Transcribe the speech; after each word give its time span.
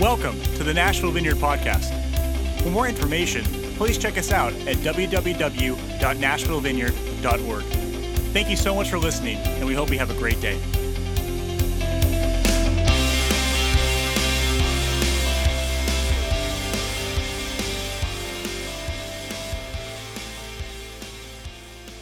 Welcome 0.00 0.40
to 0.54 0.64
the 0.64 0.72
Nashville 0.72 1.10
Vineyard 1.10 1.36
Podcast. 1.36 1.92
For 2.62 2.70
more 2.70 2.88
information, 2.88 3.44
please 3.76 3.98
check 3.98 4.16
us 4.16 4.32
out 4.32 4.54
at 4.66 4.78
www.nashvillevineyard.org. 4.78 7.62
Thank 8.32 8.48
you 8.48 8.56
so 8.56 8.74
much 8.74 8.88
for 8.88 8.96
listening, 8.96 9.36
and 9.36 9.66
we 9.66 9.74
hope 9.74 9.90
you 9.90 9.98
have 9.98 10.10
a 10.10 10.14
great 10.14 10.40
day. 10.40 10.58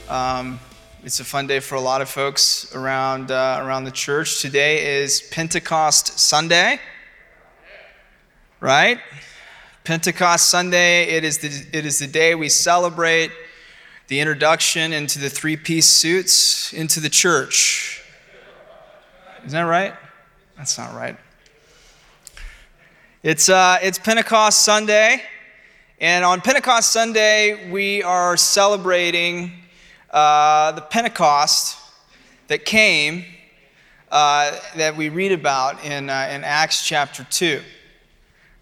Um, 0.09 0.61
it's 1.03 1.19
a 1.19 1.25
fun 1.25 1.49
day 1.49 1.59
for 1.59 1.75
a 1.75 1.81
lot 1.81 2.01
of 2.01 2.09
folks 2.09 2.73
around, 2.77 3.33
uh, 3.33 3.59
around 3.61 3.83
the 3.83 3.91
church. 3.91 4.41
Today 4.41 5.03
is 5.03 5.21
Pentecost 5.21 6.21
Sunday, 6.21 6.79
right? 8.61 8.99
Pentecost 9.85 10.51
Sunday, 10.51 11.05
it 11.05 11.25
is, 11.25 11.39
the, 11.39 11.49
it 11.73 11.87
is 11.87 11.99
the 11.99 12.07
day 12.07 12.35
we 12.35 12.49
celebrate 12.49 13.31
the 14.09 14.21
introduction 14.21 14.93
into 14.93 15.19
the 15.19 15.31
three 15.31 15.57
piece 15.57 15.89
suits 15.89 16.73
into 16.73 16.99
the 17.01 17.09
church. 17.09 18.03
Isn't 19.39 19.51
that 19.51 19.63
right? 19.63 19.95
That's 20.57 20.77
not 20.77 20.95
right. 20.95 21.17
It's, 23.23 23.49
uh, 23.49 23.79
it's 23.83 23.99
Pentecost 23.99 24.63
Sunday, 24.63 25.23
and 26.01 26.25
on 26.25 26.41
Pentecost 26.41 26.93
Sunday, 26.93 27.71
we 27.71 28.03
are 28.03 28.37
celebrating 28.37 29.53
uh, 30.11 30.73
the 30.73 30.81
Pentecost 30.81 31.77
that 32.49 32.65
came 32.65 33.25
uh, 34.11 34.59
that 34.77 34.97
we 34.97 35.11
read 35.11 35.33
about 35.33 35.85
in, 35.85 36.09
uh, 36.11 36.29
in 36.33 36.45
Acts 36.45 36.85
chapter 36.85 37.27
2. 37.31 37.61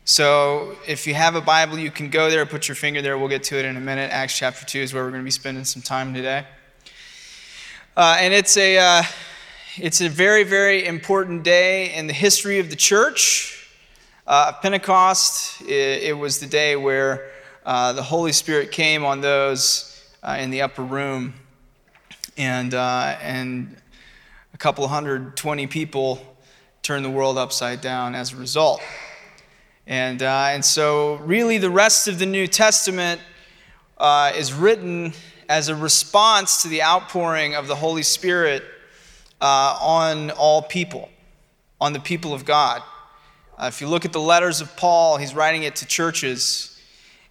So 0.08 0.76
if 0.86 1.08
you 1.08 1.14
have 1.14 1.34
a 1.34 1.40
Bible, 1.40 1.80
you 1.80 1.90
can 1.90 2.10
go 2.10 2.30
there, 2.30 2.46
put 2.46 2.68
your 2.68 2.76
finger 2.76 3.02
there. 3.02 3.18
We'll 3.18 3.26
get 3.26 3.42
to 3.42 3.58
it 3.58 3.64
in 3.64 3.76
a 3.76 3.80
minute. 3.80 4.12
Acts 4.12 4.38
chapter 4.38 4.64
2 4.64 4.78
is 4.78 4.94
where 4.94 5.02
we're 5.02 5.10
going 5.10 5.22
to 5.22 5.24
be 5.24 5.32
spending 5.32 5.64
some 5.64 5.82
time 5.82 6.14
today. 6.14 6.46
Uh, 7.96 8.16
and 8.20 8.32
it's 8.32 8.56
a, 8.56 8.78
uh, 8.78 9.02
it's 9.76 10.00
a 10.00 10.08
very, 10.08 10.44
very 10.44 10.86
important 10.86 11.42
day 11.42 11.92
in 11.92 12.06
the 12.06 12.12
history 12.12 12.60
of 12.60 12.70
the 12.70 12.76
church. 12.76 13.68
Uh, 14.28 14.52
Pentecost, 14.52 15.60
it, 15.62 16.04
it, 16.04 16.16
was 16.16 16.38
the 16.38 16.46
day 16.46 16.76
where 16.76 17.28
the 17.64 18.02
Holy 18.04 18.30
Spirit 18.30 18.70
came 18.70 19.04
on 19.04 19.20
those 19.20 20.08
uh, 20.22 20.36
in 20.38 20.50
the 20.50 20.62
upper 20.62 20.84
room, 20.84 21.34
and 22.36 22.74
uh, 22.74 23.18
and 23.20 23.76
a 24.54 24.56
couple 24.56 24.86
hundred 24.86 25.36
twenty 25.36 25.66
people 25.66 26.36
turned 26.82 27.04
the 27.04 27.10
world 27.10 27.36
upside 27.38 27.80
down 27.80 28.14
as 28.14 28.32
a 28.32 28.36
result. 28.36 28.80
And 29.86 30.22
uh, 30.22 30.48
and 30.50 30.64
so 30.64 31.16
really, 31.16 31.58
the 31.58 31.70
rest 31.70 32.08
of 32.08 32.18
the 32.18 32.26
New 32.26 32.46
Testament 32.46 33.20
uh, 33.98 34.32
is 34.34 34.52
written 34.52 35.12
as 35.48 35.68
a 35.68 35.76
response 35.76 36.62
to 36.62 36.68
the 36.68 36.82
outpouring 36.82 37.54
of 37.54 37.68
the 37.68 37.76
Holy 37.76 38.02
Spirit 38.02 38.64
uh, 39.40 39.78
on 39.80 40.30
all 40.32 40.62
people, 40.62 41.08
on 41.80 41.92
the 41.92 42.00
people 42.00 42.34
of 42.34 42.44
God. 42.44 42.82
Uh, 43.58 43.66
if 43.66 43.80
you 43.80 43.86
look 43.86 44.04
at 44.04 44.12
the 44.12 44.20
letters 44.20 44.60
of 44.60 44.76
Paul, 44.76 45.16
he's 45.16 45.34
writing 45.34 45.62
it 45.62 45.76
to 45.76 45.86
churches 45.86 46.78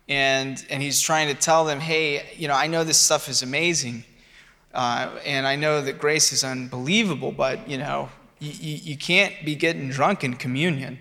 and, 0.07 0.63
and 0.69 0.81
he's 0.81 1.01
trying 1.01 1.27
to 1.27 1.33
tell 1.33 1.65
them, 1.65 1.79
hey, 1.79 2.25
you 2.35 2.47
know, 2.47 2.53
I 2.53 2.67
know 2.67 2.83
this 2.83 2.97
stuff 2.97 3.27
is 3.27 3.41
amazing, 3.41 4.03
uh, 4.73 5.09
and 5.25 5.47
I 5.47 5.55
know 5.55 5.81
that 5.81 5.99
grace 5.99 6.31
is 6.31 6.43
unbelievable, 6.43 7.31
but, 7.31 7.67
you 7.67 7.77
know, 7.77 8.09
you, 8.39 8.75
you 8.75 8.97
can't 8.97 9.33
be 9.43 9.55
getting 9.55 9.89
drunk 9.89 10.23
in 10.23 10.35
communion, 10.35 10.99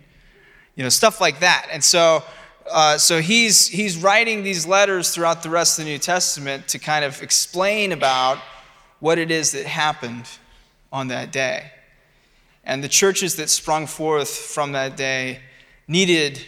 you 0.76 0.82
know, 0.82 0.88
stuff 0.88 1.20
like 1.20 1.40
that. 1.40 1.68
And 1.70 1.82
so, 1.82 2.22
uh, 2.70 2.98
so 2.98 3.20
he's, 3.20 3.66
he's 3.68 3.96
writing 3.96 4.42
these 4.42 4.66
letters 4.66 5.14
throughout 5.14 5.42
the 5.42 5.50
rest 5.50 5.78
of 5.78 5.84
the 5.84 5.90
New 5.90 5.98
Testament 5.98 6.68
to 6.68 6.78
kind 6.78 7.04
of 7.04 7.22
explain 7.22 7.92
about 7.92 8.38
what 9.00 9.18
it 9.18 9.30
is 9.30 9.52
that 9.52 9.66
happened 9.66 10.26
on 10.92 11.08
that 11.08 11.30
day. 11.30 11.70
And 12.64 12.82
the 12.82 12.88
churches 12.88 13.36
that 13.36 13.50
sprung 13.50 13.86
forth 13.86 14.30
from 14.30 14.72
that 14.72 14.96
day 14.96 15.40
needed 15.86 16.40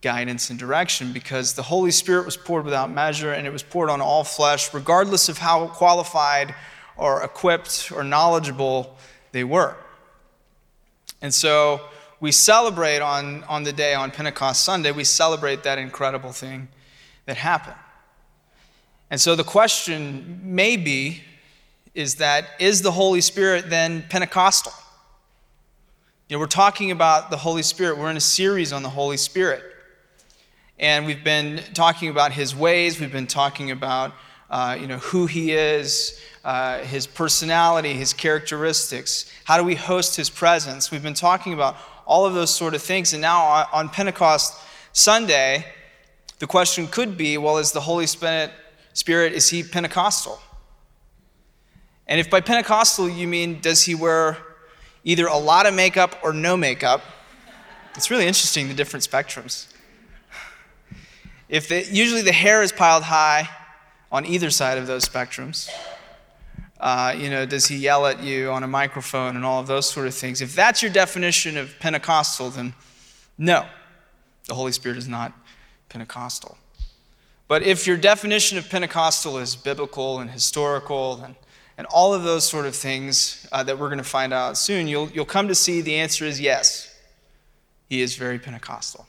guidance 0.00 0.50
and 0.50 0.58
direction 0.58 1.12
because 1.12 1.54
the 1.54 1.62
Holy 1.62 1.90
Spirit 1.90 2.26
was 2.26 2.36
poured 2.36 2.64
without 2.64 2.90
measure 2.90 3.32
and 3.32 3.46
it 3.46 3.52
was 3.52 3.62
poured 3.62 3.90
on 3.90 4.00
all 4.00 4.22
flesh, 4.22 4.72
regardless 4.72 5.28
of 5.28 5.38
how 5.38 5.66
qualified 5.68 6.54
or 6.96 7.24
equipped 7.24 7.90
or 7.92 8.04
knowledgeable 8.04 8.96
they 9.32 9.42
were. 9.42 9.74
And 11.20 11.34
so 11.34 11.80
we 12.24 12.32
celebrate 12.32 13.00
on, 13.00 13.44
on 13.44 13.64
the 13.64 13.72
day, 13.72 13.92
on 13.92 14.10
Pentecost 14.10 14.64
Sunday, 14.64 14.90
we 14.90 15.04
celebrate 15.04 15.62
that 15.64 15.76
incredible 15.76 16.32
thing 16.32 16.68
that 17.26 17.36
happened. 17.36 17.76
And 19.10 19.20
so 19.20 19.36
the 19.36 19.44
question 19.44 20.40
may 20.42 20.78
be 20.78 21.20
is 21.94 22.14
that 22.14 22.46
is 22.58 22.80
the 22.80 22.92
Holy 22.92 23.20
Spirit 23.20 23.68
then 23.68 24.06
Pentecostal? 24.08 24.72
You 26.30 26.36
know, 26.36 26.40
we're 26.40 26.46
talking 26.46 26.90
about 26.90 27.28
the 27.28 27.36
Holy 27.36 27.62
Spirit. 27.62 27.98
We're 27.98 28.10
in 28.10 28.16
a 28.16 28.20
series 28.20 28.72
on 28.72 28.82
the 28.82 28.88
Holy 28.88 29.18
Spirit. 29.18 29.62
And 30.78 31.04
we've 31.04 31.22
been 31.22 31.60
talking 31.74 32.08
about 32.08 32.32
his 32.32 32.56
ways, 32.56 32.98
we've 32.98 33.12
been 33.12 33.26
talking 33.26 33.70
about 33.70 34.14
uh, 34.48 34.78
you 34.80 34.86
know, 34.86 34.98
who 34.98 35.26
he 35.26 35.52
is, 35.52 36.18
uh, 36.44 36.78
his 36.78 37.06
personality, 37.06 37.92
his 37.92 38.14
characteristics. 38.14 39.30
How 39.44 39.58
do 39.58 39.64
we 39.64 39.74
host 39.74 40.16
his 40.16 40.30
presence? 40.30 40.90
We've 40.90 41.02
been 41.02 41.12
talking 41.12 41.52
about 41.52 41.76
all 42.06 42.26
of 42.26 42.34
those 42.34 42.54
sort 42.54 42.74
of 42.74 42.82
things. 42.82 43.12
And 43.12 43.22
now 43.22 43.46
uh, 43.46 43.66
on 43.72 43.88
Pentecost 43.88 44.60
Sunday, 44.92 45.66
the 46.38 46.46
question 46.46 46.86
could 46.86 47.16
be 47.16 47.38
well, 47.38 47.58
is 47.58 47.72
the 47.72 47.80
Holy 47.80 48.06
Spirit, 48.06 48.52
Spirit 48.92 49.32
is 49.32 49.50
he 49.50 49.62
Pentecostal? 49.62 50.38
And 52.06 52.20
if 52.20 52.28
by 52.28 52.40
Pentecostal 52.40 53.08
you 53.08 53.26
mean 53.26 53.60
does 53.60 53.82
he 53.82 53.94
wear 53.94 54.38
either 55.04 55.26
a 55.26 55.36
lot 55.36 55.66
of 55.66 55.74
makeup 55.74 56.16
or 56.22 56.32
no 56.32 56.56
makeup, 56.56 57.02
it's 57.94 58.10
really 58.10 58.26
interesting 58.26 58.68
the 58.68 58.74
different 58.74 59.08
spectrums. 59.08 59.72
If 61.48 61.68
the, 61.68 61.84
usually 61.84 62.22
the 62.22 62.32
hair 62.32 62.62
is 62.62 62.72
piled 62.72 63.04
high 63.04 63.48
on 64.10 64.26
either 64.26 64.50
side 64.50 64.78
of 64.78 64.86
those 64.86 65.08
spectrums. 65.08 65.70
Uh, 66.84 67.14
you 67.16 67.30
know, 67.30 67.46
does 67.46 67.66
he 67.66 67.76
yell 67.76 68.04
at 68.04 68.22
you 68.22 68.50
on 68.50 68.62
a 68.62 68.68
microphone 68.68 69.36
and 69.36 69.44
all 69.44 69.58
of 69.58 69.66
those 69.66 69.88
sort 69.88 70.06
of 70.06 70.14
things? 70.14 70.42
If 70.42 70.54
that's 70.54 70.82
your 70.82 70.92
definition 70.92 71.56
of 71.56 71.74
Pentecostal, 71.80 72.50
then 72.50 72.74
no, 73.38 73.64
the 74.48 74.54
Holy 74.54 74.70
Spirit 74.70 74.98
is 74.98 75.08
not 75.08 75.32
Pentecostal. 75.88 76.58
But 77.48 77.62
if 77.62 77.86
your 77.86 77.96
definition 77.96 78.58
of 78.58 78.68
Pentecostal 78.68 79.38
is 79.38 79.56
biblical 79.56 80.18
and 80.18 80.30
historical 80.30 81.22
and, 81.24 81.36
and 81.78 81.86
all 81.86 82.12
of 82.12 82.22
those 82.22 82.46
sort 82.46 82.66
of 82.66 82.76
things 82.76 83.46
uh, 83.50 83.62
that 83.62 83.78
we're 83.78 83.88
going 83.88 83.96
to 83.96 84.04
find 84.04 84.34
out 84.34 84.58
soon, 84.58 84.86
you'll, 84.86 85.08
you'll 85.08 85.24
come 85.24 85.48
to 85.48 85.54
see 85.54 85.80
the 85.80 85.94
answer 85.94 86.26
is 86.26 86.38
yes. 86.38 86.94
He 87.88 88.02
is 88.02 88.14
very 88.14 88.38
Pentecostal. 88.38 89.06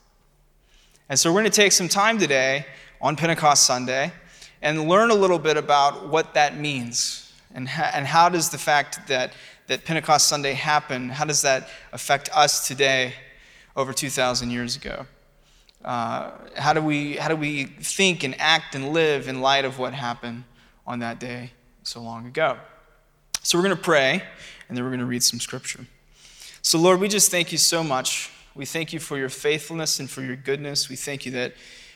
And 1.10 1.20
so 1.20 1.30
we're 1.30 1.42
going 1.42 1.52
to 1.52 1.62
take 1.62 1.74
some 1.74 1.90
time 1.90 2.20
today 2.20 2.68
on 3.02 3.18
Pentecost 3.18 3.64
Sunday 3.64 4.14
and 4.62 4.88
learn 4.88 5.12
a 5.12 5.16
little 5.16 5.40
bit 5.40 5.58
about 5.58 6.08
what 6.08 6.36
that 6.36 6.58
means 6.58 7.24
and, 7.56 7.68
ha- 7.68 7.90
and 7.94 8.06
how 8.06 8.30
does 8.30 8.50
the 8.50 8.60
fact 8.60 9.08
that, 9.08 9.34
that 9.66 9.84
Pentecost 9.84 10.28
Sunday 10.28 10.54
happened, 10.54 11.14
how 11.14 11.26
does 11.26 11.42
that 11.42 11.70
affect 11.92 12.30
us 12.36 12.68
today 12.68 13.14
over 13.76 13.94
2,000 13.94 14.52
years 14.52 14.76
ago? 14.76 15.08
Uh, 15.84 16.30
how, 16.56 16.74
do 16.74 16.82
we, 16.82 17.16
how 17.16 17.28
do 17.28 17.36
we 17.36 17.64
think 17.64 18.24
and 18.24 18.40
act 18.40 18.76
and 18.76 18.90
live 18.90 19.28
in 19.28 19.42
light 19.42 19.66
of 19.66 19.80
what 19.80 19.94
happened 19.94 20.44
on 20.86 21.00
that 21.00 21.20
day 21.20 21.52
so 21.82 22.00
long 22.00 22.28
ago? 22.28 22.58
So 23.42 23.58
we're 23.58 23.64
going 23.64 23.76
to 23.76 23.82
pray 23.82 24.22
and 24.68 24.78
then 24.78 24.84
we're 24.84 24.92
going 24.92 25.00
to 25.00 25.06
read 25.08 25.24
some 25.24 25.40
scripture. 25.40 25.88
So, 26.62 26.78
Lord, 26.78 27.00
we 27.00 27.08
just 27.08 27.32
thank 27.32 27.52
you 27.52 27.58
so 27.58 27.84
much 27.84 28.30
we 28.56 28.66
thank 28.66 28.94
you 28.94 29.02
for 29.02 29.18
your 29.18 29.28
faithfulness 29.28 30.00
and 30.00 30.10
for 30.10 30.22
your 30.22 30.38
goodness. 30.38 30.88
We 30.88 30.96
thank 30.96 31.26
you 31.26 31.34
that 31.34 31.54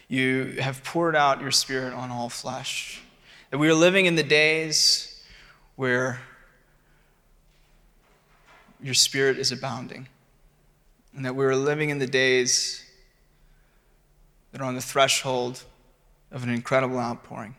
you 0.10 0.58
have 0.60 0.84
poured 0.84 1.16
out 1.16 1.40
your 1.40 1.52
spirit 1.52 1.94
on 1.94 2.12
all 2.12 2.28
flesh. 2.28 3.02
That 3.50 3.60
we 3.60 3.70
are 3.70 3.74
living 3.74 4.08
in 4.08 4.16
the 4.16 4.24
days 4.24 5.09
where 5.80 6.20
your 8.82 8.94
spirit 8.94 9.40
is 9.40 9.54
abounding. 9.54 10.10
And 11.16 11.24
that 11.24 11.34
we 11.36 11.46
are 11.46 11.56
living 11.56 11.90
in 11.90 12.00
the 12.00 12.06
days 12.06 12.84
that 14.52 14.60
are 14.60 14.66
on 14.66 14.76
the 14.76 14.82
threshold 14.82 15.64
of 16.32 16.44
an 16.44 16.50
incredible 16.50 17.00
outpouring 17.00 17.56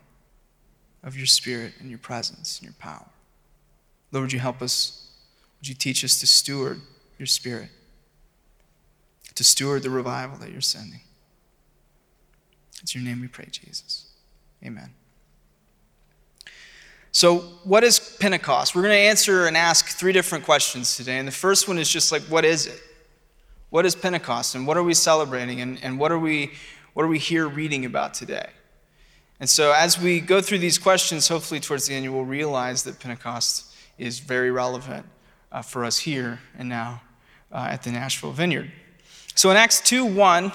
of 1.03 1.17
your 1.17 1.25
spirit 1.25 1.73
and 1.79 1.89
your 1.89 1.97
presence 1.97 2.59
and 2.59 2.65
your 2.67 2.75
power. 2.77 3.07
Lord, 4.11 4.25
would 4.25 4.33
you 4.33 4.39
help 4.39 4.61
us? 4.61 5.09
Would 5.59 5.69
you 5.69 5.75
teach 5.75 6.05
us 6.05 6.19
to 6.19 6.27
steward 6.27 6.79
your 7.17 7.25
spirit? 7.25 7.69
to 9.33 9.43
steward 9.43 9.81
the 9.81 9.89
revival 9.89 10.37
that 10.37 10.51
you're 10.51 10.61
sending. 10.61 11.01
It's 12.83 12.93
your 12.93 13.03
name 13.03 13.21
we 13.21 13.27
pray, 13.27 13.47
Jesus. 13.49 14.11
Amen. 14.63 14.93
So, 17.13 17.39
what 17.65 17.83
is 17.83 17.99
Pentecost? 17.99 18.73
We're 18.73 18.83
going 18.83 18.93
to 18.93 18.97
answer 18.97 19.45
and 19.45 19.57
ask 19.57 19.87
three 19.87 20.13
different 20.13 20.45
questions 20.45 20.95
today. 20.95 21.17
And 21.17 21.27
the 21.27 21.33
first 21.33 21.67
one 21.67 21.77
is 21.77 21.89
just 21.89 22.09
like, 22.09 22.21
what 22.23 22.45
is 22.45 22.67
it? 22.67 22.81
What 23.69 23.85
is 23.85 23.95
Pentecost 23.95 24.55
and 24.55 24.65
what 24.65 24.77
are 24.77 24.83
we 24.83 24.93
celebrating 24.93 25.59
and, 25.59 25.77
and 25.83 25.99
what, 25.99 26.13
are 26.13 26.19
we, 26.19 26.51
what 26.93 27.03
are 27.03 27.09
we 27.09 27.19
here 27.19 27.49
reading 27.49 27.83
about 27.83 28.13
today? 28.13 28.47
And 29.41 29.49
so, 29.49 29.73
as 29.73 29.99
we 29.99 30.21
go 30.21 30.39
through 30.39 30.59
these 30.59 30.77
questions, 30.77 31.27
hopefully 31.27 31.59
towards 31.59 31.87
the 31.87 31.95
end, 31.95 32.05
you 32.05 32.13
will 32.13 32.23
realize 32.23 32.83
that 32.83 32.99
Pentecost 32.99 33.75
is 33.97 34.19
very 34.19 34.49
relevant 34.49 35.05
uh, 35.51 35.61
for 35.61 35.83
us 35.83 35.99
here 35.99 36.39
and 36.57 36.69
now 36.69 37.01
uh, 37.51 37.67
at 37.71 37.83
the 37.83 37.91
Nashville 37.91 38.31
Vineyard. 38.31 38.71
So, 39.35 39.51
in 39.51 39.57
Acts 39.57 39.81
2 39.81 40.05
1, 40.05 40.53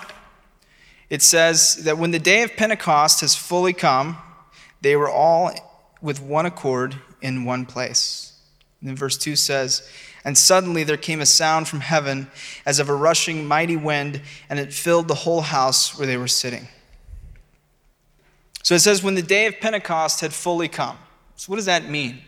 it 1.10 1.20
says 1.20 1.84
that 1.84 1.98
when 1.98 2.12
the 2.12 2.18
day 2.18 2.42
of 2.44 2.56
Pentecost 2.56 3.20
has 3.20 3.34
fully 3.34 3.74
come, 3.74 4.16
they 4.80 4.96
were 4.96 5.10
all 5.10 5.50
with 6.06 6.22
one 6.22 6.46
accord 6.46 6.94
in 7.20 7.44
one 7.44 7.66
place. 7.66 8.32
And 8.80 8.88
then 8.88 8.96
verse 8.96 9.18
2 9.18 9.34
says, 9.34 9.86
And 10.24 10.38
suddenly 10.38 10.84
there 10.84 10.96
came 10.96 11.20
a 11.20 11.26
sound 11.26 11.66
from 11.66 11.80
heaven 11.80 12.30
as 12.64 12.78
of 12.78 12.88
a 12.88 12.94
rushing 12.94 13.44
mighty 13.44 13.76
wind, 13.76 14.22
and 14.48 14.60
it 14.60 14.72
filled 14.72 15.08
the 15.08 15.16
whole 15.16 15.40
house 15.40 15.98
where 15.98 16.06
they 16.06 16.16
were 16.16 16.28
sitting. 16.28 16.68
So 18.62 18.76
it 18.76 18.80
says, 18.80 19.02
when 19.02 19.16
the 19.16 19.22
day 19.22 19.46
of 19.46 19.58
Pentecost 19.58 20.20
had 20.20 20.32
fully 20.32 20.68
come. 20.68 20.96
So, 21.34 21.50
what 21.50 21.56
does 21.56 21.66
that 21.66 21.88
mean? 21.90 22.22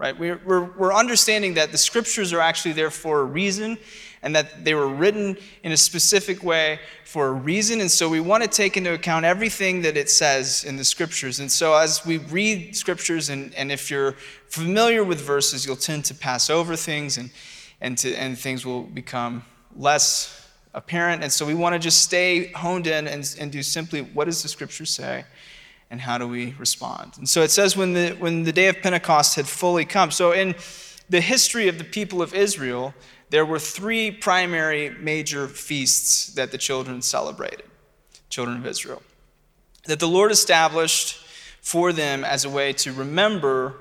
Right? 0.00 0.18
We're, 0.18 0.40
we're, 0.46 0.64
we're 0.64 0.94
understanding 0.94 1.52
that 1.54 1.72
the 1.72 1.76
scriptures 1.76 2.32
are 2.32 2.40
actually 2.40 2.72
there 2.72 2.90
for 2.90 3.20
a 3.20 3.24
reason 3.24 3.76
and 4.22 4.34
that 4.34 4.64
they 4.64 4.72
were 4.72 4.88
written 4.88 5.36
in 5.62 5.72
a 5.72 5.76
specific 5.76 6.42
way 6.42 6.80
for 7.04 7.26
a 7.26 7.32
reason. 7.32 7.82
And 7.82 7.90
so 7.90 8.08
we 8.08 8.18
want 8.18 8.42
to 8.42 8.48
take 8.48 8.78
into 8.78 8.94
account 8.94 9.26
everything 9.26 9.82
that 9.82 9.98
it 9.98 10.08
says 10.08 10.64
in 10.64 10.78
the 10.78 10.84
scriptures. 10.84 11.38
And 11.38 11.52
so 11.52 11.74
as 11.74 12.06
we 12.06 12.16
read 12.16 12.74
scriptures, 12.74 13.28
and, 13.28 13.54
and 13.54 13.70
if 13.70 13.90
you're 13.90 14.12
familiar 14.48 15.04
with 15.04 15.20
verses, 15.20 15.66
you'll 15.66 15.76
tend 15.76 16.06
to 16.06 16.14
pass 16.14 16.48
over 16.48 16.76
things 16.76 17.18
and, 17.18 17.28
and, 17.82 17.98
to, 17.98 18.14
and 18.14 18.38
things 18.38 18.64
will 18.64 18.84
become 18.84 19.44
less 19.76 20.48
apparent. 20.72 21.22
And 21.22 21.30
so 21.30 21.44
we 21.44 21.54
want 21.54 21.74
to 21.74 21.78
just 21.78 22.02
stay 22.02 22.52
honed 22.52 22.86
in 22.86 23.06
and, 23.06 23.36
and 23.38 23.52
do 23.52 23.62
simply 23.62 24.00
what 24.00 24.24
does 24.24 24.42
the 24.42 24.48
scripture 24.48 24.86
say? 24.86 25.26
And 25.90 26.00
how 26.00 26.18
do 26.18 26.26
we 26.26 26.54
respond? 26.58 27.14
And 27.18 27.28
so 27.28 27.42
it 27.42 27.50
says 27.50 27.76
when 27.76 27.92
the, 27.94 28.10
when 28.10 28.44
the 28.44 28.52
day 28.52 28.68
of 28.68 28.80
Pentecost 28.80 29.36
had 29.36 29.48
fully 29.48 29.84
come. 29.84 30.10
So 30.10 30.32
in 30.32 30.54
the 31.08 31.20
history 31.20 31.68
of 31.68 31.78
the 31.78 31.84
people 31.84 32.22
of 32.22 32.32
Israel, 32.32 32.94
there 33.30 33.44
were 33.44 33.58
three 33.58 34.10
primary 34.10 34.90
major 34.90 35.48
feasts 35.48 36.34
that 36.34 36.52
the 36.52 36.58
children 36.58 37.02
celebrated, 37.02 37.64
children 38.28 38.56
of 38.56 38.66
Israel, 38.66 39.02
that 39.86 40.00
the 40.00 40.08
Lord 40.08 40.30
established 40.30 41.24
for 41.60 41.92
them 41.92 42.24
as 42.24 42.44
a 42.44 42.50
way 42.50 42.72
to 42.72 42.92
remember 42.92 43.74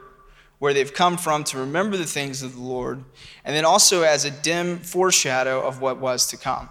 where 0.60 0.74
they've 0.74 0.94
come 0.94 1.18
from, 1.18 1.44
to 1.46 1.58
remember 1.58 1.96
the 1.96 2.06
things 2.06 2.44
of 2.44 2.54
the 2.54 2.62
Lord, 2.62 3.04
and 3.46 3.56
then 3.56 3.66
also 3.66 4.02
as 4.04 4.26
a 4.26 4.32
dim 4.32 4.80
foreshadow 4.80 5.66
of 5.66 5.82
what 5.82 6.00
was 6.00 6.28
to 6.28 6.38
come. 6.38 6.70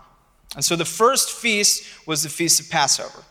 And 0.55 0.65
so 0.65 0.77
the 0.77 0.85
first 0.85 1.31
feast 1.31 1.85
was 2.07 2.23
the 2.23 2.29
Feast 2.29 2.61
of 2.61 2.71
Passover. 2.71 3.25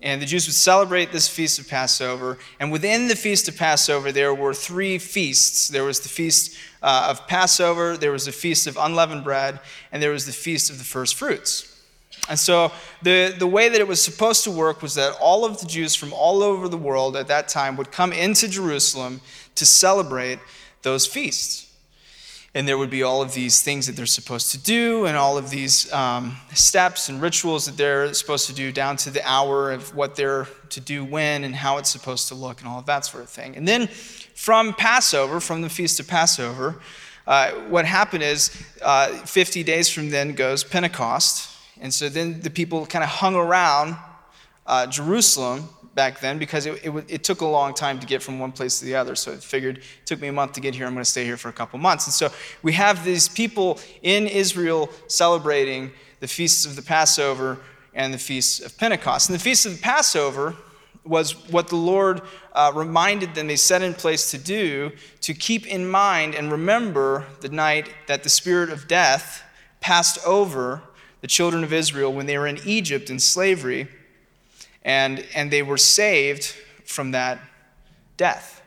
And 0.00 0.22
the 0.22 0.26
Jews 0.26 0.46
would 0.46 0.54
celebrate 0.54 1.10
this 1.10 1.28
feast 1.28 1.58
of 1.58 1.68
Passover. 1.68 2.38
And 2.60 2.70
within 2.70 3.08
the 3.08 3.16
feast 3.16 3.48
of 3.48 3.56
Passover, 3.56 4.12
there 4.12 4.32
were 4.32 4.54
three 4.54 4.98
feasts. 4.98 5.68
There 5.68 5.84
was 5.84 6.00
the 6.00 6.08
feast 6.08 6.56
uh, 6.82 7.08
of 7.10 7.26
Passover, 7.26 7.96
there 7.96 8.12
was 8.12 8.26
the 8.26 8.32
feast 8.32 8.68
of 8.68 8.76
unleavened 8.76 9.24
bread, 9.24 9.58
and 9.90 10.00
there 10.00 10.12
was 10.12 10.26
the 10.26 10.32
feast 10.32 10.70
of 10.70 10.78
the 10.78 10.84
first 10.84 11.16
fruits. 11.16 11.74
And 12.28 12.38
so 12.38 12.70
the, 13.02 13.34
the 13.36 13.46
way 13.46 13.68
that 13.68 13.80
it 13.80 13.88
was 13.88 14.02
supposed 14.02 14.44
to 14.44 14.50
work 14.50 14.82
was 14.82 14.94
that 14.94 15.16
all 15.20 15.44
of 15.44 15.60
the 15.60 15.66
Jews 15.66 15.94
from 15.94 16.12
all 16.12 16.42
over 16.42 16.68
the 16.68 16.76
world 16.76 17.16
at 17.16 17.26
that 17.28 17.48
time 17.48 17.76
would 17.76 17.90
come 17.90 18.12
into 18.12 18.48
Jerusalem 18.48 19.20
to 19.56 19.66
celebrate 19.66 20.38
those 20.82 21.06
feasts 21.06 21.67
and 22.58 22.66
there 22.66 22.76
would 22.76 22.90
be 22.90 23.04
all 23.04 23.22
of 23.22 23.34
these 23.34 23.62
things 23.62 23.86
that 23.86 23.94
they're 23.94 24.04
supposed 24.04 24.50
to 24.50 24.58
do 24.58 25.06
and 25.06 25.16
all 25.16 25.38
of 25.38 25.48
these 25.48 25.92
um, 25.92 26.36
steps 26.54 27.08
and 27.08 27.22
rituals 27.22 27.66
that 27.66 27.76
they're 27.76 28.12
supposed 28.12 28.48
to 28.48 28.52
do 28.52 28.72
down 28.72 28.96
to 28.96 29.10
the 29.10 29.22
hour 29.24 29.70
of 29.70 29.94
what 29.94 30.16
they're 30.16 30.48
to 30.70 30.80
do 30.80 31.04
when 31.04 31.44
and 31.44 31.54
how 31.54 31.78
it's 31.78 31.88
supposed 31.88 32.26
to 32.26 32.34
look 32.34 32.58
and 32.58 32.68
all 32.68 32.80
of 32.80 32.86
that 32.86 33.04
sort 33.04 33.22
of 33.22 33.30
thing. 33.30 33.54
And 33.54 33.68
then 33.68 33.86
from 33.86 34.74
passover 34.74 35.38
from 35.38 35.62
the 35.62 35.68
feast 35.68 36.00
of 36.00 36.08
passover 36.08 36.80
uh, 37.28 37.52
what 37.68 37.84
happened 37.84 38.24
is 38.24 38.50
uh, 38.82 39.06
50 39.06 39.62
days 39.62 39.88
from 39.88 40.10
then 40.10 40.32
goes 40.32 40.64
pentecost. 40.64 41.56
And 41.80 41.94
so 41.94 42.08
then 42.08 42.40
the 42.40 42.50
people 42.50 42.86
kind 42.86 43.04
of 43.04 43.08
hung 43.08 43.36
around 43.36 43.94
uh, 44.66 44.88
jerusalem 44.88 45.68
back 45.98 46.20
then 46.20 46.38
because 46.38 46.64
it, 46.64 46.80
it, 46.84 46.92
it, 47.08 47.24
took 47.24 47.40
a 47.40 47.44
long 47.44 47.74
time 47.74 47.98
to 47.98 48.06
get 48.06 48.22
from 48.22 48.38
one 48.38 48.52
place 48.52 48.78
to 48.78 48.84
the 48.84 48.94
other. 48.94 49.16
So 49.16 49.32
I 49.32 49.34
figured 49.34 49.78
it 49.78 50.06
took 50.06 50.20
me 50.20 50.28
a 50.28 50.32
month 50.32 50.52
to 50.52 50.60
get 50.60 50.72
here. 50.72 50.86
I'm 50.86 50.92
going 50.92 51.02
to 51.02 51.10
stay 51.10 51.24
here 51.24 51.36
for 51.36 51.48
a 51.48 51.52
couple 51.52 51.76
months. 51.80 52.06
And 52.06 52.14
so 52.14 52.30
we 52.62 52.72
have 52.74 53.04
these 53.04 53.28
people 53.28 53.80
in 54.02 54.28
Israel 54.28 54.90
celebrating 55.08 55.90
the 56.20 56.28
feasts 56.28 56.64
of 56.64 56.76
the 56.76 56.82
Passover 56.82 57.58
and 57.94 58.14
the 58.14 58.18
feasts 58.18 58.60
of 58.60 58.78
Pentecost. 58.78 59.28
And 59.28 59.34
the 59.34 59.42
feast 59.42 59.66
of 59.66 59.72
the 59.72 59.82
Passover 59.82 60.54
was 61.04 61.32
what 61.50 61.66
the 61.66 61.74
Lord 61.74 62.22
uh, 62.52 62.70
reminded 62.72 63.34
them 63.34 63.48
they 63.48 63.56
set 63.56 63.82
in 63.82 63.92
place 63.92 64.30
to 64.30 64.38
do 64.38 64.92
to 65.22 65.34
keep 65.34 65.66
in 65.66 65.84
mind 65.84 66.36
and 66.36 66.52
remember 66.52 67.26
the 67.40 67.48
night 67.48 67.90
that 68.06 68.22
the 68.22 68.28
spirit 68.28 68.70
of 68.70 68.86
death 68.86 69.42
passed 69.80 70.24
over 70.24 70.80
the 71.22 71.26
children 71.26 71.64
of 71.64 71.72
Israel 71.72 72.12
when 72.12 72.26
they 72.26 72.38
were 72.38 72.46
in 72.46 72.60
Egypt 72.64 73.10
in 73.10 73.18
slavery 73.18 73.88
and, 74.82 75.24
and 75.34 75.50
they 75.50 75.62
were 75.62 75.78
saved 75.78 76.54
from 76.84 77.12
that 77.12 77.40
death. 78.16 78.62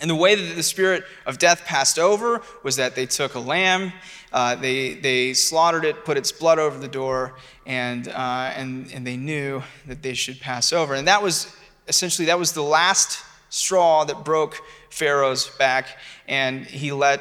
And 0.00 0.10
the 0.10 0.16
way 0.16 0.34
that 0.34 0.56
the 0.56 0.62
spirit 0.62 1.04
of 1.26 1.38
death 1.38 1.64
passed 1.64 1.98
over 1.98 2.42
was 2.64 2.76
that 2.76 2.96
they 2.96 3.06
took 3.06 3.34
a 3.34 3.38
lamb, 3.38 3.92
uh, 4.32 4.56
they, 4.56 4.94
they 4.94 5.32
slaughtered 5.32 5.84
it, 5.84 6.04
put 6.04 6.16
its 6.16 6.32
blood 6.32 6.58
over 6.58 6.78
the 6.78 6.88
door, 6.88 7.34
and, 7.66 8.08
uh, 8.08 8.52
and, 8.56 8.90
and 8.92 9.06
they 9.06 9.16
knew 9.16 9.62
that 9.86 10.02
they 10.02 10.14
should 10.14 10.40
pass 10.40 10.72
over. 10.72 10.94
And 10.94 11.06
that 11.06 11.22
was 11.22 11.54
essentially 11.86 12.26
that 12.26 12.38
was 12.38 12.52
the 12.52 12.62
last 12.62 13.24
straw 13.48 14.04
that 14.04 14.24
broke 14.24 14.60
Pharaoh's 14.90 15.48
back, 15.50 15.86
and 16.26 16.66
he 16.66 16.90
let 16.90 17.20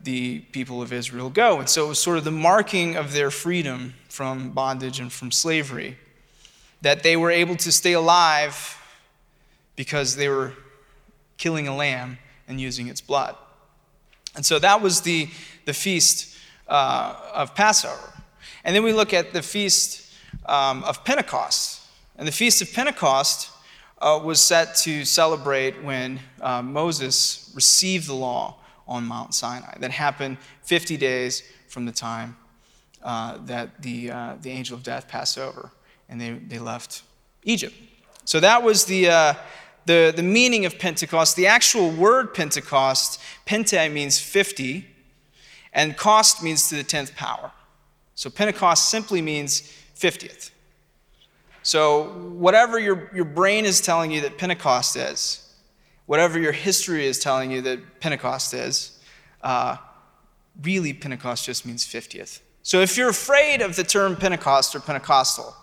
the 0.00 0.40
people 0.52 0.80
of 0.80 0.92
Israel 0.92 1.28
go. 1.28 1.58
And 1.58 1.68
so 1.68 1.84
it 1.84 1.88
was 1.88 1.98
sort 1.98 2.18
of 2.18 2.24
the 2.24 2.30
marking 2.30 2.96
of 2.96 3.12
their 3.12 3.30
freedom 3.30 3.94
from 4.08 4.52
bondage 4.52 5.00
and 5.00 5.12
from 5.12 5.30
slavery 5.30 5.98
that 6.82 7.02
they 7.02 7.16
were 7.16 7.30
able 7.30 7.56
to 7.56 7.72
stay 7.72 7.94
alive 7.94 8.76
because 9.76 10.16
they 10.16 10.28
were 10.28 10.52
killing 11.38 11.66
a 11.66 11.74
lamb 11.74 12.18
and 12.46 12.60
using 12.60 12.88
its 12.88 13.00
blood. 13.00 13.36
And 14.34 14.44
so 14.44 14.58
that 14.58 14.82
was 14.82 15.00
the, 15.00 15.28
the 15.64 15.72
feast 15.72 16.36
uh, 16.68 17.14
of 17.34 17.54
Passover. 17.54 18.12
And 18.64 18.74
then 18.76 18.82
we 18.82 18.92
look 18.92 19.14
at 19.14 19.32
the 19.32 19.42
feast 19.42 20.12
um, 20.46 20.84
of 20.84 21.04
Pentecost. 21.04 21.80
And 22.16 22.26
the 22.26 22.32
feast 22.32 22.62
of 22.62 22.72
Pentecost 22.72 23.50
uh, 24.00 24.20
was 24.22 24.40
set 24.40 24.74
to 24.76 25.04
celebrate 25.04 25.82
when 25.82 26.20
uh, 26.40 26.62
Moses 26.62 27.52
received 27.54 28.08
the 28.08 28.14
law 28.14 28.58
on 28.88 29.04
Mount 29.04 29.34
Sinai. 29.34 29.78
That 29.78 29.92
happened 29.92 30.38
50 30.62 30.96
days 30.96 31.42
from 31.68 31.86
the 31.86 31.92
time 31.92 32.36
uh, 33.02 33.38
that 33.46 33.82
the, 33.82 34.10
uh, 34.10 34.34
the 34.40 34.50
angel 34.50 34.76
of 34.76 34.82
death 34.82 35.08
passed 35.08 35.38
over 35.38 35.70
and 36.12 36.20
they, 36.20 36.30
they 36.32 36.58
left 36.58 37.02
Egypt. 37.42 37.74
So 38.26 38.38
that 38.38 38.62
was 38.62 38.84
the, 38.84 39.08
uh, 39.08 39.34
the, 39.86 40.12
the 40.14 40.22
meaning 40.22 40.66
of 40.66 40.78
Pentecost. 40.78 41.36
The 41.36 41.46
actual 41.46 41.90
word 41.90 42.34
Pentecost, 42.34 43.18
pente 43.46 43.90
means 43.90 44.20
50, 44.20 44.86
and 45.72 45.96
cost 45.96 46.42
means 46.42 46.68
to 46.68 46.76
the 46.76 46.84
10th 46.84 47.16
power. 47.16 47.50
So 48.14 48.28
Pentecost 48.28 48.90
simply 48.90 49.22
means 49.22 49.62
50th. 49.98 50.50
So 51.62 52.10
whatever 52.34 52.78
your, 52.78 53.10
your 53.14 53.24
brain 53.24 53.64
is 53.64 53.80
telling 53.80 54.10
you 54.10 54.20
that 54.20 54.36
Pentecost 54.36 54.96
is, 54.96 55.54
whatever 56.04 56.38
your 56.38 56.52
history 56.52 57.06
is 57.06 57.18
telling 57.18 57.50
you 57.50 57.62
that 57.62 58.00
Pentecost 58.00 58.52
is, 58.52 59.00
uh, 59.42 59.78
really 60.62 60.92
Pentecost 60.92 61.46
just 61.46 61.64
means 61.64 61.86
50th. 61.86 62.40
So 62.62 62.80
if 62.80 62.98
you're 62.98 63.08
afraid 63.08 63.62
of 63.62 63.76
the 63.76 63.84
term 63.84 64.14
Pentecost 64.14 64.74
or 64.74 64.80
Pentecostal, 64.80 65.56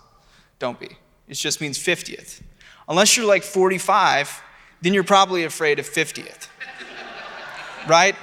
don't 0.59 0.79
be. 0.79 0.97
It 1.27 1.35
just 1.35 1.61
means 1.61 1.77
50th. 1.77 2.41
Unless 2.87 3.15
you're 3.15 3.25
like 3.25 3.43
45, 3.43 4.41
then 4.81 4.93
you're 4.93 5.03
probably 5.03 5.43
afraid 5.43 5.79
of 5.79 5.89
50th. 5.89 6.47
right? 7.87 8.15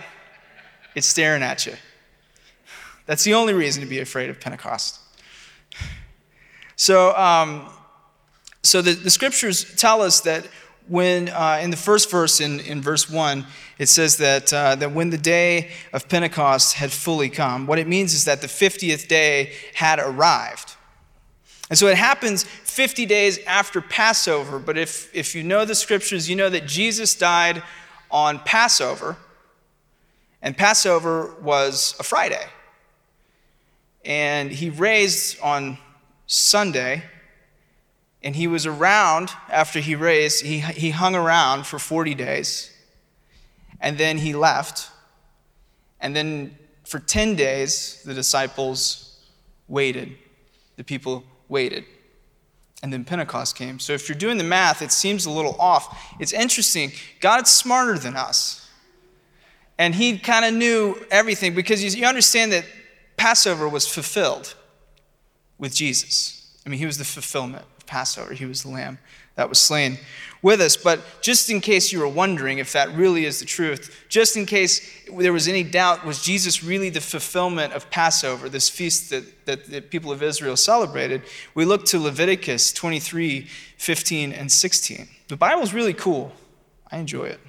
It's 0.95 1.07
staring 1.07 1.43
at 1.43 1.67
you. 1.67 1.75
That's 3.07 3.25
the 3.25 3.35
only 3.35 3.55
reason 3.55 3.83
to 3.83 3.89
be 3.89 4.01
afraid 4.01 4.31
of 4.31 4.41
Pentecost. 4.41 4.99
So, 6.75 7.17
um, 7.17 7.69
so 8.63 8.83
the, 8.83 8.93
the 8.93 9.11
scriptures 9.11 9.77
tell 9.77 10.03
us 10.03 10.21
that 10.23 10.47
when, 10.89 11.29
uh, 11.29 11.61
in 11.63 11.71
the 11.71 11.77
first 11.77 12.11
verse, 12.11 12.41
in, 12.41 12.61
in 12.61 12.81
verse 12.83 13.09
1, 13.09 13.47
it 13.79 13.87
says 13.87 14.17
that, 14.19 14.53
uh, 14.53 14.75
that 14.77 14.93
when 14.93 15.11
the 15.11 15.19
day 15.19 15.71
of 15.93 16.09
Pentecost 16.09 16.75
had 16.75 16.93
fully 16.93 17.29
come, 17.29 17.67
what 17.67 17.79
it 17.79 17.87
means 17.87 18.15
is 18.15 18.25
that 18.25 18.41
the 18.41 18.47
50th 18.47 19.09
day 19.09 19.53
had 19.75 19.99
arrived. 19.99 20.77
And 21.69 21.79
so 21.79 21.89
it 21.89 21.97
happens 21.97 22.45
50 22.45 23.07
days 23.07 23.39
after 23.47 23.81
Passover. 23.81 24.59
But 24.59 24.79
if, 24.79 25.15
if 25.15 25.35
you 25.35 25.43
know 25.43 25.65
the 25.65 25.75
scriptures, 25.75 26.31
you 26.31 26.37
know 26.37 26.49
that 26.49 26.67
Jesus 26.67 27.15
died 27.15 27.63
on 28.11 28.39
Passover, 28.41 29.17
and 30.41 30.57
Passover 30.57 31.35
was 31.43 31.97
a 31.99 32.03
Friday. 32.03 32.45
and 34.05 34.53
he 34.53 34.71
raised 34.71 35.41
on 35.41 35.77
Sunday, 36.29 37.03
and 38.23 38.37
he 38.37 38.47
was 38.47 38.65
around 38.65 39.31
after 39.51 39.81
he 39.81 39.97
raised, 39.97 40.45
he, 40.45 40.61
he 40.61 40.91
hung 40.91 41.17
around 41.17 41.67
for 41.67 41.81
40 41.81 42.15
days, 42.15 42.71
and 43.81 43.99
then 43.99 44.19
he 44.19 44.33
left. 44.33 44.89
And 46.01 46.15
then 46.15 46.57
for 46.85 47.01
10 47.01 47.35
days, 47.35 48.03
the 48.05 48.15
disciples 48.15 49.19
waited. 49.67 50.17
The 50.77 50.85
people 50.85 51.25
waited. 51.49 51.85
And 52.83 52.93
then 52.93 53.05
Pentecost 53.05 53.57
came. 53.57 53.79
So 53.79 53.95
if 53.95 54.09
you're 54.09 54.19
doing 54.19 54.39
the 54.39 54.45
math, 54.45 54.83
it 54.83 54.93
seems 54.93 55.27
a 55.27 55.31
little 55.31 55.57
off. 55.59 56.15
It's 56.21 56.33
interesting. 56.33 56.93
God's 57.21 57.51
smarter 57.51 57.99
than 57.99 58.17
us. 58.17 58.69
And 59.79 59.95
he 59.95 60.19
kind 60.19 60.45
of 60.45 60.55
knew 60.55 60.97
everything 61.11 61.55
because 61.55 61.97
you 61.97 62.07
understand 62.07 62.53
that 62.53 62.65
Passover 63.17 63.69
was 63.69 63.87
fulfilled 63.87 64.55
with 65.59 65.75
Jesus. 65.75 66.57
I 66.65 66.69
mean, 66.69 66.79
he 66.79 66.87
was 66.87 66.99
the 66.99 67.05
fulfillment 67.05 67.65
of 67.79 67.87
Passover, 67.87 68.35
he 68.35 68.45
was 68.45 68.63
the 68.63 68.71
lamb 68.71 68.99
that 69.37 69.49
was 69.49 69.59
slain 69.59 69.99
with 70.43 70.61
us. 70.61 70.77
But 70.77 71.01
just 71.21 71.51
in 71.51 71.61
case 71.61 71.93
you 71.93 71.99
were 71.99 72.09
wondering 72.09 72.59
if 72.59 72.73
that 72.73 72.95
really 72.95 73.25
is 73.25 73.41
the 73.41 73.47
truth, 73.47 74.05
just 74.09 74.37
in 74.37 74.47
case 74.47 74.81
there 75.13 75.33
was 75.33 75.49
any 75.49 75.63
doubt, 75.63 76.05
was 76.05 76.23
Jesus 76.23 76.63
really 76.63 76.91
the 76.91 77.01
fulfillment 77.01 77.73
of 77.73 77.91
Passover, 77.91 78.49
this 78.49 78.69
feast 78.69 79.11
that, 79.11 79.47
that 79.47 79.67
the 79.67 79.81
people 79.81 80.13
of 80.13 80.23
Israel 80.23 80.57
celebrated? 80.57 81.23
We 81.55 81.65
look 81.65 81.85
to 81.87 81.99
Leviticus 81.99 82.73
23 82.73 83.49
15 83.79 84.33
and 84.33 84.51
16. 84.51 85.09
The 85.29 85.37
Bible 85.37 85.63
is 85.63 85.75
really 85.75 85.93
cool. 85.93 86.33
I 86.91 86.99
enjoy 86.99 87.25
it. 87.25 87.41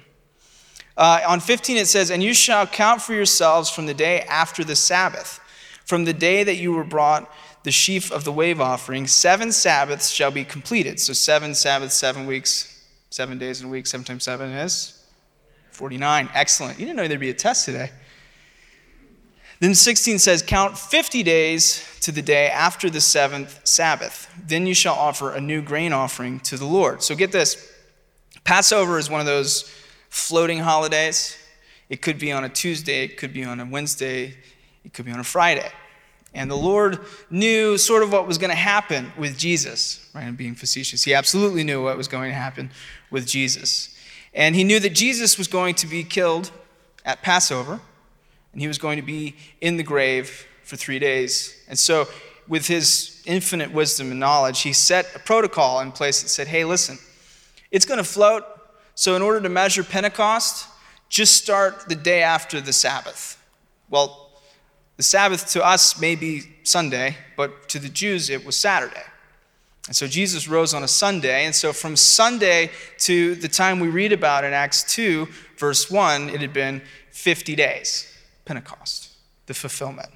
Uh, 0.96 1.20
on 1.26 1.38
15, 1.38 1.76
it 1.76 1.86
says, 1.86 2.10
And 2.10 2.22
you 2.22 2.34
shall 2.34 2.66
count 2.66 3.00
for 3.00 3.14
yourselves 3.14 3.70
from 3.70 3.86
the 3.86 3.94
day 3.94 4.22
after 4.22 4.64
the 4.64 4.74
Sabbath, 4.74 5.40
from 5.84 6.04
the 6.04 6.12
day 6.12 6.42
that 6.42 6.56
you 6.56 6.72
were 6.72 6.84
brought 6.84 7.32
the 7.68 7.72
sheaf 7.72 8.10
of 8.10 8.24
the 8.24 8.32
wave 8.32 8.62
offering, 8.62 9.06
seven 9.06 9.52
Sabbaths 9.52 10.08
shall 10.08 10.30
be 10.30 10.42
completed. 10.42 10.98
So, 10.98 11.12
seven 11.12 11.54
Sabbaths, 11.54 11.94
seven 11.94 12.24
weeks, 12.24 12.82
seven 13.10 13.36
days 13.36 13.60
in 13.60 13.66
a 13.66 13.68
week, 13.68 13.86
seven 13.86 14.06
times 14.06 14.24
seven 14.24 14.48
is 14.52 15.04
49. 15.72 16.30
Excellent. 16.32 16.78
You 16.78 16.86
didn't 16.86 16.96
know 16.96 17.06
there'd 17.06 17.20
be 17.20 17.28
a 17.28 17.34
test 17.34 17.66
today. 17.66 17.90
Then 19.60 19.74
16 19.74 20.18
says, 20.18 20.40
Count 20.40 20.78
50 20.78 21.22
days 21.22 21.86
to 22.00 22.10
the 22.10 22.22
day 22.22 22.48
after 22.48 22.88
the 22.88 23.02
seventh 23.02 23.60
Sabbath. 23.64 24.32
Then 24.46 24.66
you 24.66 24.72
shall 24.72 24.94
offer 24.94 25.34
a 25.34 25.40
new 25.42 25.60
grain 25.60 25.92
offering 25.92 26.40
to 26.40 26.56
the 26.56 26.64
Lord. 26.64 27.02
So 27.02 27.14
get 27.14 27.32
this 27.32 27.70
Passover 28.44 28.96
is 28.96 29.10
one 29.10 29.20
of 29.20 29.26
those 29.26 29.70
floating 30.08 30.60
holidays. 30.60 31.36
It 31.90 32.00
could 32.00 32.18
be 32.18 32.32
on 32.32 32.44
a 32.44 32.48
Tuesday, 32.48 33.04
it 33.04 33.18
could 33.18 33.34
be 33.34 33.44
on 33.44 33.60
a 33.60 33.66
Wednesday, 33.66 34.38
it 34.86 34.94
could 34.94 35.04
be 35.04 35.12
on 35.12 35.20
a 35.20 35.24
Friday. 35.24 35.70
And 36.34 36.50
the 36.50 36.56
Lord 36.56 37.00
knew 37.30 37.78
sort 37.78 38.02
of 38.02 38.12
what 38.12 38.26
was 38.26 38.38
going 38.38 38.50
to 38.50 38.56
happen 38.56 39.12
with 39.18 39.38
Jesus, 39.38 40.08
right? 40.14 40.24
I'm 40.24 40.36
being 40.36 40.54
facetious. 40.54 41.04
He 41.04 41.14
absolutely 41.14 41.64
knew 41.64 41.82
what 41.82 41.96
was 41.96 42.08
going 42.08 42.30
to 42.30 42.36
happen 42.36 42.70
with 43.10 43.26
Jesus. 43.26 43.96
And 44.34 44.54
he 44.54 44.62
knew 44.62 44.78
that 44.80 44.94
Jesus 44.94 45.38
was 45.38 45.48
going 45.48 45.74
to 45.76 45.86
be 45.86 46.04
killed 46.04 46.50
at 47.04 47.22
Passover, 47.22 47.80
and 48.52 48.60
he 48.60 48.68
was 48.68 48.78
going 48.78 48.96
to 48.96 49.02
be 49.02 49.36
in 49.60 49.78
the 49.78 49.82
grave 49.82 50.46
for 50.62 50.76
three 50.76 50.98
days. 50.98 51.56
And 51.68 51.78
so, 51.78 52.06
with 52.46 52.66
his 52.66 53.22
infinite 53.26 53.72
wisdom 53.72 54.10
and 54.10 54.20
knowledge, 54.20 54.62
he 54.62 54.72
set 54.72 55.14
a 55.14 55.18
protocol 55.18 55.80
in 55.80 55.92
place 55.92 56.22
that 56.22 56.28
said, 56.28 56.46
hey, 56.46 56.64
listen, 56.64 56.98
it's 57.70 57.84
going 57.84 57.98
to 57.98 58.04
float. 58.04 58.44
So, 58.94 59.16
in 59.16 59.22
order 59.22 59.40
to 59.40 59.48
measure 59.48 59.82
Pentecost, 59.82 60.66
just 61.08 61.42
start 61.42 61.88
the 61.88 61.94
day 61.94 62.22
after 62.22 62.60
the 62.60 62.72
Sabbath. 62.72 63.42
Well, 63.88 64.27
the 64.98 65.04
Sabbath 65.04 65.48
to 65.52 65.64
us 65.64 65.98
may 65.98 66.16
be 66.16 66.42
Sunday, 66.64 67.16
but 67.36 67.68
to 67.70 67.78
the 67.78 67.88
Jews 67.88 68.28
it 68.28 68.44
was 68.44 68.56
Saturday. 68.56 69.04
And 69.86 69.96
so 69.96 70.06
Jesus 70.06 70.48
rose 70.48 70.74
on 70.74 70.82
a 70.82 70.88
Sunday. 70.88 71.46
And 71.46 71.54
so 71.54 71.72
from 71.72 71.96
Sunday 71.96 72.70
to 72.98 73.36
the 73.36 73.48
time 73.48 73.80
we 73.80 73.88
read 73.88 74.12
about 74.12 74.44
in 74.44 74.52
Acts 74.52 74.82
2, 74.92 75.26
verse 75.56 75.90
1, 75.90 76.28
it 76.28 76.42
had 76.42 76.52
been 76.52 76.82
50 77.12 77.54
days, 77.54 78.12
Pentecost, 78.44 79.12
the 79.46 79.54
fulfillment. 79.54 80.10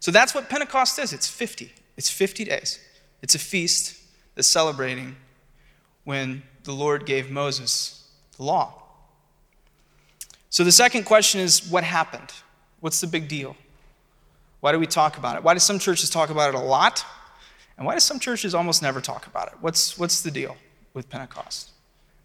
So 0.00 0.10
that's 0.10 0.34
what 0.34 0.48
Pentecost 0.48 0.98
is 0.98 1.12
it's 1.12 1.28
50. 1.28 1.72
It's 1.96 2.10
50 2.10 2.44
days. 2.44 2.80
It's 3.22 3.36
a 3.36 3.38
feast 3.38 3.96
that's 4.34 4.48
celebrating 4.48 5.14
when 6.04 6.42
the 6.64 6.72
Lord 6.72 7.06
gave 7.06 7.30
Moses 7.30 8.04
the 8.36 8.42
law. 8.42 8.82
So 10.48 10.64
the 10.64 10.72
second 10.72 11.04
question 11.04 11.40
is 11.40 11.70
what 11.70 11.84
happened? 11.84 12.32
What's 12.80 13.00
the 13.00 13.06
big 13.06 13.28
deal? 13.28 13.56
Why 14.60 14.72
do 14.72 14.78
we 14.78 14.86
talk 14.86 15.16
about 15.16 15.36
it? 15.36 15.42
Why 15.42 15.54
do 15.54 15.60
some 15.60 15.78
churches 15.78 16.10
talk 16.10 16.30
about 16.30 16.54
it 16.54 16.54
a 16.54 16.62
lot? 16.62 17.04
And 17.76 17.86
why 17.86 17.94
do 17.94 18.00
some 18.00 18.18
churches 18.18 18.54
almost 18.54 18.82
never 18.82 19.00
talk 19.00 19.26
about 19.26 19.48
it? 19.48 19.54
What's, 19.60 19.98
what's 19.98 20.20
the 20.20 20.30
deal 20.30 20.56
with 20.92 21.08
Pentecost? 21.08 21.70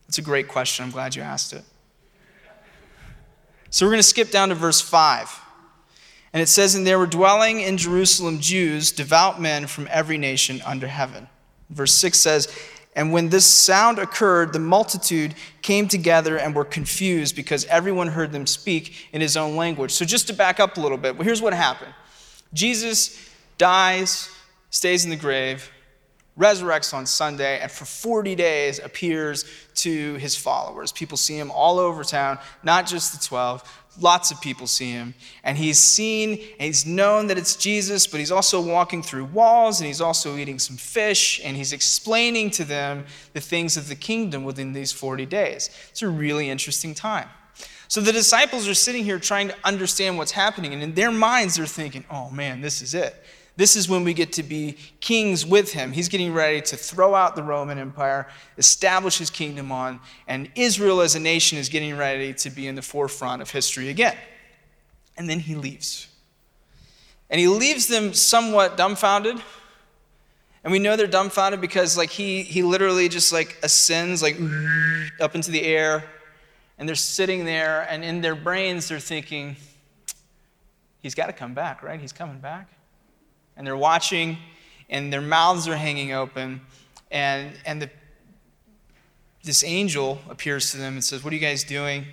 That's 0.05 0.17
a 0.17 0.21
great 0.21 0.47
question. 0.47 0.83
I'm 0.83 0.91
glad 0.91 1.15
you 1.15 1.21
asked 1.21 1.53
it. 1.53 1.63
So 3.69 3.85
we're 3.85 3.91
going 3.91 3.99
to 3.99 4.03
skip 4.03 4.31
down 4.31 4.49
to 4.49 4.55
verse 4.55 4.81
5. 4.81 5.41
And 6.33 6.41
it 6.41 6.47
says, 6.47 6.75
And 6.75 6.85
there 6.85 6.99
were 6.99 7.07
dwelling 7.07 7.61
in 7.61 7.77
Jerusalem 7.77 8.39
Jews, 8.39 8.91
devout 8.91 9.41
men 9.41 9.67
from 9.67 9.87
every 9.89 10.17
nation 10.17 10.61
under 10.65 10.87
heaven. 10.87 11.27
Verse 11.69 11.93
6 11.93 12.17
says, 12.19 12.53
and 12.95 13.11
when 13.11 13.29
this 13.29 13.45
sound 13.45 13.99
occurred, 13.99 14.53
the 14.53 14.59
multitude 14.59 15.35
came 15.61 15.87
together 15.89 16.37
and 16.37 16.55
were 16.55 16.63
confused 16.63 17.35
because 17.35 17.65
everyone 17.65 18.07
heard 18.07 18.31
them 18.31 18.47
speak 18.47 19.09
in 19.11 19.19
his 19.19 19.35
own 19.35 19.57
language. 19.57 19.91
So, 19.91 20.05
just 20.05 20.27
to 20.27 20.33
back 20.33 20.61
up 20.61 20.77
a 20.77 20.81
little 20.81 20.97
bit, 20.97 21.15
well, 21.15 21.25
here's 21.25 21.41
what 21.41 21.53
happened 21.53 21.93
Jesus 22.53 23.29
dies, 23.57 24.29
stays 24.69 25.03
in 25.03 25.09
the 25.09 25.17
grave, 25.17 25.69
resurrects 26.39 26.93
on 26.93 27.05
Sunday, 27.05 27.59
and 27.59 27.69
for 27.69 27.83
40 27.83 28.33
days 28.35 28.79
appears 28.79 29.45
to 29.75 30.15
his 30.15 30.37
followers. 30.37 30.93
People 30.93 31.17
see 31.17 31.37
him 31.37 31.51
all 31.51 31.79
over 31.79 32.03
town, 32.03 32.39
not 32.63 32.87
just 32.87 33.11
the 33.11 33.25
12, 33.25 33.84
Lots 33.99 34.31
of 34.31 34.41
people 34.41 34.67
see 34.67 34.91
him. 34.91 35.13
And 35.43 35.57
he's 35.57 35.77
seen 35.77 36.31
and 36.31 36.67
he's 36.67 36.85
known 36.85 37.27
that 37.27 37.37
it's 37.37 37.55
Jesus, 37.55 38.07
but 38.07 38.19
he's 38.19 38.31
also 38.31 38.59
walking 38.61 39.01
through 39.01 39.25
walls 39.25 39.79
and 39.79 39.87
he's 39.87 40.01
also 40.01 40.37
eating 40.37 40.59
some 40.59 40.77
fish 40.77 41.39
and 41.43 41.55
he's 41.55 41.73
explaining 41.73 42.51
to 42.51 42.65
them 42.65 43.05
the 43.33 43.41
things 43.41 43.77
of 43.77 43.87
the 43.87 43.95
kingdom 43.95 44.43
within 44.43 44.73
these 44.73 44.91
40 44.91 45.25
days. 45.25 45.69
It's 45.91 46.01
a 46.01 46.09
really 46.09 46.49
interesting 46.49 46.93
time. 46.93 47.29
So 47.87 48.01
the 48.01 48.11
disciples 48.11 48.67
are 48.67 48.73
sitting 48.73 49.03
here 49.03 49.19
trying 49.19 49.47
to 49.49 49.55
understand 49.63 50.17
what's 50.17 50.31
happening, 50.31 50.73
and 50.73 50.81
in 50.81 50.95
their 50.95 51.11
minds, 51.11 51.55
they're 51.55 51.65
thinking, 51.65 52.03
oh 52.09 52.29
man, 52.29 52.61
this 52.61 52.81
is 52.81 52.93
it. 52.93 53.15
This 53.57 53.77
is 53.77 53.87
when 53.87 54.03
we 54.03 54.13
get 54.13 54.33
to 54.33 54.43
be 54.43 54.73
kings 54.99 55.45
with 55.45 55.71
him. 55.71 55.93
He's 55.93 56.09
getting 56.09 56.33
ready 56.33 56.61
to 56.61 56.75
throw 56.75 57.15
out 57.15 57.35
the 57.35 57.43
Roman 57.43 57.77
Empire, 57.79 58.27
establish 58.57 59.17
his 59.17 59.29
kingdom 59.29 59.71
on, 59.71 60.01
and 60.27 60.49
Israel 60.55 60.99
as 60.99 61.15
a 61.15 61.19
nation 61.19 61.57
is 61.57 61.69
getting 61.69 61.95
ready 61.95 62.33
to 62.33 62.49
be 62.49 62.67
in 62.67 62.75
the 62.75 62.81
forefront 62.81 63.41
of 63.41 63.49
history 63.49 63.89
again. 63.89 64.17
And 65.17 65.29
then 65.29 65.39
he 65.39 65.55
leaves. 65.55 66.09
And 67.29 67.39
he 67.39 67.47
leaves 67.47 67.87
them 67.87 68.13
somewhat 68.13 68.75
dumbfounded. 68.75 69.41
And 70.63 70.71
we 70.71 70.79
know 70.79 70.97
they're 70.97 71.07
dumbfounded 71.07 71.61
because 71.61 71.97
like 71.97 72.09
he 72.09 72.41
he 72.41 72.63
literally 72.63 73.07
just 73.07 73.31
like 73.31 73.57
ascends 73.63 74.21
like 74.21 74.37
up 75.21 75.35
into 75.35 75.51
the 75.51 75.61
air 75.61 76.03
and 76.77 76.89
they're 76.89 76.95
sitting 76.95 77.45
there 77.45 77.87
and 77.89 78.03
in 78.03 78.21
their 78.21 78.35
brains 78.35 78.89
they're 78.89 78.99
thinking 78.99 79.55
he's 81.03 81.13
got 81.13 81.27
to 81.27 81.33
come 81.33 81.53
back, 81.53 81.83
right? 81.83 82.01
He's 82.01 82.11
coming 82.11 82.39
back 82.39 82.67
and 83.57 83.65
they're 83.65 83.77
watching, 83.77 84.37
and 84.89 85.11
their 85.11 85.21
mouths 85.21 85.67
are 85.67 85.75
hanging 85.75 86.11
open, 86.11 86.61
and, 87.11 87.51
and 87.65 87.81
the, 87.81 87.89
this 89.43 89.63
angel 89.63 90.19
appears 90.29 90.71
to 90.71 90.77
them 90.77 90.93
and 90.93 91.03
says, 91.03 91.23
What 91.23 91.31
are 91.31 91.35
you 91.35 91.41
guys 91.41 91.63
doing? 91.63 92.05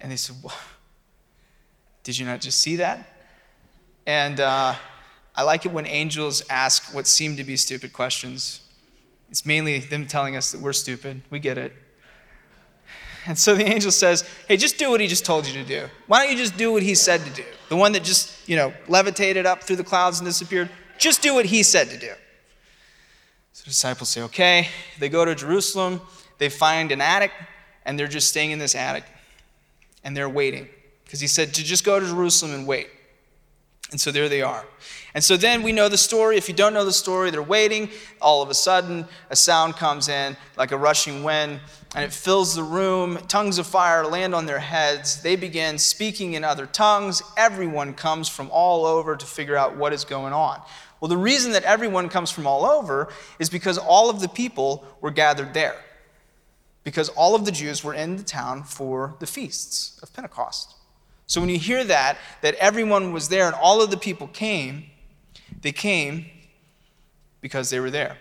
And 0.00 0.10
they 0.10 0.16
said, 0.16 0.36
well, 0.42 0.54
Did 2.02 2.18
you 2.18 2.26
not 2.26 2.40
just 2.40 2.58
see 2.58 2.76
that? 2.76 3.08
And 4.06 4.40
uh, 4.40 4.74
I 5.36 5.42
like 5.44 5.64
it 5.64 5.72
when 5.72 5.86
angels 5.86 6.42
ask 6.50 6.92
what 6.92 7.06
seem 7.06 7.36
to 7.36 7.44
be 7.44 7.56
stupid 7.56 7.92
questions. 7.92 8.60
It's 9.30 9.46
mainly 9.46 9.78
them 9.78 10.06
telling 10.06 10.36
us 10.36 10.50
that 10.50 10.60
we're 10.60 10.72
stupid. 10.72 11.22
We 11.30 11.38
get 11.38 11.58
it. 11.58 11.72
And 13.26 13.38
so 13.38 13.54
the 13.54 13.64
angel 13.64 13.90
says, 13.90 14.28
Hey, 14.48 14.56
just 14.56 14.78
do 14.78 14.90
what 14.90 15.00
he 15.00 15.06
just 15.06 15.24
told 15.24 15.46
you 15.46 15.52
to 15.62 15.64
do. 15.64 15.88
Why 16.06 16.22
don't 16.22 16.32
you 16.32 16.38
just 16.38 16.56
do 16.56 16.72
what 16.72 16.82
he 16.82 16.94
said 16.94 17.24
to 17.24 17.30
do? 17.30 17.44
The 17.68 17.76
one 17.76 17.92
that 17.92 18.02
just, 18.02 18.48
you 18.48 18.56
know, 18.56 18.72
levitated 18.88 19.46
up 19.46 19.62
through 19.62 19.76
the 19.76 19.84
clouds 19.84 20.18
and 20.18 20.26
disappeared. 20.26 20.68
Just 20.98 21.22
do 21.22 21.34
what 21.34 21.46
he 21.46 21.62
said 21.62 21.88
to 21.90 21.98
do. 21.98 22.12
So 23.52 23.64
the 23.64 23.70
disciples 23.70 24.08
say, 24.08 24.22
Okay. 24.22 24.68
They 24.98 25.08
go 25.08 25.24
to 25.24 25.34
Jerusalem. 25.34 26.00
They 26.38 26.48
find 26.48 26.90
an 26.90 27.00
attic, 27.00 27.30
and 27.84 27.96
they're 27.96 28.08
just 28.08 28.28
staying 28.28 28.50
in 28.50 28.58
this 28.58 28.74
attic. 28.74 29.04
And 30.02 30.16
they're 30.16 30.28
waiting. 30.28 30.68
Because 31.04 31.20
he 31.20 31.28
said 31.28 31.54
to 31.54 31.62
just 31.62 31.84
go 31.84 32.00
to 32.00 32.06
Jerusalem 32.06 32.54
and 32.54 32.66
wait. 32.66 32.88
And 33.92 34.00
so 34.00 34.10
there 34.10 34.28
they 34.28 34.40
are. 34.40 34.64
And 35.14 35.22
so 35.22 35.36
then 35.36 35.62
we 35.62 35.70
know 35.70 35.90
the 35.90 35.98
story. 35.98 36.38
If 36.38 36.48
you 36.48 36.54
don't 36.54 36.72
know 36.72 36.84
the 36.84 36.92
story, 36.92 37.30
they're 37.30 37.42
waiting. 37.42 37.90
All 38.22 38.42
of 38.42 38.48
a 38.48 38.54
sudden, 38.54 39.06
a 39.28 39.36
sound 39.36 39.76
comes 39.76 40.08
in 40.08 40.36
like 40.56 40.72
a 40.72 40.78
rushing 40.78 41.22
wind, 41.22 41.60
and 41.94 42.04
it 42.04 42.12
fills 42.12 42.54
the 42.54 42.62
room. 42.62 43.18
Tongues 43.28 43.58
of 43.58 43.66
fire 43.66 44.06
land 44.06 44.34
on 44.34 44.46
their 44.46 44.58
heads. 44.58 45.22
They 45.22 45.36
begin 45.36 45.78
speaking 45.78 46.34
in 46.34 46.44
other 46.44 46.66
tongues. 46.66 47.22
Everyone 47.36 47.92
comes 47.92 48.28
from 48.28 48.48
all 48.50 48.86
over 48.86 49.16
to 49.16 49.26
figure 49.26 49.56
out 49.56 49.76
what 49.76 49.92
is 49.92 50.04
going 50.04 50.32
on. 50.32 50.62
Well, 51.00 51.08
the 51.08 51.18
reason 51.18 51.52
that 51.52 51.64
everyone 51.64 52.08
comes 52.08 52.30
from 52.30 52.46
all 52.46 52.64
over 52.64 53.08
is 53.38 53.50
because 53.50 53.76
all 53.76 54.08
of 54.08 54.20
the 54.20 54.28
people 54.28 54.84
were 55.00 55.10
gathered 55.10 55.52
there. 55.52 55.76
Because 56.84 57.08
all 57.10 57.34
of 57.34 57.44
the 57.44 57.52
Jews 57.52 57.84
were 57.84 57.94
in 57.94 58.16
the 58.16 58.22
town 58.22 58.64
for 58.64 59.16
the 59.18 59.26
feasts 59.26 59.98
of 60.02 60.12
Pentecost. 60.12 60.74
So 61.26 61.40
when 61.40 61.50
you 61.50 61.58
hear 61.58 61.84
that, 61.84 62.18
that 62.40 62.54
everyone 62.54 63.12
was 63.12 63.28
there 63.28 63.46
and 63.46 63.54
all 63.54 63.82
of 63.82 63.90
the 63.90 63.96
people 63.96 64.28
came, 64.28 64.84
they 65.60 65.72
came 65.72 66.26
because 67.40 67.70
they 67.70 67.80
were 67.80 67.90
there. 67.90 68.16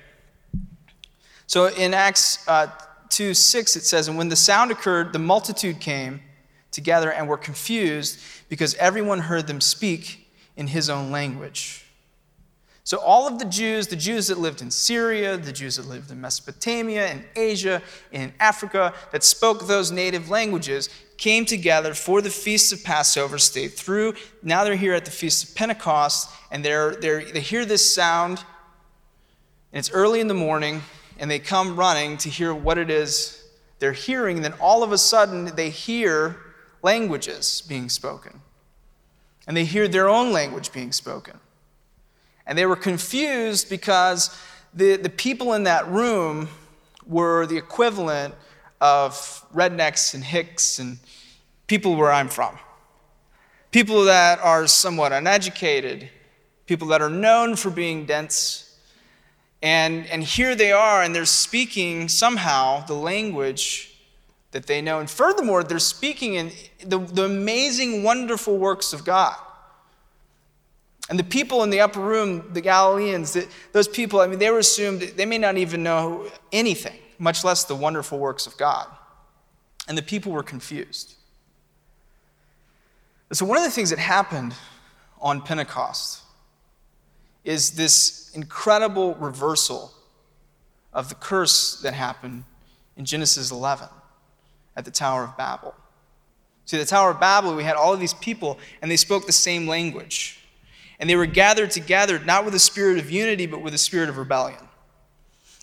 So 1.47 1.67
in 1.67 1.93
Acts 1.93 2.47
uh, 2.47 2.67
2 3.11 3.33
6, 3.33 3.75
it 3.75 3.83
says, 3.83 4.07
And 4.07 4.17
when 4.17 4.29
the 4.29 4.35
sound 4.35 4.71
occurred, 4.71 5.13
the 5.13 5.19
multitude 5.19 5.79
came 5.79 6.21
together 6.71 7.11
and 7.11 7.27
were 7.27 7.37
confused 7.37 8.19
because 8.49 8.75
everyone 8.75 9.19
heard 9.19 9.47
them 9.47 9.61
speak 9.61 10.27
in 10.55 10.67
his 10.67 10.89
own 10.89 11.11
language. 11.11 11.85
So, 12.83 12.97
all 12.97 13.27
of 13.27 13.37
the 13.37 13.45
Jews, 13.45 13.87
the 13.87 13.95
Jews 13.95 14.27
that 14.27 14.39
lived 14.39 14.61
in 14.61 14.71
Syria, 14.71 15.37
the 15.37 15.51
Jews 15.51 15.75
that 15.75 15.87
lived 15.87 16.09
in 16.09 16.19
Mesopotamia, 16.19 17.11
in 17.11 17.23
Asia, 17.35 17.81
in 18.11 18.33
Africa, 18.39 18.93
that 19.11 19.23
spoke 19.23 19.67
those 19.67 19.91
native 19.91 20.29
languages, 20.29 20.89
came 21.17 21.45
together 21.45 21.93
for 21.93 22.21
the 22.21 22.29
Feast 22.31 22.73
of 22.73 22.83
Passover, 22.83 23.37
stayed 23.37 23.73
through. 23.73 24.15
Now 24.41 24.63
they're 24.63 24.75
here 24.75 24.93
at 24.93 25.05
the 25.05 25.11
Feast 25.11 25.49
of 25.49 25.55
Pentecost, 25.55 26.29
and 26.51 26.65
they're, 26.65 26.95
they're, 26.95 27.23
they 27.23 27.41
hear 27.41 27.65
this 27.65 27.93
sound, 27.93 28.39
and 29.71 29.79
it's 29.79 29.91
early 29.91 30.19
in 30.19 30.27
the 30.27 30.33
morning, 30.33 30.81
and 31.21 31.31
they 31.31 31.39
come 31.39 31.77
running 31.77 32.17
to 32.17 32.29
hear 32.29 32.53
what 32.53 32.77
it 32.77 32.89
is 32.89 33.37
they're 33.79 33.93
hearing. 33.93 34.37
And 34.37 34.45
then 34.45 34.53
all 34.59 34.83
of 34.83 34.91
a 34.91 34.97
sudden, 34.97 35.55
they 35.55 35.69
hear 35.69 36.37
languages 36.83 37.63
being 37.67 37.89
spoken, 37.89 38.41
and 39.47 39.57
they 39.57 39.65
hear 39.65 39.87
their 39.87 40.07
own 40.07 40.31
language 40.31 40.71
being 40.71 40.91
spoken. 40.91 41.39
And 42.45 42.57
they 42.57 42.65
were 42.65 42.75
confused 42.75 43.69
because 43.69 44.37
the, 44.73 44.97
the 44.97 45.09
people 45.09 45.53
in 45.53 45.63
that 45.63 45.87
room 45.87 46.49
were 47.05 47.45
the 47.45 47.57
equivalent 47.57 48.35
of 48.79 49.13
rednecks 49.53 50.13
and 50.13 50.23
hicks 50.23 50.79
and 50.79 50.99
people 51.67 51.95
where 51.95 52.11
I'm 52.11 52.29
from. 52.29 52.57
People 53.71 54.05
that 54.05 54.39
are 54.39 54.67
somewhat 54.67 55.11
uneducated, 55.11 56.09
people 56.65 56.87
that 56.89 57.01
are 57.01 57.09
known 57.09 57.55
for 57.55 57.69
being 57.69 58.05
dense. 58.05 58.70
And, 59.61 60.07
and 60.07 60.23
here 60.23 60.55
they 60.55 60.71
are, 60.71 61.03
and 61.03 61.13
they're 61.13 61.25
speaking 61.25 62.09
somehow 62.09 62.85
the 62.85 62.95
language 62.95 63.95
that 64.51 64.65
they 64.65 64.81
know. 64.81 64.99
And 64.99 65.09
furthermore, 65.09 65.63
they're 65.63 65.79
speaking 65.79 66.35
in 66.35 66.51
the, 66.83 66.99
the 66.99 67.25
amazing, 67.25 68.03
wonderful 68.03 68.57
works 68.57 68.91
of 68.93 69.05
God. 69.05 69.35
And 71.09 71.19
the 71.19 71.23
people 71.23 71.63
in 71.63 71.69
the 71.69 71.81
upper 71.81 71.99
room, 71.99 72.49
the 72.53 72.61
Galileans, 72.61 73.37
those 73.71 73.87
people, 73.87 74.21
I 74.21 74.27
mean, 74.27 74.39
they 74.39 74.49
were 74.49 74.59
assumed, 74.59 75.01
they 75.01 75.25
may 75.25 75.37
not 75.37 75.57
even 75.57 75.83
know 75.83 76.29
anything, 76.51 76.97
much 77.19 77.43
less 77.43 77.63
the 77.63 77.75
wonderful 77.75 78.17
works 78.17 78.47
of 78.47 78.57
God. 78.57 78.87
And 79.87 79.97
the 79.97 80.03
people 80.03 80.31
were 80.31 80.43
confused. 80.43 81.15
So, 83.31 83.45
one 83.45 83.57
of 83.57 83.63
the 83.63 83.71
things 83.71 83.89
that 83.89 83.99
happened 83.99 84.53
on 85.21 85.41
Pentecost 85.41 86.21
is 87.43 87.71
this 87.71 88.20
incredible 88.33 89.15
reversal 89.15 89.91
of 90.93 91.09
the 91.09 91.15
curse 91.15 91.81
that 91.81 91.93
happened 91.93 92.43
in 92.97 93.05
Genesis 93.05 93.51
11 93.51 93.87
at 94.75 94.85
the 94.85 94.91
Tower 94.91 95.23
of 95.23 95.37
Babel. 95.37 95.73
See, 96.65 96.77
the 96.77 96.85
Tower 96.85 97.11
of 97.11 97.19
Babel, 97.19 97.55
we 97.55 97.63
had 97.63 97.75
all 97.75 97.93
of 97.93 97.99
these 97.99 98.13
people, 98.13 98.59
and 98.81 98.89
they 98.89 98.97
spoke 98.97 99.25
the 99.25 99.31
same 99.31 99.67
language. 99.67 100.39
And 100.99 101.09
they 101.09 101.15
were 101.15 101.25
gathered 101.25 101.71
together, 101.71 102.19
not 102.19 102.45
with 102.45 102.53
a 102.53 102.59
spirit 102.59 102.99
of 102.99 103.09
unity, 103.09 103.47
but 103.47 103.61
with 103.61 103.73
a 103.73 103.77
spirit 103.77 104.07
of 104.07 104.17
rebellion. 104.17 104.59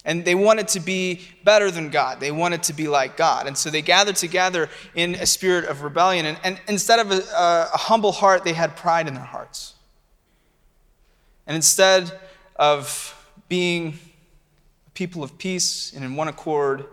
And 0.05 0.25
they 0.25 0.35
wanted 0.35 0.69
to 0.69 0.81
be 0.81 1.21
better 1.45 1.71
than 1.71 1.91
God. 1.91 2.19
They 2.19 2.31
wanted 2.31 2.63
to 2.65 2.73
be 2.73 2.89
like 2.89 3.17
God. 3.17 3.47
And 3.47 3.57
so 3.57 3.71
they 3.71 3.83
gathered 3.83 4.17
together 4.17 4.69
in 4.95 5.15
a 5.17 5.27
spirit 5.27 5.67
of 5.67 5.83
rebellion. 5.83 6.27
And, 6.27 6.39
and 6.45 6.61
instead 6.67 6.99
of 6.99 7.11
a, 7.11 7.21
a, 7.37 7.71
a 7.75 7.77
humble 7.77 8.13
heart, 8.13 8.43
they 8.43 8.53
had 8.53 8.77
pride 8.77 9.07
in 9.07 9.15
their 9.15 9.25
hearts. 9.25 9.75
And 11.47 11.57
instead 11.57 12.11
of 12.59 13.15
being 13.49 13.99
a 14.87 14.91
people 14.91 15.23
of 15.23 15.39
peace 15.39 15.93
and 15.95 16.05
in 16.05 16.17
one 16.17 16.29
accord 16.29 16.85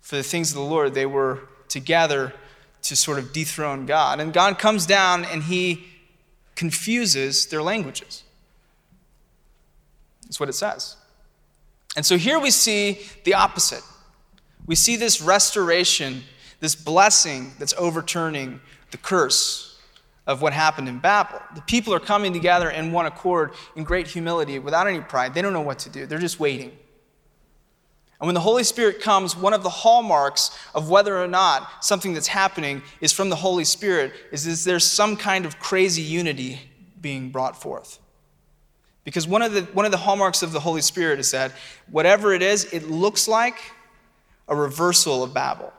for 0.00 0.16
the 0.16 0.22
things 0.22 0.50
of 0.50 0.56
the 0.56 0.62
Lord, 0.62 0.94
they 0.94 1.06
were 1.06 1.40
together 1.68 2.32
to 2.82 2.96
sort 2.96 3.18
of 3.18 3.32
dethrone 3.32 3.86
God. 3.86 4.20
And 4.20 4.32
God 4.32 4.58
comes 4.58 4.86
down 4.86 5.24
and 5.24 5.42
he 5.42 5.84
confuses 6.54 7.46
their 7.46 7.62
languages. 7.62 8.22
That's 10.22 10.40
what 10.40 10.48
it 10.48 10.54
says. 10.54 10.96
And 11.96 12.06
so 12.06 12.16
here 12.16 12.38
we 12.38 12.50
see 12.50 13.00
the 13.24 13.34
opposite. 13.34 13.82
We 14.66 14.74
see 14.76 14.96
this 14.96 15.20
restoration, 15.20 16.22
this 16.60 16.74
blessing 16.74 17.52
that's 17.58 17.74
overturning 17.76 18.60
the 18.90 18.96
curse 18.96 19.69
of 20.30 20.40
what 20.40 20.52
happened 20.52 20.88
in 20.88 20.98
Babel. 20.98 21.42
The 21.56 21.62
people 21.62 21.92
are 21.92 22.00
coming 22.00 22.32
together 22.32 22.70
in 22.70 22.92
one 22.92 23.04
accord 23.04 23.52
in 23.74 23.82
great 23.82 24.06
humility 24.06 24.60
without 24.60 24.86
any 24.86 25.00
pride. 25.00 25.34
They 25.34 25.42
don't 25.42 25.52
know 25.52 25.60
what 25.60 25.80
to 25.80 25.90
do, 25.90 26.06
they're 26.06 26.18
just 26.18 26.38
waiting. 26.38 26.70
And 28.20 28.26
when 28.26 28.34
the 28.34 28.40
Holy 28.40 28.64
Spirit 28.64 29.00
comes, 29.00 29.34
one 29.34 29.54
of 29.54 29.62
the 29.62 29.70
hallmarks 29.70 30.56
of 30.74 30.90
whether 30.90 31.18
or 31.18 31.26
not 31.26 31.82
something 31.82 32.12
that's 32.12 32.26
happening 32.26 32.82
is 33.00 33.12
from 33.12 33.30
the 33.30 33.36
Holy 33.36 33.64
Spirit 33.64 34.12
is, 34.30 34.46
is 34.46 34.62
there's 34.62 34.84
some 34.84 35.16
kind 35.16 35.46
of 35.46 35.58
crazy 35.58 36.02
unity 36.02 36.60
being 37.00 37.30
brought 37.30 37.60
forth. 37.60 37.98
Because 39.04 39.26
one 39.26 39.40
of, 39.40 39.54
the, 39.54 39.62
one 39.72 39.86
of 39.86 39.90
the 39.90 39.96
hallmarks 39.96 40.42
of 40.42 40.52
the 40.52 40.60
Holy 40.60 40.82
Spirit 40.82 41.18
is 41.18 41.30
that 41.30 41.52
whatever 41.90 42.34
it 42.34 42.42
is, 42.42 42.66
it 42.74 42.90
looks 42.90 43.26
like 43.26 43.56
a 44.46 44.54
reversal 44.54 45.24
of 45.24 45.32
Babel. 45.32 45.72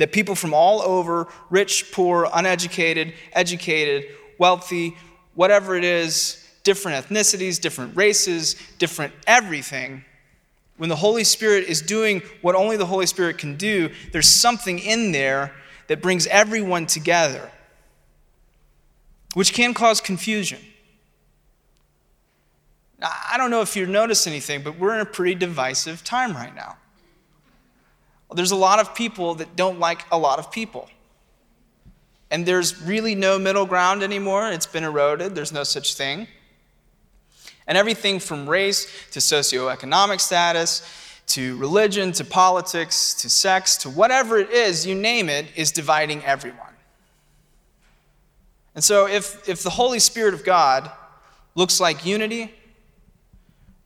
That 0.00 0.12
people 0.12 0.34
from 0.34 0.52
all 0.52 0.82
over, 0.82 1.28
rich, 1.50 1.92
poor, 1.92 2.28
uneducated, 2.32 3.14
educated, 3.32 4.06
wealthy, 4.38 4.96
whatever 5.34 5.76
it 5.76 5.84
is, 5.84 6.42
different 6.64 7.06
ethnicities, 7.06 7.60
different 7.60 7.96
races, 7.96 8.56
different 8.78 9.12
everything, 9.26 10.04
when 10.80 10.88
the 10.88 10.96
Holy 10.96 11.24
Spirit 11.24 11.64
is 11.68 11.82
doing 11.82 12.22
what 12.40 12.54
only 12.54 12.78
the 12.78 12.86
Holy 12.86 13.04
Spirit 13.04 13.36
can 13.36 13.56
do, 13.56 13.90
there's 14.12 14.26
something 14.26 14.78
in 14.78 15.12
there 15.12 15.52
that 15.88 16.00
brings 16.00 16.26
everyone 16.28 16.86
together, 16.86 17.50
which 19.34 19.52
can 19.52 19.74
cause 19.74 20.00
confusion. 20.00 20.58
I 23.02 23.34
don't 23.36 23.50
know 23.50 23.60
if 23.60 23.76
you 23.76 23.84
notice 23.84 24.26
anything, 24.26 24.62
but 24.62 24.78
we're 24.78 24.94
in 24.94 25.00
a 25.02 25.04
pretty 25.04 25.34
divisive 25.34 26.02
time 26.02 26.34
right 26.34 26.54
now. 26.54 26.78
There's 28.32 28.52
a 28.52 28.56
lot 28.56 28.78
of 28.78 28.94
people 28.94 29.34
that 29.36 29.56
don't 29.56 29.78
like 29.78 30.04
a 30.12 30.18
lot 30.18 30.38
of 30.38 30.52
people. 30.52 30.88
And 32.30 32.46
there's 32.46 32.80
really 32.82 33.14
no 33.14 33.38
middle 33.38 33.66
ground 33.66 34.02
anymore. 34.02 34.50
It's 34.50 34.66
been 34.66 34.84
eroded, 34.84 35.34
there's 35.34 35.52
no 35.52 35.64
such 35.64 35.94
thing. 35.94 36.28
And 37.66 37.76
everything 37.76 38.20
from 38.20 38.48
race 38.48 38.86
to 39.12 39.18
socioeconomic 39.18 40.20
status 40.20 40.82
to 41.28 41.56
religion 41.58 42.10
to 42.12 42.24
politics 42.24 43.14
to 43.14 43.30
sex 43.30 43.76
to 43.78 43.90
whatever 43.90 44.38
it 44.38 44.50
is, 44.50 44.84
you 44.84 44.94
name 44.94 45.28
it, 45.28 45.46
is 45.54 45.70
dividing 45.70 46.24
everyone. 46.24 46.66
And 48.74 48.82
so 48.82 49.06
if, 49.06 49.48
if 49.48 49.62
the 49.62 49.70
Holy 49.70 49.98
Spirit 49.98 50.34
of 50.34 50.44
God 50.44 50.90
looks 51.54 51.80
like 51.80 52.04
unity, 52.04 52.52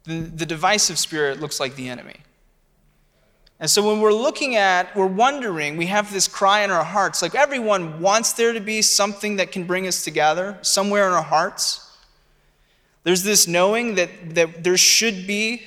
then 0.04 0.36
the 0.36 0.46
divisive 0.46 0.98
spirit 0.98 1.40
looks 1.40 1.58
like 1.60 1.76
the 1.76 1.88
enemy. 1.88 2.16
And 3.60 3.70
so 3.70 3.86
when 3.86 4.00
we're 4.00 4.12
looking 4.12 4.56
at, 4.56 4.94
we're 4.96 5.06
wondering, 5.06 5.76
we 5.76 5.86
have 5.86 6.12
this 6.12 6.26
cry 6.28 6.64
in 6.64 6.70
our 6.70 6.84
hearts 6.84 7.22
like 7.22 7.34
everyone 7.34 8.00
wants 8.00 8.32
there 8.32 8.52
to 8.52 8.60
be 8.60 8.82
something 8.82 9.36
that 9.36 9.52
can 9.52 9.64
bring 9.64 9.86
us 9.86 10.02
together 10.04 10.58
somewhere 10.62 11.06
in 11.06 11.12
our 11.12 11.22
hearts. 11.22 11.80
There's 13.04 13.22
this 13.22 13.46
knowing 13.46 13.94
that, 13.94 14.34
that 14.34 14.64
there 14.64 14.76
should 14.76 15.26
be 15.26 15.62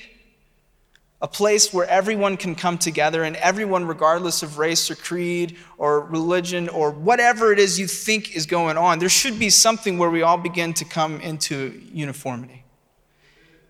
a 1.20 1.26
place 1.26 1.72
where 1.72 1.86
everyone 1.88 2.36
can 2.36 2.54
come 2.54 2.78
together 2.78 3.24
and 3.24 3.34
everyone, 3.36 3.86
regardless 3.86 4.42
of 4.42 4.58
race 4.58 4.90
or 4.90 4.94
creed 4.94 5.56
or 5.76 6.02
religion 6.02 6.68
or 6.68 6.92
whatever 6.92 7.52
it 7.52 7.58
is 7.58 7.78
you 7.78 7.88
think 7.88 8.36
is 8.36 8.46
going 8.46 8.76
on, 8.76 8.98
there 9.00 9.08
should 9.08 9.38
be 9.38 9.50
something 9.50 9.98
where 9.98 10.10
we 10.10 10.22
all 10.22 10.38
begin 10.38 10.72
to 10.74 10.84
come 10.84 11.20
into 11.20 11.80
uniformity. 11.92 12.64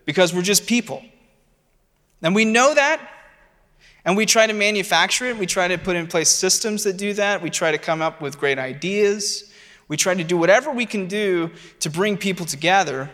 Because 0.05 0.33
we're 0.33 0.43
just 0.43 0.67
people. 0.67 1.03
And 2.21 2.35
we 2.35 2.45
know 2.45 2.75
that, 2.75 2.99
and 4.05 4.15
we 4.15 4.25
try 4.25 4.47
to 4.47 4.53
manufacture 4.53 5.25
it. 5.25 5.37
We 5.37 5.45
try 5.45 5.67
to 5.67 5.77
put 5.77 5.95
in 5.95 6.07
place 6.07 6.29
systems 6.29 6.83
that 6.83 6.97
do 6.97 7.13
that. 7.13 7.41
We 7.41 7.49
try 7.49 7.71
to 7.71 7.77
come 7.77 8.01
up 8.01 8.21
with 8.21 8.39
great 8.39 8.57
ideas. 8.57 9.51
We 9.87 9.97
try 9.97 10.13
to 10.13 10.23
do 10.23 10.37
whatever 10.37 10.71
we 10.71 10.85
can 10.85 11.07
do 11.07 11.51
to 11.79 11.89
bring 11.89 12.17
people 12.17 12.45
together, 12.45 13.09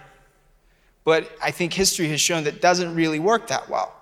but 1.03 1.31
I 1.41 1.51
think 1.51 1.73
history 1.73 2.09
has 2.09 2.19
shown 2.19 2.43
that 2.43 2.61
doesn't 2.61 2.93
really 2.93 3.19
work 3.19 3.47
that 3.47 3.69
well. 3.69 3.93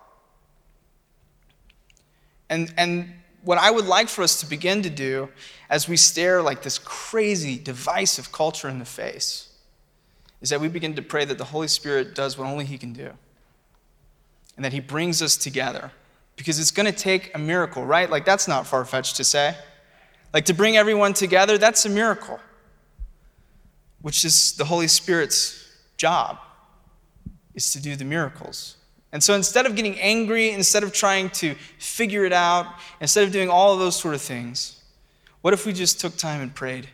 And, 2.50 2.74
and 2.78 3.14
what 3.44 3.58
I 3.58 3.70
would 3.72 3.86
like 3.86 4.10
for 4.10 4.24
us 4.24 4.40
to 4.40 4.46
begin 4.46 4.82
to 4.82 4.90
do 4.90 5.30
as 5.70 5.88
we 5.88 5.98
stare 5.98 6.42
like 6.42 6.64
this 6.64 6.80
crazy, 6.80 7.58
divisive 7.58 8.32
culture 8.32 8.70
in 8.70 8.80
the 8.80 8.86
face 8.86 9.50
is 10.42 10.50
that 10.50 10.60
we 10.60 10.68
begin 10.68 10.96
to 10.96 11.02
pray 11.02 11.26
that 11.26 11.38
the 11.38 11.46
Holy 11.46 11.68
Spirit 11.68 12.16
does 12.16 12.38
what 12.38 12.48
only 12.48 12.66
He 12.66 12.78
can 12.78 12.94
do 12.94 13.12
and 14.56 14.66
that 14.66 14.74
He 14.74 14.80
brings 14.80 15.22
us 15.22 15.38
together. 15.38 15.92
Because 16.36 16.60
it's 16.60 16.72
going 16.72 16.92
to 16.92 16.98
take 16.98 17.36
a 17.36 17.40
miracle, 17.40 17.86
right? 17.86 18.10
Like, 18.10 18.26
that's 18.26 18.48
not 18.48 18.66
far 18.66 18.86
fetched 18.86 19.18
to 19.18 19.24
say. 19.24 19.56
Like, 20.34 20.46
to 20.46 20.54
bring 20.54 20.78
everyone 20.78 21.14
together, 21.14 21.58
that's 21.58 21.86
a 21.86 21.90
miracle, 21.90 22.40
which 24.02 24.26
is 24.26 24.54
the 24.54 24.66
Holy 24.66 24.88
Spirit's 24.88 25.70
job, 25.96 26.40
is 27.54 27.72
to 27.74 27.82
do 27.82 27.96
the 27.96 28.06
miracles. 28.06 28.78
And 29.12 29.24
so 29.24 29.36
instead 29.36 29.68
of 29.68 29.76
getting 29.76 30.00
angry, 30.00 30.50
instead 30.50 30.82
of 30.82 30.92
trying 30.92 31.30
to 31.32 31.54
figure 31.78 32.26
it 32.26 32.34
out, 32.34 32.66
instead 33.00 33.24
of 33.24 33.32
doing 33.32 33.48
all 33.48 33.74
of 33.74 33.80
those 33.80 33.96
sort 33.96 34.16
of 34.16 34.22
things, 34.22 34.82
what 35.42 35.54
if 35.54 35.68
we 35.68 35.72
just 35.72 36.00
took 36.00 36.18
time 36.18 36.42
and 36.42 36.54
prayed? 36.54 36.90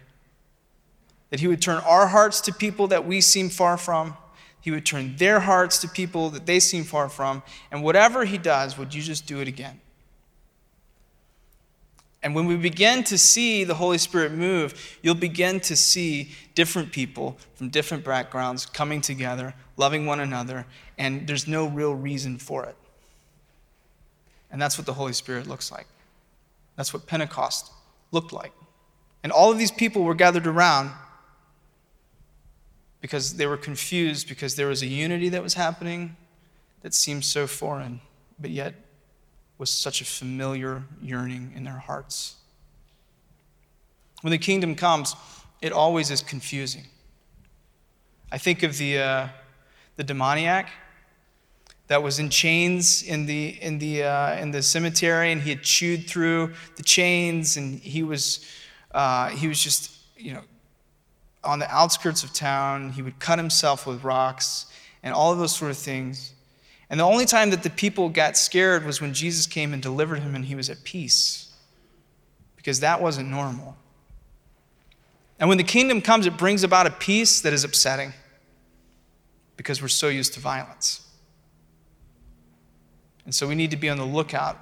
That 1.29 1.39
He 1.39 1.47
would 1.47 1.61
turn 1.61 1.81
our 1.85 2.07
hearts 2.07 2.41
to 2.41 2.53
people 2.53 2.87
that 2.87 3.05
we 3.05 3.21
seem 3.21 3.49
far 3.49 3.77
from. 3.77 4.17
He 4.61 4.71
would 4.71 4.85
turn 4.85 5.15
their 5.15 5.39
hearts 5.39 5.79
to 5.79 5.87
people 5.87 6.29
that 6.31 6.45
they 6.45 6.59
seem 6.59 6.83
far 6.83 7.09
from. 7.09 7.43
And 7.71 7.83
whatever 7.83 8.25
He 8.25 8.37
does, 8.37 8.77
would 8.77 8.93
you 8.93 9.01
just 9.01 9.25
do 9.25 9.39
it 9.39 9.47
again? 9.47 9.79
And 12.21 12.35
when 12.35 12.45
we 12.45 12.57
begin 12.57 13.03
to 13.05 13.17
see 13.17 13.63
the 13.63 13.75
Holy 13.75 13.97
Spirit 13.97 14.33
move, 14.33 14.97
you'll 15.01 15.15
begin 15.15 15.61
to 15.61 15.75
see 15.75 16.31
different 16.53 16.91
people 16.91 17.37
from 17.55 17.69
different 17.69 18.03
backgrounds 18.03 18.65
coming 18.65 18.99
together, 18.99 19.53
loving 19.77 20.05
one 20.05 20.19
another, 20.19 20.65
and 20.97 21.25
there's 21.27 21.47
no 21.47 21.67
real 21.67 21.95
reason 21.95 22.37
for 22.37 22.65
it. 22.65 22.75
And 24.51 24.61
that's 24.61 24.77
what 24.77 24.85
the 24.85 24.93
Holy 24.93 25.13
Spirit 25.13 25.47
looks 25.47 25.71
like. 25.71 25.87
That's 26.75 26.93
what 26.93 27.07
Pentecost 27.07 27.71
looked 28.11 28.33
like. 28.33 28.51
And 29.23 29.31
all 29.31 29.51
of 29.51 29.57
these 29.57 29.71
people 29.71 30.03
were 30.03 30.15
gathered 30.15 30.47
around 30.47 30.91
because 33.01 33.35
they 33.35 33.47
were 33.47 33.57
confused 33.57 34.27
because 34.27 34.55
there 34.55 34.67
was 34.67 34.81
a 34.81 34.87
unity 34.87 35.29
that 35.29 35.41
was 35.41 35.53
happening 35.53 36.15
that 36.81 36.93
seemed 36.93 37.23
so 37.25 37.47
foreign, 37.47 38.01
but 38.39 38.51
yet 38.51 38.73
was 39.57 39.69
such 39.69 40.01
a 40.01 40.05
familiar 40.05 40.83
yearning 41.01 41.51
in 41.55 41.63
their 41.63 41.77
hearts. 41.77 42.35
When 44.21 44.31
the 44.31 44.37
kingdom 44.37 44.75
comes, 44.75 45.15
it 45.61 45.71
always 45.71 46.11
is 46.11 46.21
confusing. 46.21 46.85
I 48.31 48.37
think 48.37 48.63
of 48.63 48.77
the, 48.77 48.99
uh, 48.99 49.27
the 49.95 50.03
demoniac 50.03 50.69
that 51.87 52.03
was 52.03 52.19
in 52.19 52.29
chains 52.29 53.01
in 53.01 53.25
the, 53.25 53.57
in, 53.61 53.79
the, 53.79 54.03
uh, 54.03 54.35
in 54.35 54.51
the 54.51 54.61
cemetery, 54.61 55.31
and 55.31 55.41
he 55.41 55.49
had 55.49 55.63
chewed 55.63 56.07
through 56.07 56.53
the 56.75 56.83
chains, 56.83 57.57
and 57.57 57.79
he 57.79 58.03
was, 58.03 58.45
uh, 58.91 59.29
he 59.29 59.47
was 59.47 59.61
just, 59.61 59.91
you 60.15 60.33
know, 60.33 60.41
on 61.43 61.59
the 61.59 61.69
outskirts 61.69 62.23
of 62.23 62.33
town. 62.33 62.91
He 62.91 63.01
would 63.01 63.19
cut 63.19 63.39
himself 63.39 63.87
with 63.87 64.03
rocks 64.03 64.65
and 65.03 65.13
all 65.13 65.31
of 65.31 65.39
those 65.39 65.55
sort 65.55 65.71
of 65.71 65.77
things. 65.77 66.33
And 66.89 66.99
the 66.99 67.05
only 67.05 67.25
time 67.25 67.51
that 67.51 67.63
the 67.63 67.69
people 67.69 68.09
got 68.09 68.35
scared 68.35 68.85
was 68.85 68.99
when 68.99 69.13
Jesus 69.13 69.45
came 69.45 69.73
and 69.73 69.81
delivered 69.81 70.19
him 70.19 70.35
and 70.35 70.45
he 70.45 70.55
was 70.55 70.69
at 70.69 70.83
peace, 70.83 71.53
because 72.55 72.79
that 72.79 73.01
wasn't 73.01 73.29
normal. 73.29 73.77
And 75.39 75.47
when 75.47 75.57
the 75.57 75.63
kingdom 75.63 76.01
comes, 76.01 76.25
it 76.25 76.35
brings 76.35 76.63
about 76.63 76.87
a 76.87 76.91
peace 76.91 77.41
that 77.41 77.53
is 77.53 77.63
upsetting 77.63 78.13
because 79.55 79.81
we're 79.81 79.87
so 79.87 80.09
used 80.09 80.33
to 80.33 80.39
violence. 80.39 81.07
And 83.23 83.33
so 83.33 83.47
we 83.47 83.55
need 83.55 83.71
to 83.71 83.77
be 83.77 83.89
on 83.89 83.97
the 83.97 84.05
lookout 84.05 84.57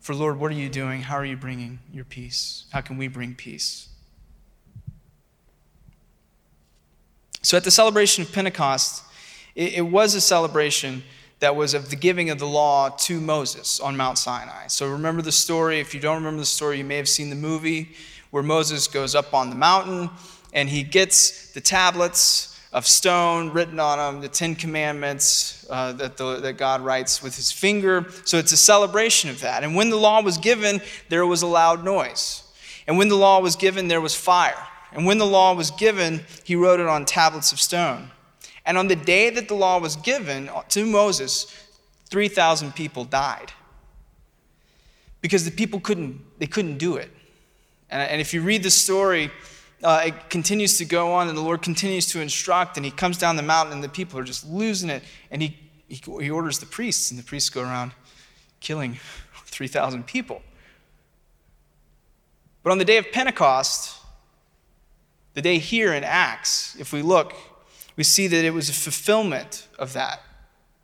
for 0.00 0.14
Lord, 0.14 0.40
what 0.40 0.50
are 0.50 0.54
you 0.54 0.70
doing? 0.70 1.02
How 1.02 1.16
are 1.16 1.24
you 1.24 1.36
bringing 1.36 1.78
your 1.92 2.06
peace? 2.06 2.64
How 2.72 2.80
can 2.80 2.96
we 2.96 3.06
bring 3.06 3.34
peace? 3.34 3.89
So 7.42 7.56
at 7.56 7.64
the 7.64 7.70
celebration 7.70 8.22
of 8.22 8.32
Pentecost, 8.32 9.02
it, 9.54 9.74
it 9.74 9.82
was 9.82 10.14
a 10.14 10.20
celebration 10.20 11.02
that 11.40 11.56
was 11.56 11.72
of 11.72 11.88
the 11.88 11.96
giving 11.96 12.28
of 12.28 12.38
the 12.38 12.46
law 12.46 12.90
to 12.90 13.18
Moses 13.18 13.80
on 13.80 13.96
Mount 13.96 14.18
Sinai. 14.18 14.66
So 14.66 14.90
remember 14.90 15.22
the 15.22 15.32
story. 15.32 15.80
If 15.80 15.94
you 15.94 16.00
don't 16.00 16.16
remember 16.16 16.40
the 16.40 16.46
story, 16.46 16.78
you 16.78 16.84
may 16.84 16.96
have 16.96 17.08
seen 17.08 17.30
the 17.30 17.36
movie 17.36 17.92
where 18.30 18.42
Moses 18.42 18.86
goes 18.86 19.14
up 19.14 19.32
on 19.32 19.48
the 19.48 19.56
mountain 19.56 20.10
and 20.52 20.68
he 20.68 20.82
gets 20.82 21.52
the 21.52 21.60
tablets 21.60 22.60
of 22.72 22.86
stone 22.86 23.50
written 23.50 23.80
on 23.80 23.98
them, 23.98 24.20
the 24.20 24.28
Ten 24.28 24.54
Commandments 24.54 25.66
uh, 25.70 25.92
that, 25.92 26.16
the, 26.16 26.36
that 26.36 26.52
God 26.52 26.82
writes 26.82 27.22
with 27.22 27.34
his 27.34 27.50
finger. 27.50 28.06
So 28.24 28.36
it's 28.36 28.52
a 28.52 28.56
celebration 28.56 29.30
of 29.30 29.40
that. 29.40 29.64
And 29.64 29.74
when 29.74 29.90
the 29.90 29.96
law 29.96 30.22
was 30.22 30.38
given, 30.38 30.80
there 31.08 31.26
was 31.26 31.42
a 31.42 31.48
loud 31.48 31.84
noise. 31.84 32.44
And 32.86 32.96
when 32.96 33.08
the 33.08 33.16
law 33.16 33.40
was 33.40 33.56
given, 33.56 33.88
there 33.88 34.00
was 34.00 34.14
fire. 34.14 34.66
And 34.92 35.06
when 35.06 35.18
the 35.18 35.26
law 35.26 35.54
was 35.54 35.70
given, 35.70 36.24
he 36.44 36.56
wrote 36.56 36.80
it 36.80 36.86
on 36.86 37.04
tablets 37.04 37.52
of 37.52 37.60
stone. 37.60 38.10
And 38.66 38.76
on 38.76 38.88
the 38.88 38.96
day 38.96 39.30
that 39.30 39.48
the 39.48 39.54
law 39.54 39.78
was 39.78 39.96
given 39.96 40.50
to 40.70 40.86
Moses, 40.86 41.46
3,000 42.10 42.74
people 42.74 43.04
died. 43.04 43.52
Because 45.20 45.44
the 45.44 45.50
people 45.50 45.80
couldn't, 45.80 46.20
they 46.38 46.46
couldn't 46.46 46.78
do 46.78 46.96
it. 46.96 47.10
And, 47.88 48.02
and 48.02 48.20
if 48.20 48.34
you 48.34 48.42
read 48.42 48.62
the 48.62 48.70
story, 48.70 49.30
uh, 49.82 50.02
it 50.06 50.30
continues 50.30 50.78
to 50.78 50.84
go 50.84 51.12
on, 51.12 51.28
and 51.28 51.36
the 51.36 51.42
Lord 51.42 51.62
continues 51.62 52.06
to 52.06 52.20
instruct, 52.20 52.76
and 52.76 52.84
he 52.84 52.90
comes 52.90 53.16
down 53.16 53.36
the 53.36 53.42
mountain, 53.42 53.74
and 53.74 53.84
the 53.84 53.88
people 53.88 54.18
are 54.18 54.24
just 54.24 54.46
losing 54.48 54.90
it. 54.90 55.02
And 55.30 55.42
he, 55.42 55.56
he, 55.88 56.00
he 56.20 56.30
orders 56.30 56.58
the 56.58 56.66
priests, 56.66 57.10
and 57.10 57.18
the 57.18 57.24
priests 57.24 57.50
go 57.50 57.62
around 57.62 57.92
killing 58.60 58.98
3,000 59.46 60.06
people. 60.06 60.42
But 62.62 62.72
on 62.72 62.78
the 62.78 62.84
day 62.84 62.98
of 62.98 63.10
Pentecost, 63.10 63.99
the 65.34 65.42
day 65.42 65.58
here 65.58 65.92
in 65.92 66.04
Acts, 66.04 66.76
if 66.78 66.92
we 66.92 67.02
look, 67.02 67.34
we 67.96 68.04
see 68.04 68.26
that 68.26 68.44
it 68.44 68.52
was 68.52 68.68
a 68.68 68.72
fulfillment 68.72 69.68
of 69.78 69.92
that. 69.92 70.22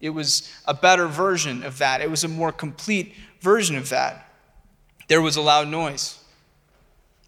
It 0.01 0.11
was 0.11 0.53
a 0.67 0.75
better 0.75 1.07
version 1.07 1.63
of 1.63 1.79
that. 1.79 2.01
It 2.01 2.11
was 2.11 2.25
a 2.25 2.29
more 2.29 2.53
complete 2.53 3.15
version 3.41 3.77
of 3.77 3.89
that. 3.89 4.31
There 5.09 5.23
was 5.23 5.37
a 5.37 5.41
loud 5.41 5.69
noise, 5.69 6.19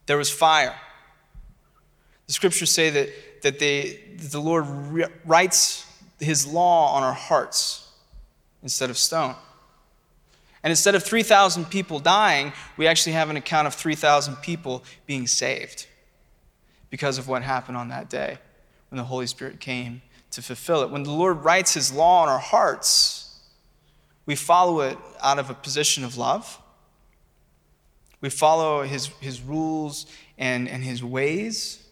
there 0.06 0.16
was 0.16 0.30
fire. 0.30 0.74
The 2.26 2.32
scriptures 2.34 2.70
say 2.70 2.90
that, 2.90 3.08
that, 3.42 3.58
they, 3.58 4.00
that 4.18 4.30
the 4.30 4.40
Lord 4.40 4.66
writes 5.24 5.86
his 6.20 6.46
law 6.46 6.94
on 6.94 7.02
our 7.02 7.14
hearts 7.14 7.88
instead 8.62 8.90
of 8.90 8.98
stone. 8.98 9.34
And 10.62 10.70
instead 10.70 10.94
of 10.94 11.02
3,000 11.02 11.70
people 11.70 12.00
dying, 12.00 12.52
we 12.76 12.86
actually 12.86 13.12
have 13.12 13.30
an 13.30 13.36
account 13.36 13.66
of 13.66 13.74
3,000 13.74 14.36
people 14.36 14.84
being 15.06 15.26
saved 15.26 15.86
because 16.90 17.18
of 17.18 17.28
what 17.28 17.42
happened 17.42 17.76
on 17.76 17.88
that 17.88 18.08
day 18.08 18.38
when 18.90 18.96
the 18.96 19.04
Holy 19.04 19.26
Spirit 19.26 19.60
came 19.60 20.02
to 20.30 20.42
fulfill 20.42 20.82
it. 20.82 20.90
When 20.90 21.02
the 21.02 21.12
Lord 21.12 21.44
writes 21.44 21.74
His 21.74 21.92
law 21.92 22.22
on 22.22 22.28
our 22.28 22.38
hearts, 22.38 23.40
we 24.26 24.34
follow 24.34 24.80
it 24.80 24.98
out 25.22 25.38
of 25.38 25.50
a 25.50 25.54
position 25.54 26.04
of 26.04 26.16
love. 26.16 26.60
We 28.20 28.30
follow 28.30 28.82
His, 28.82 29.06
his 29.20 29.40
rules 29.40 30.06
and, 30.36 30.68
and 30.68 30.84
His 30.84 31.02
ways 31.02 31.84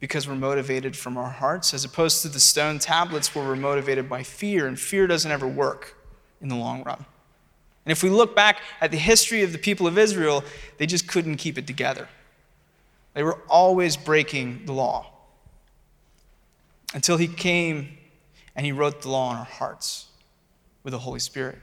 because 0.00 0.26
we're 0.26 0.34
motivated 0.34 0.96
from 0.96 1.16
our 1.16 1.30
hearts, 1.30 1.72
as 1.72 1.84
opposed 1.84 2.22
to 2.22 2.28
the 2.28 2.40
stone 2.40 2.80
tablets 2.80 3.34
where 3.34 3.44
we're 3.44 3.54
motivated 3.54 4.08
by 4.08 4.22
fear, 4.22 4.66
and 4.66 4.78
fear 4.78 5.06
doesn't 5.06 5.30
ever 5.30 5.46
work 5.46 5.96
in 6.40 6.48
the 6.48 6.56
long 6.56 6.82
run. 6.82 7.04
And 7.84 7.92
if 7.92 8.02
we 8.02 8.10
look 8.10 8.34
back 8.34 8.58
at 8.80 8.90
the 8.90 8.96
history 8.96 9.42
of 9.42 9.52
the 9.52 9.58
people 9.58 9.86
of 9.86 9.96
Israel, 9.96 10.42
they 10.78 10.86
just 10.86 11.06
couldn't 11.06 11.36
keep 11.36 11.56
it 11.56 11.66
together. 11.68 12.08
They 13.14 13.22
were 13.22 13.38
always 13.48 13.96
breaking 13.96 14.66
the 14.66 14.72
law 14.72 15.12
until 16.94 17.16
he 17.16 17.28
came 17.28 17.88
and 18.54 18.66
he 18.66 18.72
wrote 18.72 19.02
the 19.02 19.08
law 19.08 19.28
on 19.30 19.36
our 19.36 19.44
hearts 19.44 20.06
with 20.82 20.92
the 20.92 20.98
Holy 20.98 21.20
Spirit. 21.20 21.58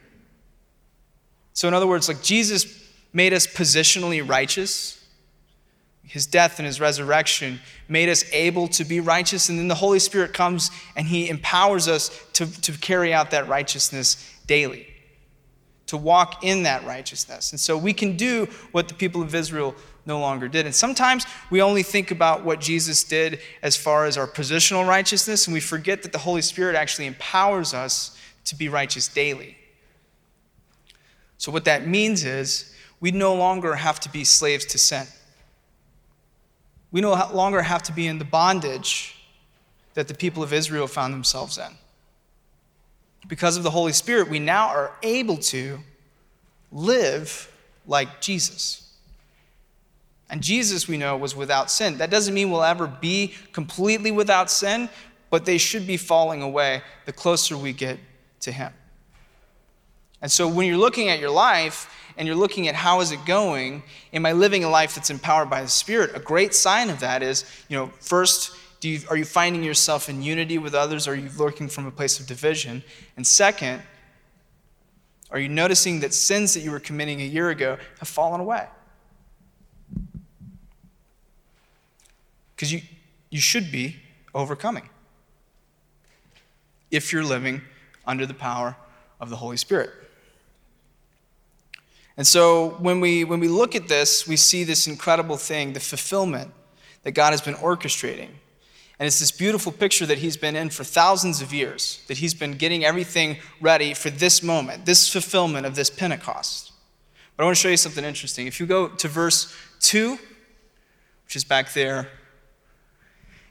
So, 1.53 1.67
in 1.67 1.73
other 1.73 1.87
words, 1.87 2.07
like 2.07 2.21
Jesus 2.21 2.89
made 3.13 3.33
us 3.33 3.47
positionally 3.47 4.27
righteous. 4.27 4.95
His 6.03 6.25
death 6.25 6.57
and 6.57 6.65
his 6.65 6.79
resurrection 6.79 7.59
made 7.87 8.09
us 8.09 8.23
able 8.31 8.67
to 8.69 8.83
be 8.83 8.99
righteous. 8.99 9.49
And 9.49 9.59
then 9.59 9.67
the 9.67 9.75
Holy 9.75 9.99
Spirit 9.99 10.33
comes 10.33 10.71
and 10.95 11.07
he 11.07 11.29
empowers 11.29 11.87
us 11.87 12.09
to, 12.33 12.61
to 12.61 12.71
carry 12.73 13.13
out 13.13 13.31
that 13.31 13.47
righteousness 13.47 14.37
daily, 14.47 14.87
to 15.87 15.97
walk 15.97 16.43
in 16.43 16.63
that 16.63 16.83
righteousness. 16.83 17.51
And 17.51 17.59
so 17.59 17.77
we 17.77 17.93
can 17.93 18.17
do 18.17 18.47
what 18.71 18.87
the 18.87 18.95
people 18.95 19.21
of 19.21 19.35
Israel 19.35 19.75
no 20.09 20.19
longer 20.19 20.49
did. 20.49 20.65
And 20.65 20.75
sometimes 20.75 21.25
we 21.49 21.61
only 21.61 21.83
think 21.83 22.11
about 22.11 22.43
what 22.43 22.59
Jesus 22.59 23.05
did 23.05 23.39
as 23.61 23.77
far 23.77 24.05
as 24.05 24.17
our 24.17 24.27
positional 24.27 24.85
righteousness, 24.85 25.47
and 25.47 25.53
we 25.53 25.61
forget 25.61 26.03
that 26.03 26.11
the 26.11 26.17
Holy 26.17 26.41
Spirit 26.41 26.75
actually 26.75 27.05
empowers 27.05 27.73
us 27.73 28.17
to 28.45 28.55
be 28.57 28.67
righteous 28.67 29.07
daily. 29.07 29.55
So, 31.37 31.53
what 31.53 31.63
that 31.65 31.87
means 31.87 32.25
is 32.25 32.75
we 32.99 33.11
no 33.11 33.33
longer 33.33 33.75
have 33.75 34.01
to 34.01 34.09
be 34.09 34.25
slaves 34.25 34.65
to 34.65 34.77
sin. 34.77 35.07
We 36.91 36.99
no 36.99 37.11
longer 37.31 37.61
have 37.61 37.83
to 37.83 37.93
be 37.93 38.07
in 38.07 38.17
the 38.19 38.25
bondage 38.25 39.15
that 39.93 40.07
the 40.07 40.13
people 40.13 40.43
of 40.43 40.51
Israel 40.51 40.87
found 40.87 41.13
themselves 41.13 41.57
in. 41.57 41.71
Because 43.27 43.57
of 43.57 43.63
the 43.63 43.69
Holy 43.69 43.93
Spirit, 43.93 44.27
we 44.27 44.39
now 44.39 44.69
are 44.69 44.91
able 45.03 45.37
to 45.37 45.79
live 46.71 47.53
like 47.85 48.21
Jesus. 48.21 48.88
And 50.29 50.43
Jesus, 50.43 50.87
we 50.87 50.97
know, 50.97 51.17
was 51.17 51.35
without 51.35 51.71
sin. 51.71 51.97
That 51.97 52.11
doesn't 52.11 52.33
mean 52.33 52.51
we'll 52.51 52.63
ever 52.63 52.85
be 52.85 53.33
completely 53.51 54.11
without 54.11 54.51
sin, 54.51 54.89
but 55.29 55.45
they 55.45 55.57
should 55.57 55.87
be 55.87 55.97
falling 55.97 56.41
away 56.41 56.81
the 57.05 57.13
closer 57.13 57.57
we 57.57 57.73
get 57.73 57.99
to 58.41 58.51
Him. 58.51 58.71
And 60.21 60.31
so 60.31 60.47
when 60.47 60.67
you're 60.67 60.77
looking 60.77 61.09
at 61.09 61.19
your 61.19 61.31
life 61.31 61.95
and 62.17 62.27
you're 62.27 62.37
looking 62.37 62.67
at 62.67 62.75
how 62.75 62.99
is 63.01 63.11
it 63.11 63.25
going, 63.25 63.83
am 64.13 64.25
I 64.25 64.33
living 64.33 64.63
a 64.63 64.69
life 64.69 64.95
that's 64.95 65.09
empowered 65.09 65.49
by 65.49 65.61
the 65.61 65.69
Spirit? 65.69 66.11
A 66.13 66.19
great 66.19 66.53
sign 66.53 66.89
of 66.89 66.99
that 66.99 67.23
is, 67.23 67.45
you 67.69 67.77
know, 67.77 67.87
first, 67.99 68.55
you, 68.81 68.99
are 69.09 69.17
you 69.17 69.25
finding 69.25 69.63
yourself 69.63 70.09
in 70.09 70.21
unity 70.21 70.57
with 70.57 70.75
others 70.75 71.07
or 71.07 71.13
are 71.13 71.15
you 71.15 71.29
looking 71.37 71.69
from 71.69 71.85
a 71.85 71.91
place 71.91 72.19
of 72.19 72.27
division? 72.27 72.83
And 73.17 73.25
second, 73.25 73.81
are 75.31 75.39
you 75.39 75.49
noticing 75.49 76.01
that 76.01 76.13
sins 76.13 76.53
that 76.53 76.61
you 76.61 76.71
were 76.71 76.79
committing 76.79 77.21
a 77.21 77.25
year 77.25 77.49
ago 77.49 77.77
have 77.99 78.07
fallen 78.07 78.41
away? 78.41 78.67
Because 82.59 82.73
you, 82.73 82.81
you 83.29 83.39
should 83.39 83.71
be 83.71 83.95
overcoming 84.35 84.89
if 86.91 87.13
you're 87.13 87.23
living 87.23 87.61
under 88.05 88.25
the 88.25 88.33
power 88.33 88.75
of 89.21 89.29
the 89.29 89.37
Holy 89.37 89.55
Spirit. 89.55 89.91
And 92.17 92.27
so 92.27 92.71
when 92.79 92.99
we, 92.99 93.23
when 93.23 93.39
we 93.39 93.47
look 93.47 93.75
at 93.75 93.87
this, 93.87 94.27
we 94.27 94.35
see 94.35 94.65
this 94.65 94.87
incredible 94.87 95.37
thing, 95.37 95.71
the 95.71 95.79
fulfillment 95.79 96.51
that 97.03 97.11
God 97.11 97.31
has 97.31 97.39
been 97.39 97.53
orchestrating. 97.53 98.27
And 98.99 99.07
it's 99.07 99.21
this 99.21 99.31
beautiful 99.31 99.71
picture 99.71 100.05
that 100.05 100.17
he's 100.17 100.35
been 100.35 100.57
in 100.57 100.69
for 100.69 100.83
thousands 100.83 101.41
of 101.41 101.53
years, 101.53 102.03
that 102.07 102.17
he's 102.17 102.33
been 102.33 102.57
getting 102.57 102.83
everything 102.83 103.37
ready 103.61 103.93
for 103.93 104.09
this 104.09 104.43
moment, 104.43 104.85
this 104.85 105.07
fulfillment 105.07 105.65
of 105.65 105.75
this 105.75 105.89
Pentecost. 105.89 106.73
But 107.37 107.43
I 107.43 107.45
want 107.45 107.55
to 107.55 107.61
show 107.61 107.69
you 107.69 107.77
something 107.77 108.03
interesting. 108.03 108.47
If 108.47 108.59
you 108.59 108.65
go 108.65 108.89
to 108.89 109.07
verse 109.07 109.55
2, 109.79 110.19
which 111.23 111.37
is 111.37 111.45
back 111.45 111.71
there 111.71 112.09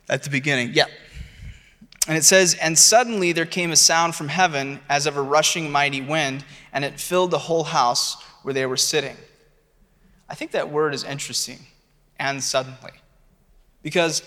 at 0.09 0.23
the 0.23 0.31
beginning. 0.31 0.71
Yeah. 0.73 0.87
And 2.07 2.16
it 2.16 2.25
says, 2.25 2.55
And 2.55 2.79
suddenly 2.79 3.33
there 3.33 3.47
came 3.47 3.71
a 3.71 3.77
sound 3.77 4.14
from 4.14 4.29
heaven 4.29 4.81
as 4.88 5.07
of 5.07 5.16
a 5.16 5.23
rushing 5.23 5.71
mighty 5.71 6.01
wind, 6.01 6.44
and 6.73 6.85
it 6.85 6.99
filled 6.99 7.31
the 7.31 7.38
whole 7.38 7.64
house 7.64 8.23
where 8.42 8.55
they 8.55 8.66
were 8.66 8.77
sitting. 8.79 9.16
I 10.29 10.35
think 10.35 10.53
that 10.53 10.71
word 10.71 10.94
is 10.94 11.05
interesting, 11.05 11.59
and 12.18 12.42
suddenly. 12.42 12.92
Because 13.83 14.23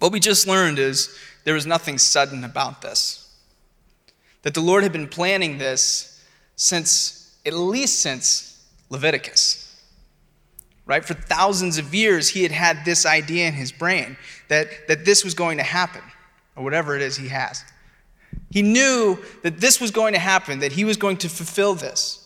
what 0.00 0.12
we 0.12 0.20
just 0.20 0.46
learned 0.46 0.78
is 0.78 1.16
there 1.44 1.54
was 1.54 1.66
nothing 1.66 1.98
sudden 1.98 2.44
about 2.44 2.82
this. 2.82 3.20
That 4.42 4.54
the 4.54 4.60
Lord 4.60 4.82
had 4.82 4.92
been 4.92 5.08
planning 5.08 5.58
this 5.58 6.22
since, 6.56 7.36
at 7.46 7.54
least 7.54 8.00
since 8.00 8.62
Leviticus. 8.90 9.63
Right? 10.86 11.04
For 11.04 11.14
thousands 11.14 11.78
of 11.78 11.94
years, 11.94 12.28
he 12.28 12.42
had 12.42 12.52
had 12.52 12.84
this 12.84 13.06
idea 13.06 13.48
in 13.48 13.54
his 13.54 13.72
brain 13.72 14.16
that, 14.48 14.68
that 14.88 15.04
this 15.04 15.24
was 15.24 15.32
going 15.34 15.56
to 15.56 15.64
happen, 15.64 16.02
or 16.56 16.62
whatever 16.62 16.94
it 16.94 17.02
is 17.02 17.16
he 17.16 17.28
has. 17.28 17.64
He 18.50 18.62
knew 18.62 19.18
that 19.42 19.60
this 19.60 19.80
was 19.80 19.90
going 19.90 20.12
to 20.12 20.18
happen, 20.18 20.58
that 20.60 20.72
he 20.72 20.84
was 20.84 20.96
going 20.96 21.16
to 21.18 21.28
fulfill 21.28 21.74
this. 21.74 22.20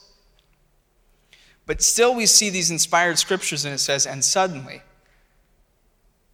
But 1.67 1.83
still, 1.83 2.15
we 2.15 2.27
see 2.27 2.51
these 2.51 2.71
inspired 2.71 3.19
scriptures, 3.19 3.65
and 3.65 3.75
it 3.75 3.79
says, 3.79 4.07
and 4.07 4.25
suddenly. 4.25 4.83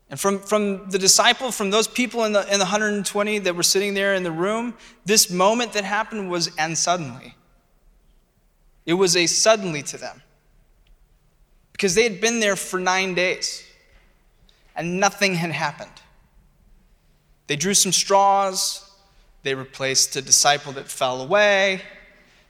And 0.09 0.21
from, 0.21 0.39
from 0.39 0.91
the 0.91 0.99
disciple, 0.99 1.51
from 1.51 1.71
those 1.71 1.89
people 1.89 2.25
in 2.25 2.33
the, 2.33 2.43
in 2.45 2.61
the 2.61 2.67
120 2.67 3.41
that 3.41 3.57
were 3.57 3.63
sitting 3.63 3.95
there 3.95 4.15
in 4.15 4.23
the 4.23 4.31
room, 4.31 4.75
this 5.05 5.31
moment 5.31 5.73
that 5.73 5.85
happened 5.85 6.31
was 6.31 6.55
and 6.57 6.79
suddenly. 6.79 7.35
It 8.87 8.95
was 8.95 9.17
a 9.17 9.27
suddenly 9.27 9.83
to 9.83 9.97
them. 9.97 10.23
Because 11.75 11.95
they 11.95 12.05
had 12.05 12.21
been 12.21 12.41
there 12.41 12.57
for 12.57 12.81
nine 12.81 13.15
days 13.15 13.63
and 14.75 14.99
nothing 14.99 15.35
had 15.35 15.51
happened. 15.53 15.91
They 17.47 17.57
drew 17.57 17.75
some 17.75 17.93
straws, 17.93 18.91
they 19.43 19.55
replaced 19.55 20.17
a 20.17 20.23
disciple 20.23 20.73
that 20.73 20.89
fell 20.89 21.21
away, 21.21 21.83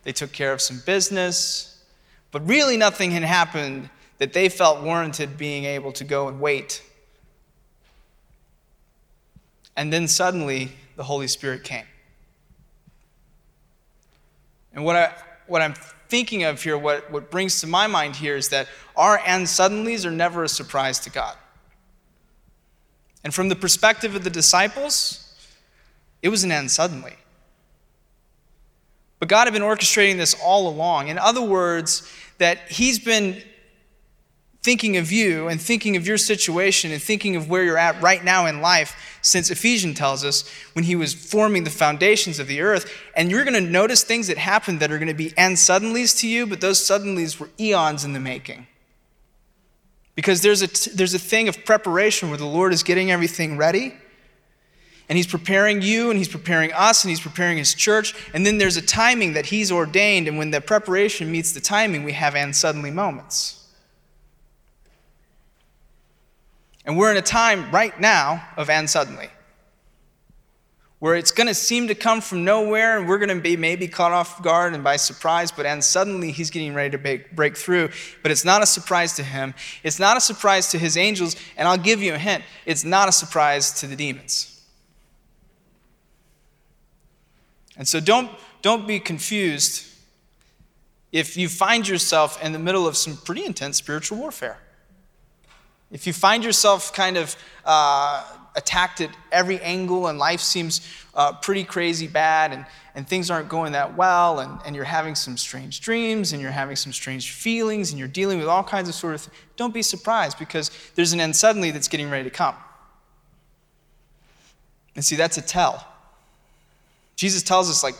they 0.04 0.12
took 0.12 0.30
care 0.30 0.52
of 0.52 0.60
some 0.60 0.80
business, 0.86 1.82
but 2.30 2.46
really 2.48 2.76
nothing 2.76 3.10
had 3.10 3.24
happened 3.24 3.90
that 4.18 4.32
they 4.32 4.48
felt 4.48 4.82
warranted 4.82 5.36
being 5.36 5.64
able 5.64 5.90
to 5.92 6.04
go 6.04 6.28
and 6.28 6.40
wait 6.40 6.80
and 9.76 9.92
then 9.92 10.06
suddenly, 10.06 10.72
the 10.96 11.04
Holy 11.04 11.26
Spirit 11.26 11.64
came. 11.64 11.86
And 14.72 14.84
what, 14.84 14.96
I, 14.96 15.12
what 15.46 15.62
I'm 15.62 15.74
thinking 16.08 16.44
of 16.44 16.62
here, 16.62 16.78
what, 16.78 17.10
what 17.10 17.30
brings 17.30 17.60
to 17.60 17.66
my 17.66 17.86
mind 17.86 18.16
here 18.16 18.36
is 18.36 18.48
that 18.50 18.68
our 18.96 19.20
and 19.26 19.46
suddenlies 19.46 20.04
are 20.04 20.10
never 20.10 20.44
a 20.44 20.48
surprise 20.48 20.98
to 21.00 21.10
God. 21.10 21.36
And 23.22 23.34
from 23.34 23.48
the 23.48 23.56
perspective 23.56 24.14
of 24.14 24.22
the 24.22 24.30
disciples, 24.30 25.34
it 26.22 26.28
was 26.28 26.44
an 26.44 26.52
end 26.52 26.70
suddenly. 26.70 27.16
But 29.18 29.28
God 29.28 29.46
had 29.46 29.54
been 29.54 29.62
orchestrating 29.62 30.16
this 30.18 30.34
all 30.42 30.68
along. 30.68 31.08
In 31.08 31.18
other 31.18 31.42
words, 31.42 32.10
that 32.38 32.58
He's 32.68 32.98
been 32.98 33.42
thinking 34.64 34.96
of 34.96 35.12
you 35.12 35.46
and 35.46 35.60
thinking 35.60 35.94
of 35.94 36.06
your 36.06 36.16
situation 36.16 36.90
and 36.90 37.02
thinking 37.02 37.36
of 37.36 37.50
where 37.50 37.62
you're 37.62 37.76
at 37.76 38.00
right 38.00 38.24
now 38.24 38.46
in 38.46 38.62
life, 38.62 39.18
since 39.20 39.50
Ephesians 39.50 39.98
tells 39.98 40.24
us 40.24 40.48
when 40.72 40.86
he 40.86 40.96
was 40.96 41.12
forming 41.12 41.64
the 41.64 41.70
foundations 41.70 42.38
of 42.38 42.46
the 42.46 42.62
earth. 42.62 42.90
And 43.14 43.30
you're 43.30 43.44
going 43.44 43.62
to 43.62 43.70
notice 43.70 44.02
things 44.02 44.26
that 44.28 44.38
happen 44.38 44.78
that 44.78 44.90
are 44.90 44.96
going 44.96 45.08
to 45.08 45.14
be 45.14 45.34
and 45.36 45.56
suddenlies 45.56 46.18
to 46.20 46.28
you, 46.28 46.46
but 46.46 46.62
those 46.62 46.80
suddenlies 46.80 47.38
were 47.38 47.50
eons 47.60 48.06
in 48.06 48.14
the 48.14 48.20
making. 48.20 48.66
Because 50.14 50.40
there's 50.40 50.62
a, 50.62 50.96
there's 50.96 51.12
a 51.12 51.18
thing 51.18 51.46
of 51.46 51.62
preparation 51.66 52.30
where 52.30 52.38
the 52.38 52.46
Lord 52.46 52.72
is 52.72 52.82
getting 52.82 53.10
everything 53.10 53.58
ready. 53.58 53.92
And 55.10 55.18
he's 55.18 55.26
preparing 55.26 55.82
you, 55.82 56.08
and 56.08 56.16
he's 56.16 56.28
preparing 56.28 56.72
us, 56.72 57.04
and 57.04 57.10
he's 57.10 57.20
preparing 57.20 57.58
his 57.58 57.74
church. 57.74 58.14
And 58.32 58.46
then 58.46 58.56
there's 58.56 58.78
a 58.78 58.82
timing 58.82 59.34
that 59.34 59.44
he's 59.44 59.70
ordained, 59.70 60.26
and 60.26 60.38
when 60.38 60.52
the 60.52 60.62
preparation 60.62 61.30
meets 61.30 61.52
the 61.52 61.60
timing, 61.60 62.02
we 62.02 62.12
have 62.12 62.34
and 62.34 62.56
suddenly 62.56 62.90
moments. 62.90 63.63
And 66.84 66.98
we're 66.98 67.10
in 67.10 67.16
a 67.16 67.22
time 67.22 67.70
right 67.70 67.98
now 67.98 68.46
of 68.56 68.68
and 68.68 68.88
suddenly, 68.88 69.30
where 70.98 71.14
it's 71.14 71.30
going 71.30 71.46
to 71.46 71.54
seem 71.54 71.88
to 71.88 71.94
come 71.94 72.20
from 72.20 72.44
nowhere 72.44 72.98
and 72.98 73.08
we're 73.08 73.18
going 73.18 73.34
to 73.34 73.40
be 73.40 73.56
maybe 73.56 73.88
caught 73.88 74.12
off 74.12 74.42
guard 74.42 74.74
and 74.74 74.84
by 74.84 74.96
surprise, 74.96 75.50
but 75.50 75.66
and 75.66 75.82
suddenly 75.82 76.30
he's 76.30 76.50
getting 76.50 76.74
ready 76.74 76.96
to 76.96 77.24
break, 77.34 77.56
through. 77.56 77.90
But 78.22 78.30
it's 78.30 78.44
not 78.44 78.62
a 78.62 78.66
surprise 78.66 79.14
to 79.16 79.22
him. 79.22 79.54
It's 79.82 79.98
not 79.98 80.16
a 80.16 80.20
surprise 80.20 80.70
to 80.70 80.78
his 80.78 80.96
angels. 80.96 81.36
And 81.56 81.66
I'll 81.68 81.78
give 81.78 82.02
you 82.02 82.14
a 82.14 82.18
hint 82.18 82.44
it's 82.66 82.84
not 82.84 83.08
a 83.08 83.12
surprise 83.12 83.72
to 83.80 83.86
the 83.86 83.96
demons. 83.96 84.50
And 87.76 87.88
so 87.88 87.98
don't, 87.98 88.30
don't 88.62 88.86
be 88.86 89.00
confused 89.00 89.86
if 91.12 91.36
you 91.36 91.48
find 91.48 91.86
yourself 91.86 92.42
in 92.42 92.52
the 92.52 92.58
middle 92.58 92.86
of 92.86 92.96
some 92.96 93.16
pretty 93.16 93.44
intense 93.44 93.76
spiritual 93.76 94.18
warfare. 94.18 94.58
If 95.90 96.06
you 96.06 96.12
find 96.12 96.44
yourself 96.44 96.92
kind 96.92 97.16
of 97.16 97.36
uh, 97.64 98.24
attacked 98.56 99.00
at 99.00 99.10
every 99.32 99.60
angle 99.60 100.06
and 100.06 100.18
life 100.18 100.40
seems 100.40 100.80
uh, 101.14 101.32
pretty 101.32 101.64
crazy 101.64 102.06
bad 102.06 102.52
and, 102.52 102.66
and 102.94 103.06
things 103.06 103.30
aren't 103.30 103.48
going 103.48 103.72
that 103.72 103.96
well 103.96 104.40
and, 104.40 104.60
and 104.64 104.76
you're 104.76 104.84
having 104.84 105.14
some 105.14 105.36
strange 105.36 105.80
dreams 105.80 106.32
and 106.32 106.40
you're 106.40 106.50
having 106.50 106.76
some 106.76 106.92
strange 106.92 107.32
feelings 107.32 107.90
and 107.90 107.98
you're 107.98 108.08
dealing 108.08 108.38
with 108.38 108.48
all 108.48 108.64
kinds 108.64 108.88
of 108.88 108.94
sort 108.94 109.14
of 109.14 109.20
things, 109.22 109.36
don't 109.56 109.74
be 109.74 109.82
surprised 109.82 110.38
because 110.38 110.70
there's 110.94 111.12
an 111.12 111.20
end 111.20 111.34
suddenly 111.34 111.70
that's 111.70 111.88
getting 111.88 112.10
ready 112.10 112.24
to 112.24 112.34
come. 112.34 112.54
And 114.96 115.04
see, 115.04 115.16
that's 115.16 115.36
a 115.38 115.42
tell. 115.42 115.86
Jesus 117.16 117.42
tells 117.42 117.68
us, 117.68 117.82
like, 117.82 117.94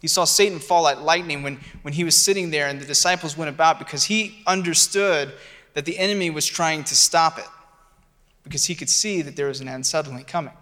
he 0.00 0.08
saw 0.08 0.24
Satan 0.24 0.58
fall 0.58 0.82
like 0.82 1.00
lightning 1.00 1.44
when, 1.44 1.60
when 1.82 1.94
he 1.94 2.02
was 2.02 2.16
sitting 2.16 2.50
there 2.50 2.66
and 2.66 2.80
the 2.80 2.84
disciples 2.84 3.36
went 3.36 3.48
about 3.48 3.78
because 3.78 4.04
he 4.04 4.42
understood 4.48 5.32
that 5.74 5.84
the 5.84 5.98
enemy 5.98 6.30
was 6.30 6.46
trying 6.46 6.84
to 6.84 6.94
stop 6.94 7.38
it 7.38 7.46
because 8.44 8.64
he 8.66 8.74
could 8.74 8.90
see 8.90 9.22
that 9.22 9.36
there 9.36 9.46
was 9.46 9.60
an 9.60 9.68
end 9.68 9.86
suddenly 9.86 10.24
coming. 10.24 10.54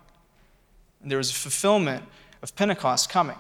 And 1.03 1.11
there 1.11 1.19
was 1.19 1.31
a 1.31 1.35
fulfillment 1.35 2.05
of 2.43 2.55
Pentecost 2.55 3.09
coming. 3.09 3.37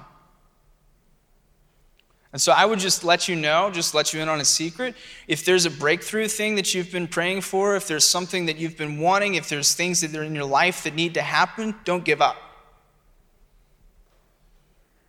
And 2.32 2.40
so 2.40 2.52
I 2.52 2.64
would 2.64 2.78
just 2.78 3.02
let 3.02 3.28
you 3.28 3.34
know, 3.34 3.70
just 3.70 3.92
let 3.92 4.14
you 4.14 4.20
in 4.20 4.28
on 4.28 4.40
a 4.40 4.44
secret. 4.44 4.94
If 5.26 5.44
there's 5.44 5.66
a 5.66 5.70
breakthrough 5.70 6.28
thing 6.28 6.54
that 6.54 6.74
you've 6.74 6.92
been 6.92 7.08
praying 7.08 7.40
for, 7.40 7.74
if 7.74 7.88
there's 7.88 8.06
something 8.06 8.46
that 8.46 8.56
you've 8.56 8.76
been 8.76 9.00
wanting, 9.00 9.34
if 9.34 9.48
there's 9.48 9.74
things 9.74 10.00
that 10.02 10.14
are 10.14 10.22
in 10.22 10.34
your 10.34 10.44
life 10.44 10.84
that 10.84 10.94
need 10.94 11.14
to 11.14 11.22
happen, 11.22 11.74
don't 11.84 12.04
give 12.04 12.22
up. 12.22 12.36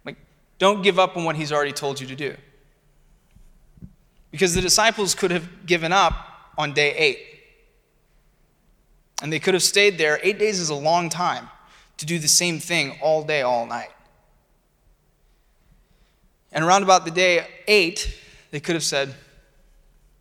Like, 0.04 0.18
don't 0.58 0.82
give 0.82 0.98
up 0.98 1.16
on 1.16 1.24
what 1.24 1.36
he's 1.36 1.52
already 1.52 1.74
told 1.74 2.02
you 2.02 2.08
to 2.08 2.16
do. 2.16 2.36
Because 4.32 4.56
the 4.56 4.62
disciples 4.62 5.14
could 5.14 5.30
have 5.30 5.68
given 5.68 5.92
up 5.92 6.31
on 6.62 6.74
day 6.74 6.94
eight. 6.96 7.20
And 9.22 9.32
they 9.34 9.40
could 9.40 9.54
have 9.54 9.64
stayed 9.64 9.98
there. 9.98 10.20
Eight 10.24 10.40
days 10.40 10.60
is 10.60 10.70
a 10.70 10.76
long 10.76 11.10
time 11.10 11.50
to 11.98 12.06
do 12.06 12.18
the 12.20 12.28
same 12.28 12.60
thing 12.60 12.98
all 13.02 13.24
day, 13.24 13.42
all 13.42 13.66
night. 13.66 13.90
And 16.52 16.64
around 16.64 16.84
about 16.84 17.06
the 17.06 17.12
day 17.12 17.48
eight, 17.68 18.18
they 18.52 18.60
could 18.60 18.76
have 18.76 18.84
said, 18.84 19.10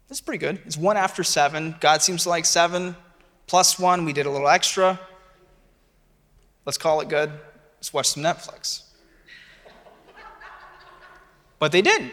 This 0.08 0.18
is 0.18 0.20
pretty 0.20 0.38
good. 0.38 0.60
It's 0.66 0.76
one 0.76 0.96
after 0.96 1.24
seven. 1.24 1.76
God 1.80 2.02
seems 2.02 2.24
to 2.24 2.28
like 2.28 2.44
seven 2.44 2.96
plus 3.46 3.78
one. 3.78 4.04
We 4.04 4.12
did 4.12 4.26
a 4.26 4.30
little 4.30 4.48
extra. 4.48 5.00
Let's 6.64 6.78
call 6.78 7.00
it 7.00 7.08
good. 7.08 7.32
Let's 7.78 7.92
watch 7.92 8.10
some 8.10 8.22
Netflix. 8.22 8.82
But 11.58 11.72
they 11.72 11.82
didn't. 11.82 12.12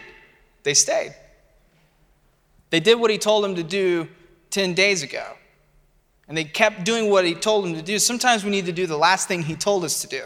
They 0.62 0.74
stayed. 0.74 1.14
They 2.70 2.80
did 2.80 2.98
what 2.98 3.10
he 3.10 3.18
told 3.18 3.44
them 3.44 3.54
to 3.54 3.62
do 3.62 4.08
10 4.50 4.74
days 4.74 5.02
ago. 5.02 5.24
And 6.28 6.36
they 6.36 6.44
kept 6.44 6.84
doing 6.84 7.10
what 7.10 7.24
he 7.24 7.34
told 7.34 7.64
them 7.64 7.74
to 7.74 7.82
do. 7.82 7.98
Sometimes 7.98 8.44
we 8.44 8.50
need 8.50 8.66
to 8.66 8.72
do 8.72 8.86
the 8.86 8.98
last 8.98 9.28
thing 9.28 9.42
he 9.42 9.56
told 9.56 9.84
us 9.84 10.02
to 10.02 10.08
do. 10.08 10.22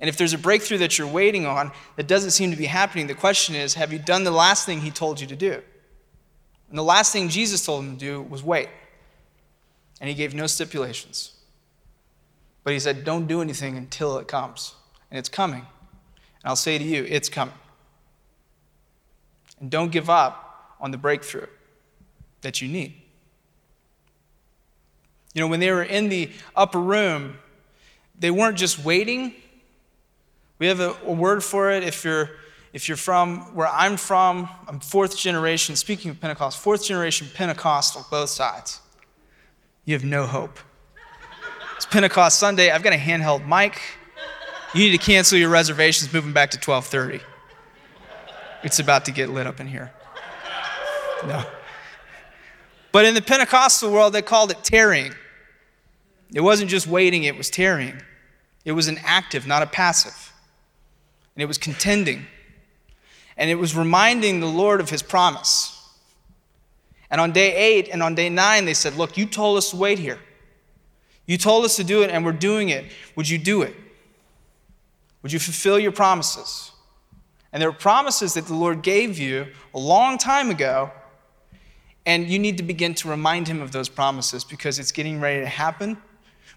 And 0.00 0.08
if 0.08 0.16
there's 0.16 0.32
a 0.32 0.38
breakthrough 0.38 0.78
that 0.78 0.96
you're 0.96 1.08
waiting 1.08 1.44
on 1.44 1.72
that 1.96 2.06
doesn't 2.06 2.30
seem 2.30 2.52
to 2.52 2.56
be 2.56 2.66
happening, 2.66 3.08
the 3.08 3.14
question 3.14 3.56
is 3.56 3.74
have 3.74 3.92
you 3.92 3.98
done 3.98 4.22
the 4.22 4.30
last 4.30 4.64
thing 4.64 4.80
he 4.80 4.92
told 4.92 5.20
you 5.20 5.26
to 5.26 5.34
do? 5.34 5.60
And 6.68 6.78
the 6.78 6.84
last 6.84 7.12
thing 7.12 7.28
Jesus 7.28 7.66
told 7.66 7.84
him 7.84 7.94
to 7.94 7.98
do 7.98 8.22
was 8.22 8.44
wait. 8.44 8.68
And 10.00 10.08
he 10.08 10.14
gave 10.14 10.34
no 10.34 10.46
stipulations. 10.46 11.32
But 12.62 12.74
he 12.74 12.78
said, 12.78 13.04
don't 13.04 13.26
do 13.26 13.40
anything 13.40 13.76
until 13.76 14.18
it 14.18 14.28
comes. 14.28 14.74
And 15.10 15.18
it's 15.18 15.28
coming. 15.28 15.62
And 15.62 16.44
I'll 16.44 16.54
say 16.54 16.78
to 16.78 16.84
you, 16.84 17.04
it's 17.08 17.28
coming. 17.28 17.54
And 19.58 19.68
don't 19.68 19.90
give 19.90 20.08
up 20.08 20.76
on 20.80 20.92
the 20.92 20.98
breakthrough 20.98 21.48
that 22.42 22.60
you 22.62 22.68
need. 22.68 22.94
You 25.34 25.42
know, 25.42 25.48
when 25.48 25.60
they 25.60 25.70
were 25.70 25.82
in 25.82 26.08
the 26.08 26.30
upper 26.56 26.80
room, 26.80 27.38
they 28.18 28.30
weren't 28.30 28.56
just 28.56 28.84
waiting. 28.84 29.34
We 30.58 30.66
have 30.66 30.80
a, 30.80 30.96
a, 31.04 31.12
word 31.12 31.44
for 31.44 31.70
it 31.70 31.84
if 31.84 32.04
you're 32.04 32.30
if 32.72 32.88
you're 32.88 32.96
from 32.96 33.54
where 33.54 33.68
I'm 33.68 33.96
from, 33.96 34.48
I'm 34.66 34.80
fourth 34.80 35.16
generation, 35.16 35.74
speaking 35.76 36.10
of 36.10 36.20
Pentecost, 36.20 36.58
fourth 36.58 36.84
generation 36.84 37.28
Pentecostal, 37.32 38.04
both 38.10 38.28
sides. 38.28 38.80
You 39.84 39.94
have 39.94 40.04
no 40.04 40.26
hope. 40.26 40.58
It's 41.76 41.86
Pentecost 41.86 42.38
Sunday. 42.38 42.70
I've 42.70 42.82
got 42.82 42.92
a 42.92 42.96
handheld 42.96 43.46
mic. 43.46 43.80
You 44.74 44.80
need 44.80 44.90
to 44.90 44.98
cancel 44.98 45.38
your 45.38 45.48
reservations 45.48 46.12
moving 46.12 46.32
back 46.32 46.50
to 46.50 46.58
1230. 46.58 47.24
It's 48.64 48.80
about 48.80 49.06
to 49.06 49.12
get 49.12 49.30
lit 49.30 49.46
up 49.46 49.60
in 49.60 49.66
here. 49.66 49.92
No. 51.26 51.44
But 52.92 53.04
in 53.04 53.14
the 53.14 53.22
Pentecostal 53.22 53.92
world, 53.92 54.12
they 54.12 54.22
called 54.22 54.50
it 54.50 54.64
tarrying. 54.64 55.14
It 56.34 56.40
wasn't 56.40 56.70
just 56.70 56.86
waiting, 56.86 57.24
it 57.24 57.36
was 57.36 57.50
tarrying. 57.50 58.00
It 58.64 58.72
was 58.72 58.88
an 58.88 58.98
active, 59.04 59.46
not 59.46 59.62
a 59.62 59.66
passive. 59.66 60.32
And 61.34 61.42
it 61.42 61.46
was 61.46 61.58
contending. 61.58 62.26
And 63.36 63.50
it 63.50 63.54
was 63.54 63.76
reminding 63.76 64.40
the 64.40 64.46
Lord 64.46 64.80
of 64.80 64.90
his 64.90 65.02
promise. 65.02 65.74
And 67.10 67.20
on 67.20 67.32
day 67.32 67.54
eight 67.54 67.88
and 67.88 68.02
on 68.02 68.14
day 68.14 68.28
nine, 68.28 68.64
they 68.64 68.74
said, 68.74 68.96
Look, 68.96 69.16
you 69.16 69.26
told 69.26 69.56
us 69.56 69.70
to 69.70 69.76
wait 69.76 69.98
here. 69.98 70.18
You 71.26 71.38
told 71.38 71.64
us 71.64 71.76
to 71.76 71.84
do 71.84 72.02
it, 72.02 72.10
and 72.10 72.24
we're 72.24 72.32
doing 72.32 72.70
it. 72.70 72.86
Would 73.14 73.28
you 73.28 73.38
do 73.38 73.62
it? 73.62 73.74
Would 75.22 75.32
you 75.32 75.38
fulfill 75.38 75.78
your 75.78 75.92
promises? 75.92 76.72
And 77.52 77.62
there 77.62 77.68
are 77.68 77.74
promises 77.74 78.34
that 78.34 78.46
the 78.46 78.54
Lord 78.54 78.82
gave 78.82 79.18
you 79.18 79.48
a 79.74 79.78
long 79.78 80.18
time 80.18 80.50
ago, 80.50 80.90
and 82.08 82.26
you 82.26 82.38
need 82.38 82.56
to 82.56 82.62
begin 82.62 82.94
to 82.94 83.08
remind 83.08 83.46
Him 83.46 83.60
of 83.60 83.70
those 83.70 83.90
promises 83.90 84.42
because 84.42 84.78
it's 84.78 84.92
getting 84.92 85.20
ready 85.20 85.40
to 85.42 85.46
happen. 85.46 85.98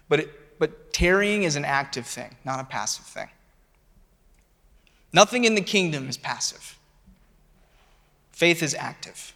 But, 0.08 0.20
it, 0.20 0.58
but 0.58 0.94
tarrying 0.94 1.42
is 1.42 1.56
an 1.56 1.66
active 1.66 2.06
thing, 2.06 2.34
not 2.42 2.58
a 2.58 2.64
passive 2.64 3.04
thing. 3.04 3.28
Nothing 5.12 5.44
in 5.44 5.54
the 5.54 5.60
kingdom 5.60 6.08
is 6.08 6.16
passive, 6.16 6.78
faith 8.32 8.62
is 8.62 8.74
active. 8.74 9.34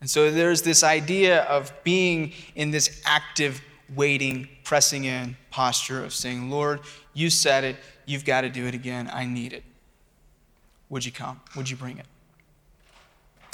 And 0.00 0.08
so 0.08 0.30
there's 0.30 0.62
this 0.62 0.82
idea 0.82 1.42
of 1.42 1.74
being 1.84 2.32
in 2.54 2.70
this 2.70 3.02
active, 3.04 3.60
waiting, 3.94 4.48
pressing 4.64 5.04
in 5.04 5.36
posture 5.50 6.02
of 6.02 6.14
saying, 6.14 6.48
Lord, 6.48 6.80
you 7.12 7.28
said 7.28 7.64
it, 7.64 7.76
you've 8.06 8.24
got 8.24 8.40
to 8.40 8.48
do 8.48 8.64
it 8.64 8.74
again, 8.74 9.10
I 9.12 9.26
need 9.26 9.52
it. 9.52 9.64
Would 10.88 11.04
you 11.04 11.12
come? 11.12 11.42
Would 11.54 11.68
you 11.68 11.76
bring 11.76 11.98
it? 11.98 12.06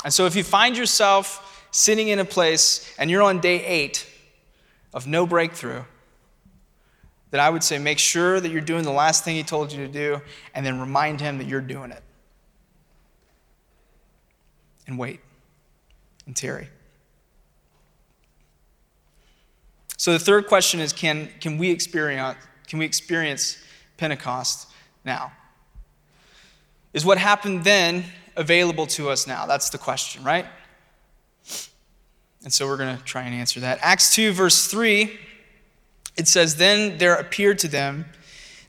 And 0.04 0.12
so 0.12 0.26
if 0.26 0.36
you 0.36 0.44
find 0.44 0.76
yourself 0.76 1.68
sitting 1.70 2.08
in 2.08 2.18
a 2.18 2.24
place 2.24 2.92
and 2.98 3.10
you're 3.10 3.22
on 3.22 3.40
day 3.40 3.64
eight 3.64 4.06
of 4.94 5.06
no 5.06 5.26
breakthrough, 5.26 5.82
then 7.30 7.40
I 7.40 7.50
would 7.50 7.62
say 7.62 7.78
make 7.78 7.98
sure 7.98 8.40
that 8.40 8.50
you're 8.50 8.60
doing 8.60 8.84
the 8.84 8.92
last 8.92 9.24
thing 9.24 9.36
he 9.36 9.42
told 9.42 9.72
you 9.72 9.86
to 9.86 9.92
do 9.92 10.20
and 10.54 10.64
then 10.64 10.80
remind 10.80 11.20
him 11.20 11.38
that 11.38 11.46
you're 11.46 11.60
doing 11.60 11.90
it. 11.90 12.02
And 14.86 14.98
wait 14.98 15.20
and 16.26 16.36
tarry. 16.36 16.68
So 19.96 20.12
the 20.12 20.18
third 20.18 20.46
question 20.46 20.80
is 20.80 20.92
can, 20.92 21.28
can, 21.40 21.58
we 21.58 21.70
experience, 21.70 22.38
can 22.68 22.78
we 22.78 22.84
experience 22.84 23.58
Pentecost 23.96 24.68
now? 25.04 25.32
Is 26.92 27.04
what 27.04 27.18
happened 27.18 27.64
then 27.64 28.04
available 28.36 28.86
to 28.88 29.10
us 29.10 29.26
now? 29.26 29.46
That's 29.46 29.70
the 29.70 29.78
question, 29.78 30.22
right? 30.24 30.46
And 32.44 32.52
so 32.52 32.66
we're 32.66 32.76
going 32.76 32.96
to 32.96 33.02
try 33.02 33.22
and 33.22 33.34
answer 33.34 33.60
that. 33.60 33.78
Acts 33.82 34.14
2, 34.14 34.32
verse 34.32 34.68
3, 34.68 35.18
it 36.16 36.28
says, 36.28 36.56
Then 36.56 36.98
there 36.98 37.14
appeared 37.14 37.58
to 37.60 37.68
them 37.68 38.06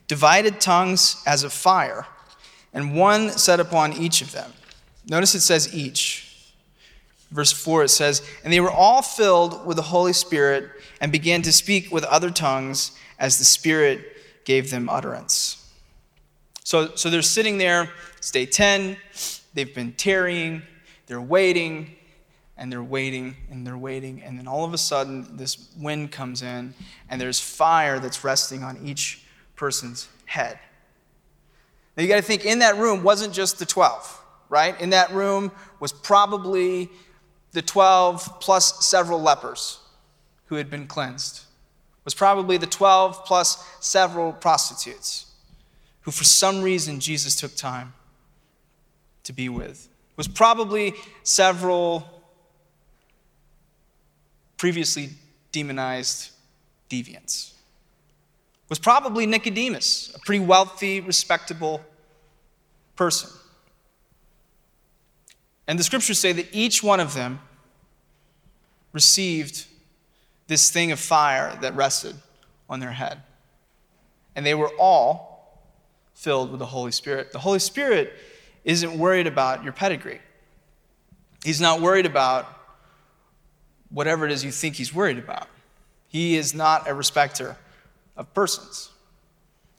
divided 0.08 0.58
tongues 0.58 1.22
as 1.26 1.44
of 1.44 1.52
fire, 1.52 2.06
and 2.72 2.96
one 2.96 3.30
set 3.30 3.60
upon 3.60 3.92
each 3.92 4.22
of 4.22 4.32
them. 4.32 4.52
Notice 5.06 5.34
it 5.34 5.40
says 5.40 5.72
each. 5.74 6.24
Verse 7.30 7.52
4, 7.52 7.84
it 7.84 7.88
says, 7.90 8.26
And 8.42 8.52
they 8.52 8.60
were 8.60 8.70
all 8.70 9.02
filled 9.02 9.66
with 9.66 9.76
the 9.76 9.82
Holy 9.82 10.14
Spirit 10.14 10.70
and 11.00 11.12
began 11.12 11.42
to 11.42 11.52
speak 11.52 11.92
with 11.92 12.04
other 12.04 12.30
tongues 12.30 12.92
as 13.18 13.38
the 13.38 13.44
Spirit 13.44 14.16
gave 14.44 14.70
them 14.70 14.88
utterance. 14.88 15.70
So, 16.64 16.94
so 16.96 17.10
they're 17.10 17.22
sitting 17.22 17.58
there, 17.58 17.90
it's 18.16 18.30
day 18.30 18.46
10, 18.46 18.96
they've 19.58 19.74
been 19.74 19.92
tarrying, 19.92 20.62
they're 21.08 21.20
waiting, 21.20 21.96
and 22.56 22.70
they're 22.70 22.80
waiting, 22.80 23.34
and 23.50 23.66
they're 23.66 23.76
waiting, 23.76 24.22
and 24.22 24.38
then 24.38 24.46
all 24.46 24.64
of 24.64 24.72
a 24.72 24.78
sudden, 24.78 25.36
this 25.36 25.68
wind 25.76 26.12
comes 26.12 26.42
in, 26.42 26.72
and 27.10 27.20
there's 27.20 27.40
fire 27.40 27.98
that's 27.98 28.22
resting 28.22 28.62
on 28.62 28.78
each 28.86 29.24
person's 29.56 30.08
head. 30.26 30.60
Now 31.96 32.04
you 32.04 32.08
got 32.08 32.16
to 32.16 32.22
think 32.22 32.44
in 32.44 32.60
that 32.60 32.76
room 32.76 33.02
wasn't 33.02 33.34
just 33.34 33.58
the 33.58 33.66
12, 33.66 34.22
right? 34.48 34.80
In 34.80 34.90
that 34.90 35.10
room 35.10 35.50
was 35.80 35.92
probably 35.92 36.88
the 37.50 37.60
12 37.60 38.38
plus 38.38 38.86
several 38.86 39.20
lepers 39.20 39.80
who 40.46 40.54
had 40.54 40.70
been 40.70 40.86
cleansed. 40.86 41.46
Was 42.04 42.14
probably 42.14 42.58
the 42.58 42.68
12 42.68 43.24
plus 43.24 43.68
several 43.80 44.32
prostitutes 44.32 45.26
who 46.02 46.12
for 46.12 46.22
some 46.22 46.62
reason 46.62 47.00
Jesus 47.00 47.34
took 47.34 47.56
time 47.56 47.92
to 49.28 49.32
be 49.34 49.50
with. 49.50 49.90
was 50.16 50.26
probably 50.26 50.94
several 51.22 52.02
previously 54.56 55.10
demonized 55.52 56.30
deviants. 56.88 57.52
Was 58.70 58.78
probably 58.78 59.26
Nicodemus, 59.26 60.14
a 60.14 60.18
pretty 60.20 60.42
wealthy, 60.42 61.02
respectable 61.02 61.82
person. 62.96 63.28
And 65.66 65.78
the 65.78 65.84
scriptures 65.84 66.18
say 66.18 66.32
that 66.32 66.48
each 66.52 66.82
one 66.82 67.00
of 67.00 67.12
them 67.12 67.40
received 68.94 69.66
this 70.46 70.70
thing 70.70 70.90
of 70.90 70.98
fire 70.98 71.56
that 71.60 71.76
rested 71.76 72.16
on 72.70 72.80
their 72.80 72.92
head. 72.92 73.20
And 74.34 74.46
they 74.46 74.54
were 74.54 74.72
all 74.78 75.60
filled 76.14 76.50
with 76.50 76.60
the 76.60 76.66
Holy 76.66 76.92
Spirit. 76.92 77.32
The 77.32 77.40
Holy 77.40 77.58
Spirit 77.58 78.14
isn't 78.68 78.98
worried 78.98 79.26
about 79.26 79.64
your 79.64 79.72
pedigree, 79.72 80.20
He's 81.42 81.60
not 81.60 81.80
worried 81.80 82.04
about 82.04 82.46
whatever 83.90 84.26
it 84.26 84.32
is 84.32 84.44
you 84.44 84.50
think 84.50 84.76
He's 84.76 84.94
worried 84.94 85.18
about. 85.18 85.48
He 86.08 86.36
is 86.36 86.54
not 86.54 86.88
a 86.88 86.94
respecter 86.94 87.56
of 88.16 88.32
persons. 88.34 88.90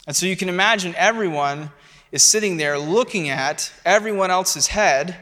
And 0.08 0.16
so 0.16 0.26
you 0.26 0.36
can 0.36 0.50
imagine 0.50 0.96
everyone 0.98 1.72
is 2.12 2.24
sitting 2.24 2.58
there 2.58 2.80
looking 2.80 3.30
at 3.30 3.72
everyone 3.86 4.32
else's 4.32 4.68
head 4.68 5.16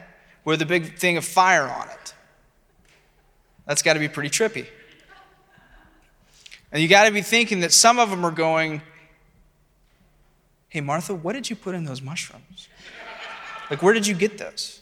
with 0.44 0.62
a 0.62 0.66
big 0.66 0.96
thing 0.96 1.18
of 1.18 1.24
fire 1.24 1.68
on 1.68 1.88
it. 1.88 2.14
That's 3.66 3.82
got 3.82 3.94
to 3.94 4.00
be 4.00 4.08
pretty 4.08 4.30
trippy. 4.30 4.66
And 6.72 6.80
you 6.80 6.88
got 6.88 7.04
to 7.04 7.12
be 7.12 7.20
thinking 7.20 7.60
that 7.60 7.72
some 7.72 7.98
of 7.98 8.08
them 8.08 8.24
are 8.24 8.30
going, 8.30 8.80
Hey, 10.70 10.80
Martha, 10.80 11.14
what 11.14 11.32
did 11.34 11.50
you 11.50 11.56
put 11.56 11.74
in 11.74 11.84
those 11.84 12.00
mushrooms? 12.00 12.68
Like, 13.70 13.82
where 13.82 13.94
did 13.94 14.06
you 14.06 14.14
get 14.14 14.38
those? 14.38 14.80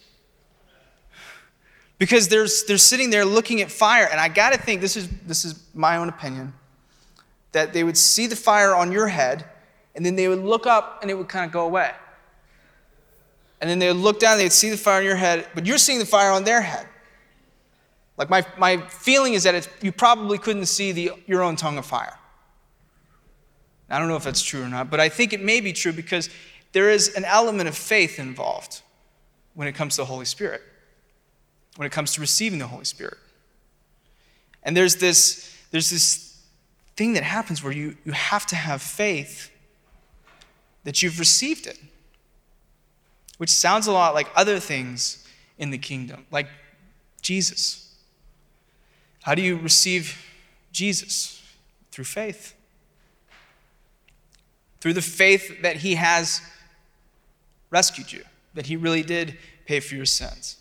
Because 1.98 2.28
they're, 2.28 2.46
they're 2.68 2.78
sitting 2.78 3.10
there 3.10 3.24
looking 3.24 3.62
at 3.62 3.70
fire, 3.70 4.08
and 4.10 4.20
I 4.20 4.28
got 4.28 4.52
to 4.52 4.58
think 4.58 4.80
this 4.80 4.96
is, 4.96 5.08
this 5.26 5.44
is 5.44 5.62
my 5.74 5.96
own 5.96 6.08
opinion 6.08 6.52
that 7.52 7.72
they 7.72 7.84
would 7.84 7.96
see 7.96 8.26
the 8.26 8.36
fire 8.36 8.74
on 8.74 8.92
your 8.92 9.08
head, 9.08 9.46
and 9.94 10.04
then 10.04 10.14
they 10.14 10.28
would 10.28 10.40
look 10.40 10.66
up 10.66 10.98
and 11.00 11.10
it 11.10 11.14
would 11.14 11.28
kind 11.28 11.46
of 11.46 11.52
go 11.52 11.64
away. 11.64 11.90
And 13.62 13.70
then 13.70 13.78
they 13.78 13.88
would 13.88 13.96
look 13.96 14.20
down, 14.20 14.32
and 14.32 14.40
they'd 14.42 14.52
see 14.52 14.68
the 14.68 14.76
fire 14.76 14.98
on 14.98 15.04
your 15.04 15.16
head, 15.16 15.48
but 15.54 15.64
you're 15.64 15.78
seeing 15.78 15.98
the 15.98 16.04
fire 16.04 16.30
on 16.30 16.44
their 16.44 16.60
head. 16.60 16.86
Like 18.18 18.28
my, 18.28 18.44
my 18.58 18.76
feeling 18.88 19.32
is 19.32 19.44
that 19.44 19.54
it's, 19.54 19.68
you 19.80 19.92
probably 19.92 20.36
couldn't 20.36 20.66
see 20.66 20.92
the, 20.92 21.12
your 21.26 21.42
own 21.42 21.56
tongue 21.56 21.78
of 21.78 21.86
fire. 21.86 22.18
I 23.88 23.98
don't 23.98 24.08
know 24.08 24.16
if 24.16 24.24
that's 24.24 24.42
true 24.42 24.62
or 24.62 24.68
not, 24.68 24.90
but 24.90 25.00
I 25.00 25.08
think 25.08 25.32
it 25.32 25.42
may 25.42 25.60
be 25.60 25.72
true 25.72 25.92
because 25.92 26.28
there 26.72 26.90
is 26.90 27.14
an 27.14 27.24
element 27.24 27.68
of 27.68 27.76
faith 27.76 28.18
involved 28.18 28.82
when 29.54 29.66
it 29.66 29.74
comes 29.74 29.96
to 29.96 30.02
the 30.02 30.06
Holy 30.06 30.24
Spirit, 30.24 30.62
when 31.76 31.86
it 31.86 31.92
comes 31.92 32.12
to 32.14 32.20
receiving 32.20 32.58
the 32.58 32.66
Holy 32.66 32.84
Spirit. 32.84 33.16
And 34.62 34.76
there's 34.76 34.96
this, 34.96 35.54
there's 35.70 35.90
this 35.90 36.38
thing 36.96 37.14
that 37.14 37.22
happens 37.22 37.62
where 37.62 37.72
you, 37.72 37.96
you 38.04 38.12
have 38.12 38.46
to 38.46 38.56
have 38.56 38.82
faith 38.82 39.50
that 40.84 41.02
you've 41.02 41.18
received 41.18 41.66
it, 41.66 41.78
which 43.38 43.50
sounds 43.50 43.86
a 43.86 43.92
lot 43.92 44.14
like 44.14 44.28
other 44.36 44.58
things 44.58 45.26
in 45.58 45.70
the 45.70 45.78
kingdom, 45.78 46.26
like 46.30 46.48
Jesus. 47.22 47.94
How 49.22 49.34
do 49.34 49.42
you 49.42 49.56
receive 49.56 50.24
Jesus? 50.72 51.42
Through 51.90 52.04
faith. 52.04 52.54
Through 54.80 54.92
the 54.92 55.02
faith 55.02 55.62
that 55.62 55.76
he 55.76 55.96
has 55.96 56.40
rescued 57.76 58.10
you, 58.10 58.24
that 58.54 58.66
He 58.66 58.76
really 58.76 59.02
did 59.02 59.36
pay 59.66 59.80
for 59.80 59.96
your 59.96 60.06
sins. 60.06 60.56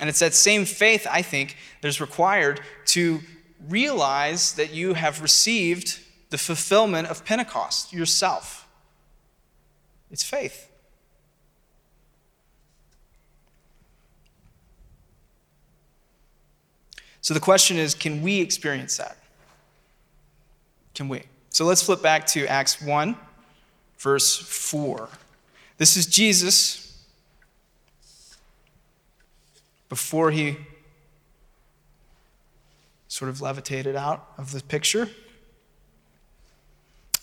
And 0.00 0.08
it's 0.08 0.20
that 0.20 0.32
same 0.32 0.64
faith, 0.64 1.06
I 1.10 1.20
think, 1.20 1.56
that 1.80 1.88
is 1.88 2.00
required 2.00 2.60
to 2.96 3.20
realize 3.68 4.54
that 4.54 4.72
you 4.72 4.94
have 4.94 5.20
received 5.20 6.00
the 6.30 6.38
fulfillment 6.38 7.08
of 7.08 7.22
Pentecost 7.24 7.92
yourself. 7.92 8.66
It's 10.10 10.24
faith. 10.24 10.70
So 17.20 17.34
the 17.34 17.40
question 17.40 17.76
is 17.76 17.94
can 17.94 18.22
we 18.22 18.40
experience 18.40 18.96
that? 18.96 19.18
Can 20.94 21.08
we? 21.10 21.24
So 21.50 21.66
let's 21.66 21.82
flip 21.82 22.00
back 22.00 22.26
to 22.28 22.46
Acts 22.46 22.80
1, 22.80 23.16
verse 23.98 24.36
4. 24.36 25.08
This 25.78 25.96
is 25.96 26.06
Jesus 26.06 26.84
before 29.88 30.32
he 30.32 30.56
sort 33.06 33.30
of 33.30 33.40
levitated 33.40 33.96
out 33.96 34.32
of 34.36 34.52
the 34.52 34.62
picture. 34.62 35.08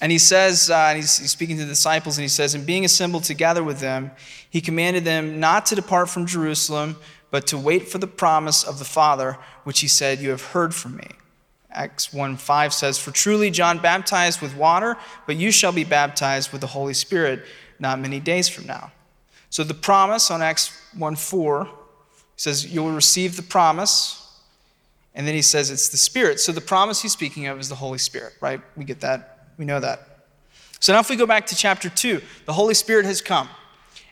And 0.01 0.12
he 0.12 0.18
says, 0.18 0.70
uh, 0.70 0.88
and 0.89 0.97
he's, 0.97 1.18
he's, 1.20 1.32
speaking 1.32 1.58
to 1.58 1.64
the 1.64 1.70
disciples, 1.70 2.18
and 2.18 2.24
he 2.24 2.30
says, 2.30 2.53
And 2.53 2.66
being 2.66 2.84
assembled 2.84 3.24
together 3.24 3.64
with 3.64 3.80
them, 3.80 4.12
he 4.49 4.62
commanded 4.62 5.06
them 5.06 5.39
not 5.39 5.66
to 5.68 5.76
depart 5.76 6.10
from 6.10 6.26
Jerusalem, 6.26 6.97
but 7.32 7.47
to 7.47 7.58
wait 7.58 7.88
for 7.88 7.97
the 7.97 8.08
promise 8.08 8.64
of 8.64 8.80
the 8.80 8.86
Father, 8.86 9.38
which 9.64 9.80
he 9.80 9.88
said, 9.88 10.20
You 10.20 10.32
have 10.32 10.41
heard 10.41 10.74
from 10.74 10.97
me. 10.97 11.08
Acts 11.72 12.14
1 12.14 12.38
5 12.38 12.74
says, 12.74 12.97
For 12.97 13.12
truly 13.12 13.51
John 13.51 13.80
baptized 13.80 14.41
with 14.41 14.56
water, 14.56 14.97
but 15.28 15.36
you 15.38 15.51
shall 15.51 15.72
be 15.72 15.84
baptized 15.84 16.51
with 16.51 16.62
the 16.62 16.68
Holy 16.68 16.93
Spirit 16.93 17.45
not 17.80 17.99
many 17.99 18.19
days 18.19 18.47
from 18.47 18.65
now. 18.65 18.91
So 19.49 19.63
the 19.63 19.73
promise 19.73 20.32
on 20.32 20.41
Acts 20.41 20.78
1 20.97 21.15
4 21.15 21.69
says, 22.36 22.65
You'll 22.73 22.91
receive 22.91 23.36
the 23.36 23.43
promise. 23.43 24.21
And 25.13 25.26
then 25.26 25.34
he 25.34 25.41
says 25.41 25.71
it's 25.71 25.88
the 25.88 25.97
Spirit. 25.97 26.41
So 26.41 26.51
the 26.51 26.59
promise 26.59 27.01
he's 27.01 27.13
speaking 27.13 27.47
of 27.47 27.57
is 27.57 27.69
the 27.69 27.76
Holy 27.76 27.97
Spirit, 27.97 28.34
right? 28.41 28.59
We 28.76 28.84
get 28.84 28.99
that. 28.99 29.47
We 29.57 29.63
know 29.63 29.80
that. 29.80 30.28
So 30.82 30.91
now 30.91 30.99
if 30.99 31.09
we 31.09 31.15
go 31.15 31.26
back 31.26 31.45
to 31.47 31.55
chapter 31.55 31.89
2, 31.89 32.21
the 32.45 32.51
Holy 32.51 32.73
Spirit 32.73 33.05
has 33.05 33.21
come. 33.21 33.47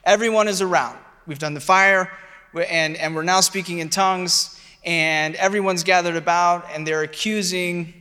Everyone 0.05 0.47
is 0.47 0.61
around. 0.61 0.97
We've 1.27 1.39
done 1.39 1.53
the 1.53 1.59
fire, 1.59 2.09
and, 2.55 2.95
and 2.95 3.13
we're 3.13 3.23
now 3.23 3.41
speaking 3.41 3.79
in 3.79 3.89
tongues, 3.89 4.59
and 4.85 5.35
everyone's 5.35 5.83
gathered 5.83 6.15
about, 6.15 6.65
and 6.73 6.87
they're 6.87 7.03
accusing 7.03 7.93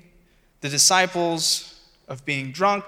the 0.60 0.68
disciples 0.68 1.80
of 2.06 2.24
being 2.24 2.52
drunk. 2.52 2.84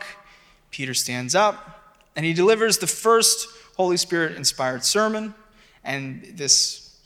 Peter 0.70 0.95
stands 0.95 1.35
up 1.35 1.84
and 2.17 2.25
he 2.25 2.33
delivers 2.33 2.79
the 2.79 2.87
first 2.87 3.49
Holy 3.77 3.97
Spirit 3.97 4.37
inspired 4.37 4.85
sermon. 4.85 5.35
And 5.83 6.25
this, 6.37 6.99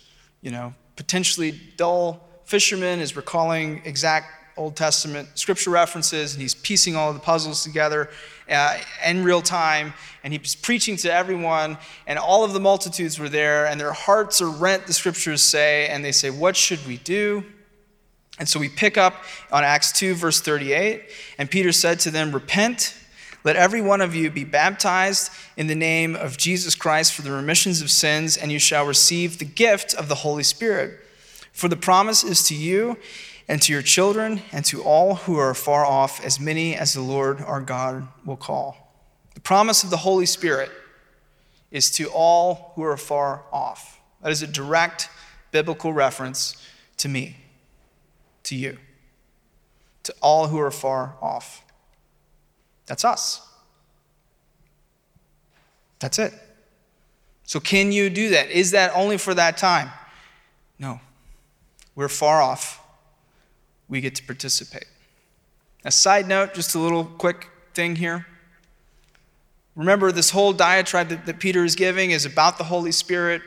you 0.42 0.50
know, 0.50 0.74
potentially 0.96 1.58
dull 1.76 2.28
fisherman 2.44 3.00
is 3.00 3.16
recalling 3.16 3.82
exact 3.84 4.32
Old 4.56 4.74
Testament 4.74 5.28
scripture 5.34 5.70
references, 5.70 6.34
and 6.34 6.42
he's 6.42 6.54
piecing 6.54 6.96
all 6.96 7.12
the 7.12 7.20
puzzles 7.20 7.62
together 7.62 8.10
uh, 8.50 8.76
in 9.06 9.22
real 9.22 9.40
time. 9.40 9.94
And 10.24 10.32
he's 10.32 10.56
preaching 10.56 10.96
to 10.98 11.12
everyone, 11.12 11.78
and 12.06 12.18
all 12.18 12.44
of 12.44 12.52
the 12.52 12.60
multitudes 12.60 13.18
were 13.18 13.28
there, 13.28 13.66
and 13.66 13.80
their 13.80 13.92
hearts 13.92 14.42
are 14.42 14.50
rent, 14.50 14.86
the 14.86 14.92
scriptures 14.92 15.42
say, 15.42 15.86
and 15.86 16.04
they 16.04 16.12
say, 16.12 16.30
What 16.30 16.56
should 16.56 16.84
we 16.86 16.96
do? 16.98 17.44
And 18.38 18.48
so 18.48 18.60
we 18.60 18.68
pick 18.68 18.96
up 18.96 19.14
on 19.50 19.64
Acts 19.64 19.92
2, 19.92 20.14
verse 20.14 20.40
38. 20.40 21.04
And 21.38 21.50
Peter 21.50 21.72
said 21.72 22.00
to 22.00 22.10
them, 22.10 22.32
Repent 22.32 22.94
let 23.44 23.56
every 23.56 23.80
one 23.80 24.00
of 24.00 24.14
you 24.14 24.30
be 24.30 24.44
baptized 24.44 25.30
in 25.56 25.66
the 25.66 25.74
name 25.74 26.16
of 26.16 26.36
Jesus 26.36 26.74
Christ 26.74 27.14
for 27.14 27.22
the 27.22 27.30
remissions 27.30 27.80
of 27.80 27.90
sins, 27.90 28.36
and 28.36 28.50
you 28.50 28.58
shall 28.58 28.84
receive 28.84 29.38
the 29.38 29.44
gift 29.44 29.94
of 29.94 30.08
the 30.08 30.16
Holy 30.16 30.42
Spirit. 30.42 31.00
For 31.52 31.68
the 31.68 31.76
promise 31.76 32.24
is 32.24 32.42
to 32.44 32.54
you 32.54 32.98
and 33.48 33.62
to 33.62 33.72
your 33.72 33.82
children 33.82 34.42
and 34.52 34.64
to 34.66 34.82
all 34.82 35.14
who 35.14 35.36
are 35.38 35.54
far 35.54 35.84
off, 35.84 36.24
as 36.24 36.38
many 36.38 36.74
as 36.74 36.92
the 36.92 37.00
Lord 37.00 37.40
our 37.40 37.60
God 37.60 38.08
will 38.24 38.36
call. 38.36 38.94
The 39.34 39.40
promise 39.40 39.82
of 39.84 39.90
the 39.90 39.98
Holy 39.98 40.26
Spirit 40.26 40.70
is 41.70 41.90
to 41.92 42.08
all 42.08 42.72
who 42.74 42.82
are 42.82 42.96
far 42.96 43.44
off. 43.52 44.00
That 44.22 44.32
is 44.32 44.42
a 44.42 44.46
direct 44.46 45.08
biblical 45.50 45.92
reference 45.92 46.56
to 46.98 47.08
me, 47.08 47.36
to 48.42 48.54
you, 48.54 48.78
to 50.02 50.14
all 50.20 50.48
who 50.48 50.58
are 50.58 50.70
far 50.70 51.16
off. 51.22 51.64
That's 52.88 53.04
us. 53.04 53.46
That's 56.00 56.18
it. 56.18 56.32
So, 57.44 57.60
can 57.60 57.92
you 57.92 58.10
do 58.10 58.30
that? 58.30 58.50
Is 58.50 58.72
that 58.72 58.92
only 58.94 59.16
for 59.18 59.34
that 59.34 59.56
time? 59.56 59.90
No. 60.78 61.00
We're 61.94 62.08
far 62.08 62.42
off. 62.42 62.80
We 63.88 64.00
get 64.00 64.14
to 64.16 64.22
participate. 64.24 64.86
A 65.84 65.90
side 65.90 66.28
note, 66.28 66.54
just 66.54 66.74
a 66.74 66.78
little 66.78 67.04
quick 67.04 67.48
thing 67.74 67.96
here. 67.96 68.26
Remember, 69.76 70.12
this 70.12 70.30
whole 70.30 70.52
diatribe 70.52 71.08
that, 71.08 71.26
that 71.26 71.38
Peter 71.38 71.64
is 71.64 71.74
giving 71.74 72.10
is 72.10 72.26
about 72.26 72.58
the 72.58 72.64
Holy 72.64 72.92
Spirit. 72.92 73.42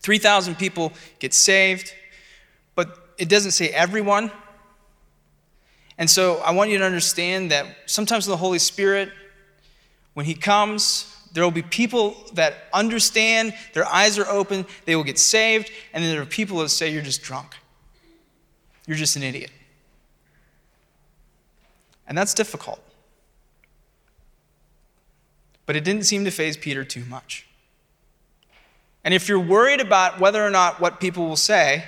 3,000 0.00 0.56
people 0.56 0.92
get 1.18 1.32
saved, 1.34 1.94
but 2.74 3.14
it 3.18 3.28
doesn't 3.28 3.52
say 3.52 3.68
everyone. 3.68 4.32
And 5.98 6.08
so 6.08 6.38
I 6.38 6.52
want 6.52 6.70
you 6.70 6.78
to 6.78 6.84
understand 6.84 7.50
that 7.50 7.66
sometimes 7.86 8.26
the 8.26 8.36
Holy 8.36 8.58
Spirit, 8.58 9.10
when 10.14 10.26
He 10.26 10.34
comes, 10.34 11.14
there 11.32 11.44
will 11.44 11.50
be 11.50 11.62
people 11.62 12.16
that 12.34 12.54
understand, 12.72 13.54
their 13.72 13.86
eyes 13.86 14.18
are 14.18 14.26
open, 14.26 14.66
they 14.84 14.96
will 14.96 15.04
get 15.04 15.18
saved, 15.18 15.70
and 15.92 16.02
then 16.02 16.12
there 16.12 16.22
are 16.22 16.26
people 16.26 16.58
that 16.58 16.68
say, 16.68 16.92
You're 16.92 17.02
just 17.02 17.22
drunk. 17.22 17.56
You're 18.86 18.96
just 18.96 19.16
an 19.16 19.22
idiot. 19.22 19.50
And 22.06 22.18
that's 22.18 22.34
difficult. 22.34 22.80
But 25.64 25.76
it 25.76 25.84
didn't 25.84 26.04
seem 26.04 26.24
to 26.24 26.30
faze 26.30 26.56
Peter 26.56 26.84
too 26.84 27.04
much. 27.04 27.46
And 29.04 29.14
if 29.14 29.28
you're 29.28 29.40
worried 29.40 29.80
about 29.80 30.20
whether 30.20 30.44
or 30.44 30.50
not 30.50 30.80
what 30.80 31.00
people 31.00 31.26
will 31.26 31.36
say, 31.36 31.84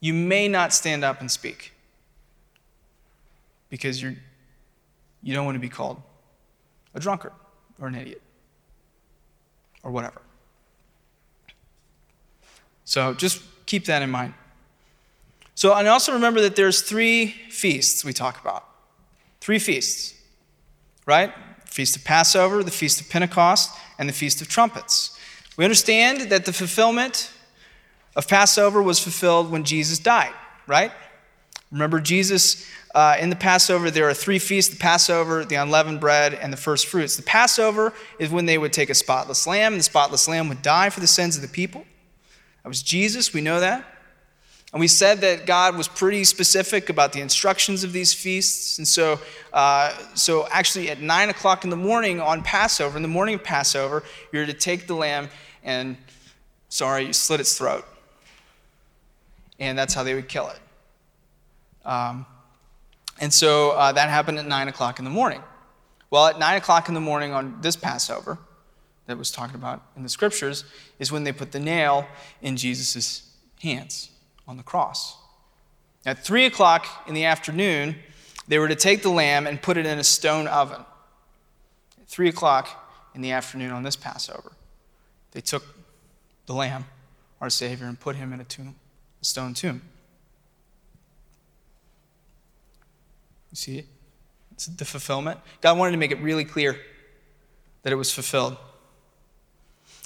you 0.00 0.14
may 0.14 0.48
not 0.48 0.72
stand 0.72 1.04
up 1.04 1.20
and 1.20 1.30
speak 1.30 1.72
because 3.68 4.02
you're, 4.02 4.14
you 5.22 5.34
don't 5.34 5.44
want 5.44 5.54
to 5.54 5.60
be 5.60 5.68
called 5.68 6.02
a 6.94 7.00
drunkard 7.00 7.32
or 7.80 7.88
an 7.88 7.94
idiot 7.94 8.22
or 9.82 9.90
whatever. 9.90 10.20
So 12.84 13.14
just 13.14 13.42
keep 13.66 13.84
that 13.84 14.02
in 14.02 14.10
mind. 14.10 14.34
So, 15.54 15.74
and 15.74 15.86
also 15.86 16.12
remember 16.12 16.40
that 16.40 16.56
there's 16.56 16.80
three 16.80 17.26
feasts 17.50 18.04
we 18.04 18.12
talk 18.12 18.40
about. 18.40 18.66
Three 19.40 19.58
feasts, 19.58 20.14
right? 21.06 21.32
Feast 21.66 21.96
of 21.96 22.04
Passover, 22.04 22.64
the 22.64 22.70
Feast 22.70 23.00
of 23.00 23.08
Pentecost, 23.10 23.70
and 23.98 24.08
the 24.08 24.12
Feast 24.12 24.40
of 24.40 24.48
Trumpets. 24.48 25.16
We 25.56 25.64
understand 25.64 26.30
that 26.30 26.46
the 26.46 26.52
fulfillment 26.52 27.30
of 28.16 28.28
Passover 28.28 28.82
was 28.82 28.98
fulfilled 28.98 29.50
when 29.50 29.64
Jesus 29.64 29.98
died, 29.98 30.32
right? 30.66 30.92
Remember, 31.70 32.00
Jesus, 32.00 32.66
uh, 32.94 33.16
in 33.20 33.30
the 33.30 33.36
Passover, 33.36 33.90
there 33.90 34.08
are 34.08 34.14
three 34.14 34.40
feasts 34.40 34.72
the 34.74 34.80
Passover, 34.80 35.44
the 35.44 35.54
unleavened 35.54 36.00
bread, 36.00 36.34
and 36.34 36.52
the 36.52 36.56
first 36.56 36.86
fruits. 36.86 37.16
The 37.16 37.22
Passover 37.22 37.92
is 38.18 38.30
when 38.30 38.46
they 38.46 38.58
would 38.58 38.72
take 38.72 38.90
a 38.90 38.94
spotless 38.94 39.46
lamb, 39.46 39.72
and 39.72 39.80
the 39.80 39.84
spotless 39.84 40.26
lamb 40.26 40.48
would 40.48 40.62
die 40.62 40.90
for 40.90 40.98
the 40.98 41.06
sins 41.06 41.36
of 41.36 41.42
the 41.42 41.48
people. 41.48 41.84
That 42.64 42.68
was 42.68 42.82
Jesus, 42.82 43.32
we 43.32 43.40
know 43.40 43.60
that. 43.60 43.84
And 44.72 44.80
we 44.80 44.88
said 44.88 45.20
that 45.22 45.46
God 45.46 45.76
was 45.76 45.88
pretty 45.88 46.22
specific 46.22 46.90
about 46.90 47.12
the 47.12 47.20
instructions 47.20 47.82
of 47.82 47.92
these 47.92 48.14
feasts. 48.14 48.78
And 48.78 48.86
so, 48.86 49.18
uh, 49.52 49.92
so 50.14 50.46
actually, 50.48 50.90
at 50.90 51.00
9 51.00 51.28
o'clock 51.28 51.64
in 51.64 51.70
the 51.70 51.76
morning 51.76 52.20
on 52.20 52.42
Passover, 52.42 52.96
in 52.96 53.02
the 53.02 53.08
morning 53.08 53.34
of 53.34 53.42
Passover, 53.42 54.04
you're 54.32 54.46
to 54.46 54.52
take 54.52 54.86
the 54.86 54.94
lamb 54.94 55.28
and, 55.64 55.96
sorry, 56.68 57.06
you 57.06 57.12
slit 57.12 57.40
its 57.40 57.58
throat. 57.58 57.84
And 59.60 59.78
that's 59.78 59.94
how 59.94 60.02
they 60.02 60.14
would 60.14 60.28
kill 60.28 60.48
it. 60.48 60.58
Um, 61.86 62.26
and 63.20 63.32
so 63.32 63.72
uh, 63.72 63.92
that 63.92 64.08
happened 64.08 64.38
at 64.38 64.46
9 64.46 64.68
o'clock 64.68 64.98
in 64.98 65.04
the 65.04 65.10
morning. 65.10 65.42
Well, 66.10 66.26
at 66.26 66.38
9 66.38 66.56
o'clock 66.56 66.88
in 66.88 66.94
the 66.94 67.00
morning 67.00 67.32
on 67.32 67.60
this 67.60 67.76
Passover, 67.76 68.38
that 69.06 69.18
was 69.18 69.30
talked 69.30 69.54
about 69.54 69.82
in 69.96 70.02
the 70.02 70.08
scriptures, 70.08 70.64
is 70.98 71.12
when 71.12 71.24
they 71.24 71.32
put 71.32 71.52
the 71.52 71.60
nail 71.60 72.06
in 72.42 72.56
Jesus' 72.56 73.30
hands 73.62 74.10
on 74.48 74.56
the 74.56 74.62
cross. 74.62 75.16
At 76.06 76.24
3 76.24 76.46
o'clock 76.46 76.86
in 77.06 77.14
the 77.14 77.24
afternoon, 77.24 77.96
they 78.48 78.58
were 78.58 78.68
to 78.68 78.74
take 78.74 79.02
the 79.02 79.10
lamb 79.10 79.46
and 79.46 79.60
put 79.60 79.76
it 79.76 79.86
in 79.86 79.98
a 79.98 80.04
stone 80.04 80.48
oven. 80.48 80.84
At 82.00 82.08
3 82.08 82.28
o'clock 82.28 82.68
in 83.14 83.20
the 83.20 83.32
afternoon 83.32 83.70
on 83.70 83.82
this 83.82 83.96
Passover, 83.96 84.52
they 85.32 85.40
took 85.40 85.62
the 86.46 86.54
lamb, 86.54 86.86
our 87.40 87.50
Savior, 87.50 87.86
and 87.86 88.00
put 88.00 88.16
him 88.16 88.32
in 88.32 88.40
a 88.40 88.44
tomb, 88.44 88.74
a 89.20 89.24
stone 89.24 89.54
tomb. 89.54 89.82
You 93.50 93.56
see? 93.56 93.84
It's 94.52 94.66
the 94.66 94.84
fulfillment. 94.84 95.40
God 95.60 95.78
wanted 95.78 95.92
to 95.92 95.98
make 95.98 96.10
it 96.10 96.20
really 96.20 96.44
clear 96.44 96.78
that 97.82 97.92
it 97.92 97.96
was 97.96 98.12
fulfilled. 98.12 98.56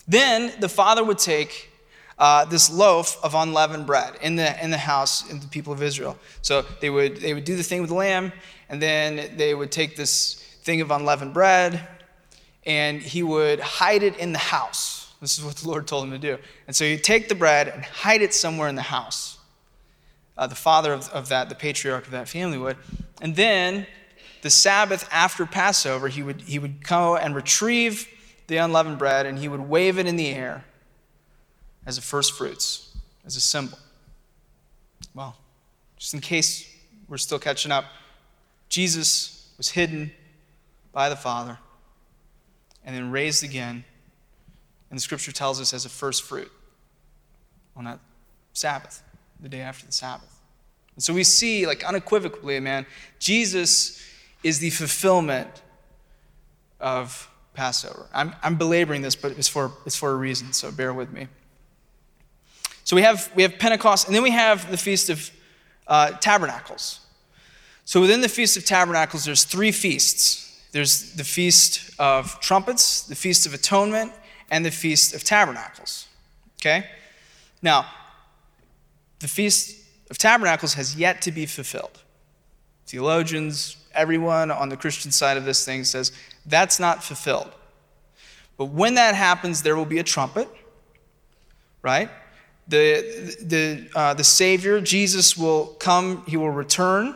Then 0.06 0.52
the 0.60 0.68
father 0.68 1.02
would 1.02 1.18
take 1.18 1.70
uh, 2.18 2.44
this 2.44 2.70
loaf 2.70 3.18
of 3.24 3.34
unleavened 3.34 3.86
bread 3.86 4.14
in 4.22 4.36
the, 4.36 4.62
in 4.62 4.70
the 4.70 4.78
house 4.78 5.28
in 5.28 5.40
the 5.40 5.48
people 5.48 5.72
of 5.72 5.82
Israel. 5.82 6.16
So 6.42 6.64
they 6.80 6.90
would, 6.90 7.16
they 7.16 7.34
would 7.34 7.44
do 7.44 7.56
the 7.56 7.62
thing 7.62 7.80
with 7.80 7.90
the 7.90 7.96
lamb, 7.96 8.32
and 8.68 8.80
then 8.80 9.36
they 9.36 9.54
would 9.54 9.72
take 9.72 9.96
this 9.96 10.34
thing 10.62 10.80
of 10.80 10.90
unleavened 10.90 11.34
bread, 11.34 11.86
and 12.64 13.02
he 13.02 13.22
would 13.22 13.60
hide 13.60 14.02
it 14.02 14.16
in 14.18 14.32
the 14.32 14.38
house. 14.38 15.03
This 15.20 15.38
is 15.38 15.44
what 15.44 15.56
the 15.56 15.68
Lord 15.68 15.86
told 15.86 16.04
him 16.04 16.10
to 16.10 16.18
do. 16.18 16.38
And 16.66 16.76
so 16.76 16.84
he'd 16.84 17.04
take 17.04 17.28
the 17.28 17.34
bread 17.34 17.68
and 17.68 17.84
hide 17.84 18.22
it 18.22 18.34
somewhere 18.34 18.68
in 18.68 18.74
the 18.74 18.82
house. 18.82 19.38
Uh, 20.36 20.46
the 20.46 20.54
father 20.54 20.92
of, 20.92 21.08
of 21.10 21.28
that, 21.28 21.48
the 21.48 21.54
patriarch 21.54 22.04
of 22.04 22.10
that 22.10 22.28
family 22.28 22.58
would. 22.58 22.76
And 23.22 23.36
then 23.36 23.86
the 24.42 24.50
Sabbath 24.50 25.08
after 25.10 25.46
Passover, 25.46 26.08
he 26.08 26.22
would, 26.22 26.42
he 26.42 26.58
would 26.58 26.86
go 26.86 27.16
and 27.16 27.34
retrieve 27.34 28.08
the 28.46 28.58
unleavened 28.58 28.98
bread 28.98 29.26
and 29.26 29.38
he 29.38 29.48
would 29.48 29.60
wave 29.60 29.98
it 29.98 30.06
in 30.06 30.16
the 30.16 30.28
air 30.28 30.64
as 31.86 31.98
a 31.98 32.02
first 32.02 32.32
fruits, 32.32 32.94
as 33.24 33.36
a 33.36 33.40
symbol. 33.40 33.78
Well, 35.14 35.36
just 35.96 36.14
in 36.14 36.20
case 36.20 36.68
we're 37.08 37.16
still 37.18 37.38
catching 37.38 37.72
up, 37.72 37.84
Jesus 38.68 39.52
was 39.56 39.70
hidden 39.70 40.10
by 40.92 41.08
the 41.08 41.16
Father 41.16 41.58
and 42.84 42.94
then 42.94 43.10
raised 43.10 43.44
again. 43.44 43.84
And 44.90 44.98
the 44.98 45.02
scripture 45.02 45.32
tells 45.32 45.60
us 45.60 45.72
as 45.72 45.84
a 45.84 45.88
first 45.88 46.22
fruit 46.22 46.50
on 47.76 47.84
that 47.84 47.98
Sabbath, 48.52 49.02
the 49.40 49.48
day 49.48 49.60
after 49.60 49.86
the 49.86 49.92
Sabbath. 49.92 50.40
And 50.94 51.02
so 51.02 51.12
we 51.12 51.24
see, 51.24 51.66
like 51.66 51.84
unequivocally, 51.84 52.60
man, 52.60 52.86
Jesus 53.18 54.00
is 54.42 54.60
the 54.60 54.70
fulfillment 54.70 55.62
of 56.78 57.28
Passover. 57.54 58.06
I'm, 58.12 58.34
I'm 58.42 58.56
belaboring 58.56 59.02
this, 59.02 59.16
but 59.16 59.32
it's 59.32 59.48
for, 59.48 59.72
it's 59.86 59.96
for 59.96 60.12
a 60.12 60.16
reason, 60.16 60.52
so 60.52 60.70
bear 60.70 60.92
with 60.92 61.12
me. 61.12 61.28
So 62.84 62.94
we 62.94 63.02
have, 63.02 63.32
we 63.34 63.42
have 63.42 63.58
Pentecost, 63.58 64.06
and 64.06 64.14
then 64.14 64.22
we 64.22 64.30
have 64.30 64.70
the 64.70 64.76
Feast 64.76 65.10
of 65.10 65.30
uh, 65.86 66.12
Tabernacles. 66.12 67.00
So 67.84 68.00
within 68.00 68.20
the 68.20 68.28
Feast 68.28 68.56
of 68.56 68.64
Tabernacles, 68.64 69.24
there's 69.24 69.44
three 69.44 69.72
feasts 69.72 70.44
there's 70.74 71.12
the 71.12 71.22
Feast 71.22 71.92
of 72.00 72.40
Trumpets, 72.40 73.04
the 73.04 73.14
Feast 73.14 73.46
of 73.46 73.54
Atonement, 73.54 74.10
and 74.50 74.64
the 74.64 74.70
Feast 74.70 75.14
of 75.14 75.24
Tabernacles. 75.24 76.06
Okay? 76.60 76.86
Now, 77.62 77.86
the 79.20 79.28
Feast 79.28 79.80
of 80.10 80.18
Tabernacles 80.18 80.74
has 80.74 80.96
yet 80.96 81.22
to 81.22 81.32
be 81.32 81.46
fulfilled. 81.46 82.02
Theologians, 82.86 83.76
everyone 83.94 84.50
on 84.50 84.68
the 84.68 84.76
Christian 84.76 85.10
side 85.10 85.36
of 85.36 85.44
this 85.44 85.64
thing 85.64 85.84
says 85.84 86.12
that's 86.46 86.78
not 86.78 87.02
fulfilled. 87.02 87.50
But 88.56 88.66
when 88.66 88.94
that 88.94 89.14
happens, 89.14 89.62
there 89.62 89.76
will 89.76 89.84
be 89.84 89.98
a 89.98 90.04
trumpet, 90.04 90.48
right? 91.82 92.10
The, 92.68 93.36
the, 93.42 93.90
uh, 93.98 94.14
the 94.14 94.24
Savior, 94.24 94.80
Jesus, 94.80 95.36
will 95.36 95.66
come, 95.78 96.24
he 96.26 96.36
will 96.36 96.50
return 96.50 97.14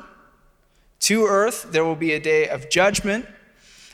to 1.00 1.26
earth. 1.26 1.68
There 1.70 1.84
will 1.84 1.96
be 1.96 2.12
a 2.12 2.20
day 2.20 2.48
of 2.48 2.68
judgment. 2.68 3.26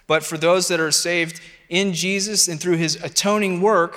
But 0.06 0.22
for 0.22 0.36
those 0.36 0.68
that 0.68 0.80
are 0.80 0.90
saved 0.90 1.40
in 1.68 1.92
Jesus 1.92 2.48
and 2.48 2.60
through 2.60 2.76
his 2.76 2.96
atoning 3.02 3.60
work, 3.60 3.96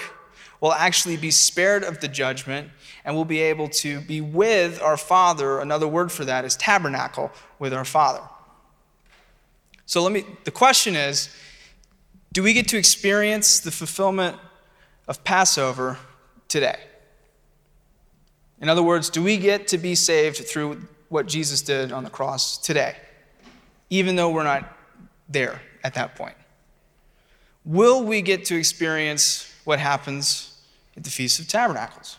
will 0.60 0.74
actually 0.74 1.18
be 1.18 1.32
spared 1.32 1.84
of 1.84 2.00
the 2.00 2.08
judgment 2.08 2.70
and 3.06 3.16
we'll 3.16 3.26
be 3.26 3.40
able 3.40 3.70
to 3.70 4.02
be 4.02 4.22
with 4.22 4.82
our 4.82 4.98
Father. 4.98 5.60
Another 5.60 5.88
word 5.88 6.12
for 6.12 6.26
that 6.26 6.46
is 6.46 6.56
tabernacle 6.56 7.32
with 7.60 7.74
our 7.74 7.86
Father. 7.86 8.22
So 9.86 10.04
let 10.04 10.12
me 10.12 10.26
the 10.44 10.52
question 10.52 10.96
is, 10.96 11.30
do 12.34 12.44
we 12.44 12.54
get 12.54 12.68
to 12.70 12.78
experience 12.78 13.60
the 13.60 13.72
fulfillment 13.72 14.36
of 15.08 15.24
Passover 15.24 15.98
today? 16.48 16.80
In 18.60 18.70
other 18.70 18.84
words, 18.84 19.10
do 19.10 19.24
we 19.24 19.38
get 19.38 19.68
to 19.70 19.78
be 19.78 19.96
saved 19.96 20.38
through 20.38 20.82
what 21.10 21.28
Jesus 21.28 21.62
did 21.62 21.92
on 21.92 22.04
the 22.04 22.10
cross 22.10 22.58
today, 22.58 22.96
even 23.90 24.16
though 24.16 24.30
we're 24.30 24.44
not 24.44 24.76
there 25.30 25.62
at 25.84 25.94
that 25.94 26.16
point? 26.16 26.36
Will 27.68 28.06
we 28.06 28.22
get 28.22 28.46
to 28.46 28.56
experience 28.56 29.54
what 29.66 29.78
happens 29.78 30.58
at 30.96 31.04
the 31.04 31.10
Feast 31.10 31.38
of 31.42 31.50
Tabernacles? 31.50 32.18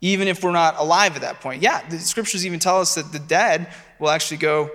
Even 0.00 0.28
if 0.28 0.44
we're 0.44 0.52
not 0.52 0.78
alive 0.78 1.16
at 1.16 1.22
that 1.22 1.40
point. 1.40 1.60
Yeah, 1.60 1.86
the 1.88 1.98
scriptures 1.98 2.46
even 2.46 2.60
tell 2.60 2.80
us 2.80 2.94
that 2.94 3.10
the 3.10 3.18
dead 3.18 3.66
will 3.98 4.10
actually 4.10 4.36
go 4.36 4.70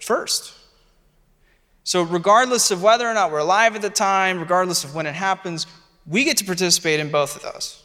first. 0.00 0.52
So, 1.84 2.02
regardless 2.02 2.72
of 2.72 2.82
whether 2.82 3.08
or 3.08 3.14
not 3.14 3.30
we're 3.30 3.38
alive 3.38 3.76
at 3.76 3.82
the 3.82 3.90
time, 3.90 4.40
regardless 4.40 4.82
of 4.82 4.96
when 4.96 5.06
it 5.06 5.14
happens, 5.14 5.68
we 6.08 6.24
get 6.24 6.36
to 6.38 6.44
participate 6.44 6.98
in 6.98 7.12
both 7.12 7.36
of 7.36 7.42
those. 7.42 7.84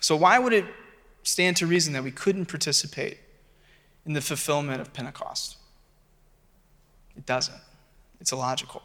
So, 0.00 0.16
why 0.16 0.38
would 0.38 0.54
it 0.54 0.64
stand 1.22 1.58
to 1.58 1.66
reason 1.66 1.92
that 1.92 2.02
we 2.02 2.10
couldn't 2.10 2.46
participate 2.46 3.18
in 4.06 4.14
the 4.14 4.22
fulfillment 4.22 4.80
of 4.80 4.94
Pentecost? 4.94 5.58
It 7.14 7.26
doesn't. 7.26 7.60
It's 8.20 8.32
illogical. 8.32 8.82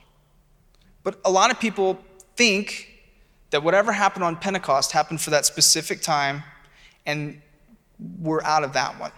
But 1.09 1.19
a 1.25 1.31
lot 1.31 1.49
of 1.49 1.59
people 1.59 1.97
think 2.35 2.87
that 3.49 3.63
whatever 3.63 3.91
happened 3.91 4.23
on 4.23 4.35
Pentecost 4.35 4.91
happened 4.91 5.19
for 5.19 5.31
that 5.31 5.43
specific 5.43 6.01
time, 6.01 6.43
and 7.03 7.41
we're 8.19 8.43
out 8.43 8.63
of 8.63 8.73
that 8.73 8.99
one. 8.99 9.11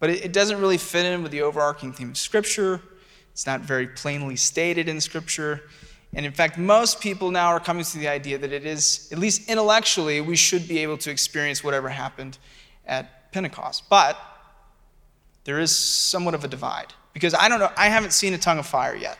But 0.00 0.10
it, 0.10 0.34
doesn't 0.34 0.60
really 0.60 0.76
fit 0.76 1.06
in 1.06 1.22
with 1.22 1.32
the 1.32 1.40
overarching 1.40 1.94
theme 1.94 2.10
of 2.10 2.18
Scripture. 2.18 2.82
It's 3.32 3.46
not 3.46 3.62
very 3.62 3.86
plainly 3.86 4.36
stated 4.36 4.86
in 4.86 5.00
Scripture. 5.00 5.62
And 6.12 6.26
in 6.26 6.32
fact, 6.32 6.58
most 6.58 7.00
people 7.00 7.30
now 7.30 7.46
are 7.46 7.60
coming 7.60 7.82
to 7.82 7.98
the 7.98 8.08
idea 8.08 8.36
that 8.36 8.52
it 8.52 8.66
is, 8.66 9.08
at 9.10 9.18
least 9.18 9.48
intellectually, 9.48 10.20
we 10.20 10.36
should 10.36 10.68
be 10.68 10.80
able 10.80 10.98
to 10.98 11.10
experience 11.10 11.64
whatever 11.64 11.88
happened 11.88 12.36
at 12.86 13.32
Pentecost. 13.32 13.84
But 13.88 14.18
there 15.44 15.58
is 15.58 15.74
somewhat 15.74 16.34
of 16.34 16.44
a 16.44 16.48
divide. 16.48 16.92
Because 17.14 17.32
I 17.32 17.48
don't 17.48 17.60
know, 17.60 17.72
I 17.78 17.88
haven't 17.88 18.12
seen 18.12 18.34
a 18.34 18.38
tongue 18.38 18.58
of 18.58 18.66
fire 18.66 18.94
yet. 18.94 19.16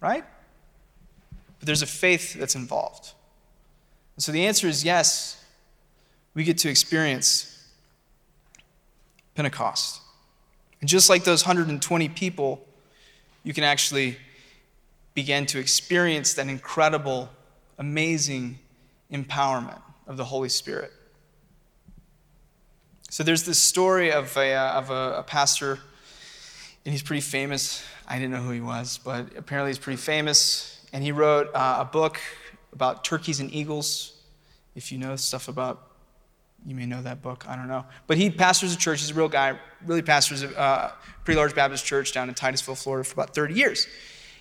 Right? 0.00 0.24
But 1.58 1.66
there's 1.66 1.82
a 1.82 1.86
faith 1.86 2.34
that's 2.34 2.54
involved. 2.54 3.12
And 4.16 4.22
so 4.22 4.32
the 4.32 4.46
answer 4.46 4.66
is 4.66 4.84
yes, 4.84 5.44
we 6.34 6.44
get 6.44 6.58
to 6.58 6.68
experience 6.68 7.68
Pentecost. 9.34 10.00
And 10.80 10.88
just 10.88 11.10
like 11.10 11.24
those 11.24 11.44
120 11.44 12.08
people, 12.10 12.64
you 13.42 13.52
can 13.52 13.64
actually 13.64 14.16
begin 15.14 15.46
to 15.46 15.58
experience 15.58 16.34
that 16.34 16.48
incredible, 16.48 17.28
amazing 17.78 18.58
empowerment 19.12 19.80
of 20.06 20.16
the 20.16 20.24
Holy 20.24 20.48
Spirit. 20.48 20.92
So 23.10 23.22
there's 23.22 23.42
this 23.42 23.58
story 23.58 24.12
of 24.12 24.36
a, 24.36 24.54
uh, 24.54 24.72
of 24.72 24.90
a, 24.90 25.18
a 25.18 25.22
pastor, 25.22 25.80
and 26.84 26.92
he's 26.92 27.02
pretty 27.02 27.20
famous. 27.20 27.82
I 28.08 28.18
didn't 28.18 28.32
know 28.32 28.42
who 28.42 28.50
he 28.50 28.60
was, 28.60 28.98
but 29.04 29.36
apparently 29.36 29.70
he's 29.70 29.78
pretty 29.78 30.00
famous 30.00 30.80
and 30.92 31.04
he 31.04 31.12
wrote 31.12 31.48
uh, 31.54 31.78
a 31.80 31.84
book 31.84 32.20
about 32.72 33.04
turkeys 33.04 33.40
and 33.40 33.52
eagles. 33.52 34.12
If 34.74 34.92
you 34.92 34.98
know 34.98 35.16
stuff 35.16 35.48
about 35.48 35.86
You 36.66 36.74
may 36.74 36.84
know 36.84 37.00
that 37.02 37.22
book. 37.22 37.46
I 37.48 37.56
don't 37.56 37.68
know. 37.68 37.86
But 38.06 38.18
he 38.18 38.28
pastors 38.30 38.74
a 38.74 38.76
church. 38.76 39.00
He's 39.00 39.10
a 39.10 39.14
real 39.14 39.30
guy, 39.30 39.58
really 39.86 40.02
pastors 40.02 40.42
a 40.42 40.58
uh, 40.58 40.92
pretty 41.24 41.38
large 41.38 41.54
Baptist 41.54 41.86
church 41.86 42.12
down 42.12 42.28
in 42.28 42.34
Titusville, 42.34 42.74
Florida 42.74 43.08
for 43.08 43.14
about 43.14 43.34
30 43.34 43.54
years. 43.54 43.86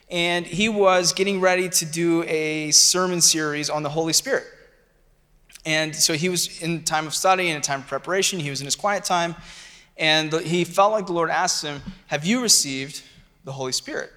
And 0.09 0.45
he 0.45 0.67
was 0.67 1.13
getting 1.13 1.39
ready 1.39 1.69
to 1.69 1.85
do 1.85 2.23
a 2.23 2.71
sermon 2.71 3.21
series 3.21 3.69
on 3.69 3.83
the 3.83 3.89
Holy 3.89 4.11
Spirit. 4.11 4.43
And 5.65 5.95
so 5.95 6.13
he 6.13 6.27
was 6.27 6.61
in 6.61 6.83
time 6.83 7.07
of 7.07 7.13
study 7.13 7.49
and 7.49 7.57
a 7.57 7.61
time 7.61 7.81
of 7.81 7.87
preparation. 7.87 8.39
He 8.39 8.49
was 8.49 8.59
in 8.59 8.65
his 8.65 8.75
quiet 8.75 9.05
time. 9.05 9.35
And 9.99 10.33
he 10.33 10.63
felt 10.63 10.93
like 10.93 11.05
the 11.05 11.13
Lord 11.13 11.29
asked 11.29 11.63
him, 11.63 11.81
Have 12.07 12.25
you 12.25 12.41
received 12.41 13.03
the 13.43 13.51
Holy 13.51 13.73
Spirit? 13.73 14.11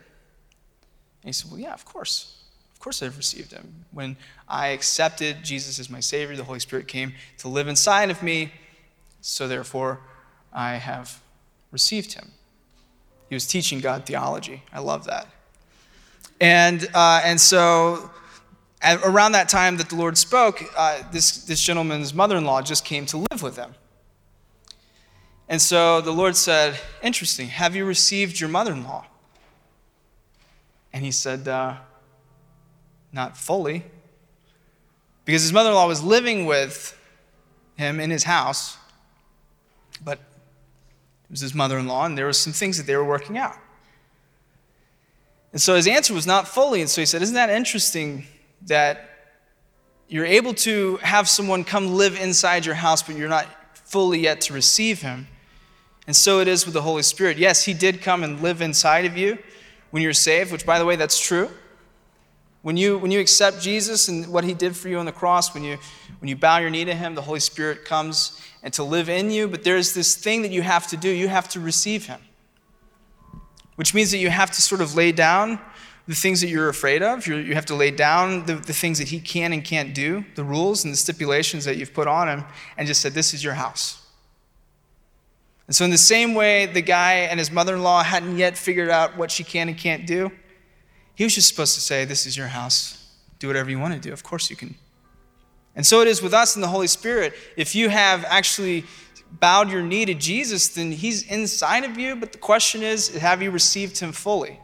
And 1.22 1.28
he 1.28 1.32
said, 1.32 1.50
Well, 1.50 1.60
yeah, 1.60 1.74
of 1.74 1.84
course. 1.84 2.38
Of 2.72 2.78
course 2.78 3.02
I've 3.02 3.16
received 3.16 3.52
him. 3.52 3.84
When 3.90 4.16
I 4.48 4.68
accepted 4.68 5.42
Jesus 5.42 5.78
as 5.78 5.90
my 5.90 6.00
Savior, 6.00 6.36
the 6.36 6.44
Holy 6.44 6.60
Spirit 6.60 6.88
came 6.88 7.14
to 7.38 7.48
live 7.48 7.68
inside 7.68 8.10
of 8.10 8.22
me. 8.22 8.52
So 9.20 9.48
therefore, 9.48 10.00
I 10.52 10.74
have 10.74 11.20
received 11.72 12.12
him. 12.12 12.30
He 13.28 13.34
was 13.34 13.46
teaching 13.46 13.80
God 13.80 14.06
theology. 14.06 14.62
I 14.72 14.80
love 14.80 15.04
that. 15.04 15.26
And, 16.40 16.88
uh, 16.94 17.22
and 17.24 17.40
so 17.40 18.10
around 19.04 19.32
that 19.32 19.48
time 19.48 19.76
that 19.78 19.88
the 19.88 19.96
Lord 19.96 20.18
spoke, 20.18 20.62
uh, 20.76 21.02
this, 21.12 21.44
this 21.44 21.62
gentleman's 21.62 22.12
mother 22.14 22.36
in 22.36 22.44
law 22.44 22.62
just 22.62 22.84
came 22.84 23.06
to 23.06 23.24
live 23.30 23.42
with 23.42 23.56
him. 23.56 23.74
And 25.52 25.60
so 25.60 26.00
the 26.00 26.12
Lord 26.12 26.34
said, 26.34 26.80
Interesting, 27.02 27.48
have 27.48 27.76
you 27.76 27.84
received 27.84 28.40
your 28.40 28.48
mother 28.48 28.72
in 28.72 28.84
law? 28.84 29.04
And 30.94 31.04
he 31.04 31.10
said, 31.10 31.46
uh, 31.46 31.76
Not 33.12 33.36
fully. 33.36 33.84
Because 35.26 35.42
his 35.42 35.52
mother 35.52 35.68
in 35.68 35.74
law 35.74 35.86
was 35.86 36.02
living 36.02 36.46
with 36.46 36.98
him 37.76 38.00
in 38.00 38.08
his 38.08 38.24
house, 38.24 38.78
but 40.02 40.20
it 40.20 41.30
was 41.30 41.40
his 41.40 41.54
mother 41.54 41.78
in 41.78 41.86
law, 41.86 42.06
and 42.06 42.16
there 42.16 42.24
were 42.24 42.32
some 42.32 42.54
things 42.54 42.78
that 42.78 42.86
they 42.86 42.96
were 42.96 43.04
working 43.04 43.36
out. 43.36 43.58
And 45.52 45.60
so 45.60 45.74
his 45.74 45.86
answer 45.86 46.14
was 46.14 46.26
not 46.26 46.48
fully. 46.48 46.80
And 46.80 46.88
so 46.88 47.02
he 47.02 47.06
said, 47.06 47.20
Isn't 47.20 47.34
that 47.34 47.50
interesting 47.50 48.24
that 48.68 49.36
you're 50.08 50.24
able 50.24 50.54
to 50.54 50.96
have 51.02 51.28
someone 51.28 51.62
come 51.62 51.92
live 51.92 52.18
inside 52.18 52.64
your 52.64 52.74
house, 52.74 53.02
but 53.02 53.16
you're 53.16 53.28
not 53.28 53.46
fully 53.74 54.18
yet 54.18 54.40
to 54.42 54.54
receive 54.54 55.02
him? 55.02 55.26
And 56.06 56.16
so 56.16 56.40
it 56.40 56.48
is 56.48 56.64
with 56.64 56.74
the 56.74 56.82
Holy 56.82 57.02
Spirit. 57.02 57.38
Yes, 57.38 57.64
he 57.64 57.74
did 57.74 58.02
come 58.02 58.24
and 58.24 58.40
live 58.40 58.60
inside 58.60 59.04
of 59.04 59.16
you 59.16 59.38
when 59.90 60.02
you're 60.02 60.12
saved, 60.12 60.52
which, 60.52 60.66
by 60.66 60.78
the 60.78 60.84
way, 60.84 60.96
that's 60.96 61.20
true. 61.20 61.48
When 62.62 62.76
you, 62.76 62.98
when 62.98 63.10
you 63.10 63.20
accept 63.20 63.60
Jesus 63.60 64.08
and 64.08 64.26
what 64.28 64.44
he 64.44 64.54
did 64.54 64.76
for 64.76 64.88
you 64.88 64.98
on 64.98 65.06
the 65.06 65.12
cross, 65.12 65.54
when 65.54 65.64
you, 65.64 65.78
when 66.20 66.28
you 66.28 66.36
bow 66.36 66.58
your 66.58 66.70
knee 66.70 66.84
to 66.84 66.94
him, 66.94 67.14
the 67.14 67.22
Holy 67.22 67.40
Spirit 67.40 67.84
comes 67.84 68.40
and 68.62 68.72
to 68.74 68.84
live 68.84 69.08
in 69.08 69.30
you. 69.30 69.48
But 69.48 69.64
there's 69.64 69.94
this 69.94 70.14
thing 70.14 70.42
that 70.42 70.52
you 70.52 70.62
have 70.62 70.86
to 70.88 70.96
do 70.96 71.08
you 71.08 71.28
have 71.28 71.48
to 71.50 71.60
receive 71.60 72.06
him 72.06 72.20
which 73.76 73.94
means 73.94 74.10
that 74.10 74.18
you 74.18 74.30
have 74.30 74.50
to 74.50 74.62
sort 74.62 74.80
of 74.80 74.94
lay 74.94 75.12
down 75.12 75.58
the 76.08 76.14
things 76.14 76.40
that 76.40 76.48
you're 76.48 76.68
afraid 76.68 77.02
of. 77.02 77.26
You're, 77.26 77.40
you 77.40 77.54
have 77.54 77.66
to 77.66 77.74
lay 77.74 77.90
down 77.90 78.44
the, 78.46 78.56
the 78.56 78.72
things 78.72 78.98
that 78.98 79.08
he 79.08 79.20
can 79.20 79.52
and 79.52 79.64
can't 79.64 79.94
do, 79.94 80.24
the 80.34 80.44
rules 80.44 80.84
and 80.84 80.92
the 80.92 80.96
stipulations 80.96 81.64
that 81.64 81.76
you've 81.76 81.94
put 81.94 82.08
on 82.08 82.28
him, 82.28 82.44
and 82.76 82.86
just 82.86 83.00
said, 83.00 83.12
This 83.12 83.32
is 83.32 83.42
your 83.42 83.54
house. 83.54 84.01
And 85.72 85.76
so, 85.78 85.86
in 85.86 85.90
the 85.90 85.96
same 85.96 86.34
way, 86.34 86.66
the 86.66 86.82
guy 86.82 87.20
and 87.30 87.38
his 87.38 87.50
mother 87.50 87.76
in 87.76 87.82
law 87.82 88.02
hadn't 88.02 88.36
yet 88.36 88.58
figured 88.58 88.90
out 88.90 89.16
what 89.16 89.30
she 89.30 89.42
can 89.42 89.70
and 89.70 89.78
can't 89.78 90.06
do, 90.06 90.30
he 91.14 91.24
was 91.24 91.34
just 91.34 91.48
supposed 91.48 91.74
to 91.76 91.80
say, 91.80 92.04
This 92.04 92.26
is 92.26 92.36
your 92.36 92.48
house. 92.48 93.10
Do 93.38 93.46
whatever 93.46 93.70
you 93.70 93.78
want 93.78 93.94
to 93.94 93.98
do. 93.98 94.12
Of 94.12 94.22
course, 94.22 94.50
you 94.50 94.56
can. 94.56 94.74
And 95.74 95.86
so 95.86 96.02
it 96.02 96.08
is 96.08 96.20
with 96.20 96.34
us 96.34 96.56
in 96.56 96.60
the 96.60 96.68
Holy 96.68 96.88
Spirit. 96.88 97.32
If 97.56 97.74
you 97.74 97.88
have 97.88 98.22
actually 98.26 98.84
bowed 99.40 99.70
your 99.70 99.80
knee 99.80 100.04
to 100.04 100.12
Jesus, 100.12 100.68
then 100.68 100.92
he's 100.92 101.22
inside 101.22 101.84
of 101.84 101.96
you. 101.96 102.16
But 102.16 102.32
the 102.32 102.38
question 102.38 102.82
is 102.82 103.08
have 103.16 103.40
you 103.40 103.50
received 103.50 103.98
him 103.98 104.12
fully? 104.12 104.60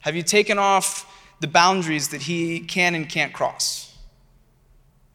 Have 0.00 0.16
you 0.16 0.24
taken 0.24 0.58
off 0.58 1.06
the 1.38 1.46
boundaries 1.46 2.08
that 2.08 2.22
he 2.22 2.58
can 2.58 2.96
and 2.96 3.08
can't 3.08 3.32
cross? 3.32 3.96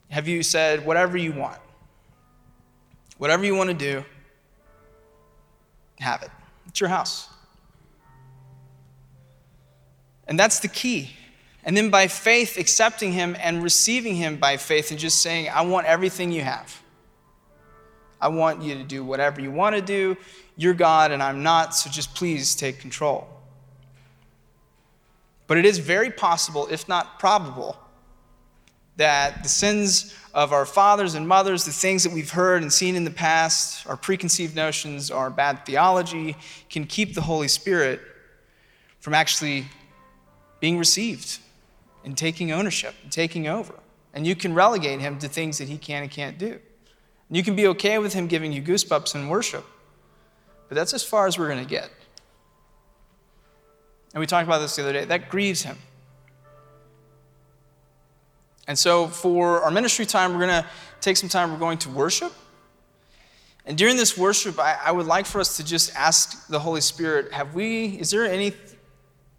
Have 0.09 0.29
you 0.29 0.41
said, 0.41 0.85
whatever 0.85 1.17
you 1.17 1.33
want, 1.33 1.59
whatever 3.17 3.43
you 3.43 3.55
want 3.55 3.71
to 3.71 3.75
do, 3.75 4.05
have 5.99 6.23
it? 6.23 6.29
It's 6.67 6.79
your 6.79 6.89
house. 6.89 7.29
And 10.27 10.39
that's 10.39 10.59
the 10.59 10.67
key. 10.67 11.11
And 11.63 11.75
then 11.75 11.89
by 11.89 12.07
faith, 12.07 12.57
accepting 12.57 13.11
him 13.11 13.35
and 13.39 13.63
receiving 13.63 14.15
him 14.15 14.37
by 14.37 14.57
faith 14.57 14.91
and 14.91 14.99
just 14.99 15.21
saying, 15.21 15.49
I 15.49 15.61
want 15.61 15.87
everything 15.87 16.31
you 16.31 16.41
have. 16.41 16.81
I 18.21 18.27
want 18.27 18.61
you 18.61 18.75
to 18.75 18.83
do 18.83 19.03
whatever 19.03 19.41
you 19.41 19.51
want 19.51 19.75
to 19.75 19.81
do. 19.81 20.17
You're 20.57 20.73
God 20.73 21.11
and 21.11 21.21
I'm 21.21 21.43
not, 21.43 21.75
so 21.75 21.89
just 21.89 22.15
please 22.15 22.55
take 22.55 22.79
control. 22.79 23.27
But 25.47 25.57
it 25.57 25.65
is 25.65 25.77
very 25.79 26.09
possible, 26.09 26.67
if 26.71 26.87
not 26.87 27.19
probable, 27.19 27.77
that 28.97 29.43
the 29.43 29.49
sins 29.49 30.13
of 30.33 30.51
our 30.53 30.65
fathers 30.65 31.15
and 31.15 31.27
mothers, 31.27 31.65
the 31.65 31.71
things 31.71 32.03
that 32.03 32.11
we've 32.11 32.31
heard 32.31 32.61
and 32.61 32.71
seen 32.71 32.95
in 32.95 33.03
the 33.03 33.11
past, 33.11 33.87
our 33.87 33.97
preconceived 33.97 34.55
notions, 34.55 35.11
our 35.11 35.29
bad 35.29 35.65
theology, 35.65 36.35
can 36.69 36.85
keep 36.85 37.13
the 37.13 37.21
Holy 37.21 37.47
Spirit 37.47 38.01
from 38.99 39.13
actually 39.13 39.65
being 40.59 40.77
received 40.77 41.39
and 42.03 42.17
taking 42.17 42.51
ownership 42.51 42.95
and 43.03 43.11
taking 43.11 43.47
over. 43.47 43.73
And 44.13 44.25
you 44.25 44.35
can 44.35 44.53
relegate 44.53 45.01
him 45.01 45.19
to 45.19 45.27
things 45.27 45.57
that 45.57 45.67
he 45.67 45.77
can 45.77 46.03
and 46.03 46.11
can't 46.11 46.37
do. 46.37 46.59
And 47.27 47.37
you 47.37 47.43
can 47.43 47.55
be 47.55 47.67
okay 47.67 47.97
with 47.97 48.13
him 48.13 48.27
giving 48.27 48.51
you 48.51 48.61
goosebumps 48.61 49.15
in 49.15 49.27
worship, 49.27 49.65
but 50.69 50.75
that's 50.75 50.93
as 50.93 51.03
far 51.03 51.27
as 51.27 51.37
we're 51.37 51.49
going 51.49 51.63
to 51.63 51.69
get. 51.69 51.89
And 54.13 54.19
we 54.19 54.25
talked 54.25 54.47
about 54.47 54.59
this 54.59 54.75
the 54.75 54.83
other 54.83 54.93
day. 54.93 55.05
That 55.05 55.29
grieves 55.29 55.63
him. 55.63 55.77
And 58.67 58.77
so, 58.77 59.07
for 59.07 59.61
our 59.61 59.71
ministry 59.71 60.05
time, 60.05 60.33
we're 60.33 60.47
going 60.47 60.63
to 60.63 60.69
take 61.01 61.17
some 61.17 61.29
time, 61.29 61.51
we're 61.51 61.59
going 61.59 61.77
to 61.79 61.89
worship. 61.89 62.33
And 63.65 63.77
during 63.77 63.95
this 63.95 64.17
worship, 64.17 64.59
I, 64.59 64.77
I, 64.85 64.91
would 64.91 65.07
like 65.07 65.25
for 65.25 65.39
us 65.39 65.57
to 65.57 65.63
just 65.63 65.95
ask 65.95 66.47
the 66.47 66.59
Holy 66.59 66.81
Spirit 66.81 67.31
have 67.31 67.55
we, 67.55 67.87
is 67.99 68.11
there 68.11 68.25
any, 68.25 68.53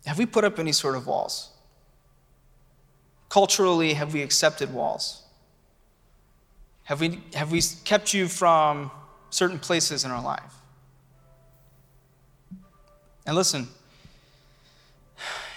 have 0.05 0.19
we 0.19 0.27
put 0.27 0.45
up 0.45 0.59
any 0.59 0.73
sort 0.73 0.97
of 0.97 1.07
walls? 1.07 1.51
Culturally, 3.29 3.95
have 3.95 4.13
we 4.15 4.23
accepted 4.23 4.73
walls? 4.73 5.23
Have 6.85 7.01
we, 7.01 7.21
have 7.35 7.51
we 7.51 7.61
kept 7.85 8.15
you 8.15 8.29
from 8.29 8.91
certain 9.31 9.59
places 9.59 10.05
in 10.05 10.11
our 10.11 10.23
life? 10.23 10.55
And 13.27 13.35
listen, 13.35 13.69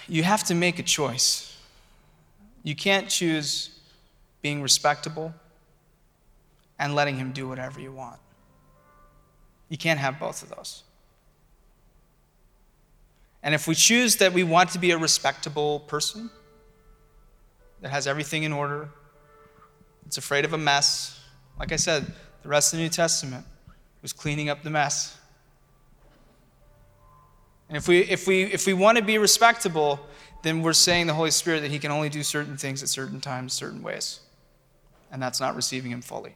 you 0.08 0.24
have 0.24 0.42
to 0.44 0.54
make 0.54 0.78
a 0.80 0.82
choice. 0.82 1.49
You 2.62 2.74
can't 2.74 3.08
choose 3.08 3.78
being 4.42 4.62
respectable 4.62 5.32
and 6.78 6.94
letting 6.94 7.16
him 7.16 7.32
do 7.32 7.48
whatever 7.48 7.80
you 7.80 7.92
want. 7.92 8.18
You 9.68 9.78
can't 9.78 10.00
have 10.00 10.18
both 10.18 10.42
of 10.42 10.50
those. 10.50 10.82
And 13.42 13.54
if 13.54 13.66
we 13.66 13.74
choose 13.74 14.16
that 14.16 14.32
we 14.32 14.42
want 14.42 14.70
to 14.70 14.78
be 14.78 14.90
a 14.90 14.98
respectable 14.98 15.80
person 15.80 16.30
that 17.80 17.90
has 17.90 18.06
everything 18.06 18.42
in 18.42 18.52
order, 18.52 18.88
it's 20.06 20.18
afraid 20.18 20.44
of 20.44 20.52
a 20.52 20.58
mess, 20.58 21.18
like 21.58 21.72
I 21.72 21.76
said, 21.76 22.04
the 22.42 22.48
rest 22.48 22.72
of 22.72 22.78
the 22.78 22.82
New 22.82 22.90
Testament 22.90 23.46
was 24.02 24.12
cleaning 24.12 24.48
up 24.48 24.62
the 24.62 24.70
mess. 24.70 25.16
And 27.68 27.76
if 27.76 27.86
we, 27.86 28.00
if 28.00 28.26
we, 28.26 28.42
if 28.44 28.66
we 28.66 28.72
want 28.72 28.98
to 28.98 29.04
be 29.04 29.18
respectable, 29.18 30.00
then 30.42 30.62
we're 30.62 30.72
saying 30.72 31.06
the 31.06 31.14
Holy 31.14 31.30
Spirit 31.30 31.60
that 31.60 31.70
He 31.70 31.78
can 31.78 31.90
only 31.90 32.08
do 32.08 32.22
certain 32.22 32.56
things 32.56 32.82
at 32.82 32.88
certain 32.88 33.20
times, 33.20 33.52
certain 33.52 33.82
ways. 33.82 34.20
And 35.12 35.22
that's 35.22 35.40
not 35.40 35.56
receiving 35.56 35.90
Him 35.90 36.02
fully. 36.02 36.34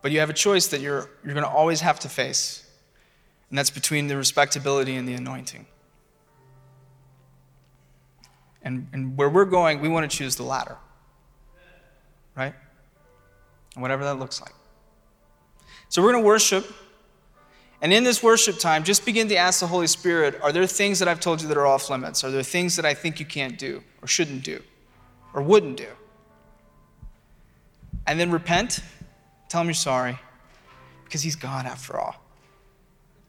But 0.00 0.10
you 0.10 0.20
have 0.20 0.30
a 0.30 0.34
choice 0.34 0.66
that 0.68 0.80
you're, 0.80 1.10
you're 1.24 1.34
going 1.34 1.44
to 1.44 1.50
always 1.50 1.80
have 1.80 2.00
to 2.00 2.08
face, 2.08 2.66
and 3.50 3.58
that's 3.58 3.70
between 3.70 4.08
the 4.08 4.16
respectability 4.16 4.96
and 4.96 5.06
the 5.06 5.14
anointing. 5.14 5.66
And, 8.64 8.88
and 8.92 9.16
where 9.16 9.28
we're 9.28 9.44
going, 9.44 9.80
we 9.80 9.88
want 9.88 10.10
to 10.10 10.16
choose 10.16 10.36
the 10.36 10.42
latter 10.42 10.76
right? 12.36 12.54
Whatever 13.74 14.04
that 14.04 14.18
looks 14.18 14.40
like. 14.40 14.52
So 15.88 16.02
we're 16.02 16.12
going 16.12 16.24
to 16.24 16.26
worship. 16.26 16.72
And 17.82 17.92
in 17.92 18.04
this 18.04 18.22
worship 18.22 18.60
time, 18.60 18.84
just 18.84 19.04
begin 19.04 19.28
to 19.28 19.36
ask 19.36 19.58
the 19.58 19.66
Holy 19.66 19.88
Spirit 19.88 20.40
are 20.40 20.52
there 20.52 20.66
things 20.68 21.00
that 21.00 21.08
I've 21.08 21.18
told 21.18 21.42
you 21.42 21.48
that 21.48 21.56
are 21.56 21.66
off 21.66 21.90
limits? 21.90 22.22
Are 22.22 22.30
there 22.30 22.44
things 22.44 22.76
that 22.76 22.86
I 22.86 22.94
think 22.94 23.18
you 23.18 23.26
can't 23.26 23.58
do, 23.58 23.82
or 24.00 24.06
shouldn't 24.06 24.44
do, 24.44 24.62
or 25.34 25.42
wouldn't 25.42 25.78
do? 25.78 25.88
And 28.06 28.18
then 28.20 28.30
repent, 28.30 28.80
tell 29.48 29.60
him 29.60 29.66
you're 29.66 29.74
sorry, 29.74 30.16
because 31.04 31.22
he's 31.22 31.34
God 31.34 31.66
after 31.66 31.98
all. 31.98 32.22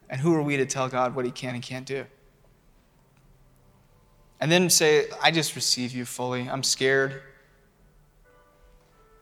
And 0.08 0.20
who 0.20 0.32
are 0.34 0.42
we 0.42 0.56
to 0.56 0.66
tell 0.66 0.88
God 0.88 1.16
what 1.16 1.24
he 1.24 1.32
can 1.32 1.54
and 1.54 1.62
can't 1.62 1.86
do? 1.86 2.06
And 4.40 4.52
then 4.52 4.70
say, 4.70 5.06
I 5.20 5.32
just 5.32 5.56
receive 5.56 5.92
you 5.92 6.04
fully. 6.04 6.48
I'm 6.48 6.62
scared. 6.62 7.22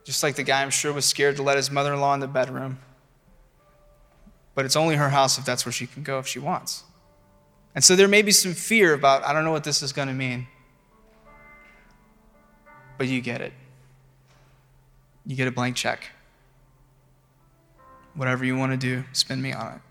Just 0.03 0.21
like 0.21 0.35
the 0.35 0.43
guy, 0.43 0.61
I'm 0.61 0.69
sure, 0.69 0.93
was 0.93 1.05
scared 1.05 1.37
to 1.37 1.43
let 1.43 1.57
his 1.57 1.71
mother 1.71 1.93
in 1.93 2.01
law 2.01 2.13
in 2.13 2.19
the 2.19 2.27
bedroom. 2.27 2.77
But 4.55 4.65
it's 4.65 4.75
only 4.75 4.95
her 4.95 5.09
house 5.09 5.37
if 5.37 5.45
that's 5.45 5.65
where 5.65 5.71
she 5.71 5.87
can 5.87 6.03
go 6.03 6.19
if 6.19 6.27
she 6.27 6.39
wants. 6.39 6.83
And 7.75 7.83
so 7.83 7.95
there 7.95 8.07
may 8.07 8.21
be 8.21 8.31
some 8.31 8.53
fear 8.53 8.93
about, 8.93 9.23
I 9.23 9.33
don't 9.33 9.43
know 9.43 9.51
what 9.51 9.63
this 9.63 9.81
is 9.81 9.91
going 9.91 10.07
to 10.07 10.13
mean. 10.13 10.47
But 12.97 13.07
you 13.07 13.19
get 13.21 13.41
it. 13.41 13.53
You 15.25 15.35
get 15.35 15.47
a 15.47 15.51
blank 15.51 15.75
check. 15.75 16.09
Whatever 18.13 18.45
you 18.45 18.55
want 18.55 18.71
to 18.73 18.77
do, 18.77 19.05
spend 19.11 19.41
me 19.41 19.53
on 19.53 19.73
it. 19.73 19.81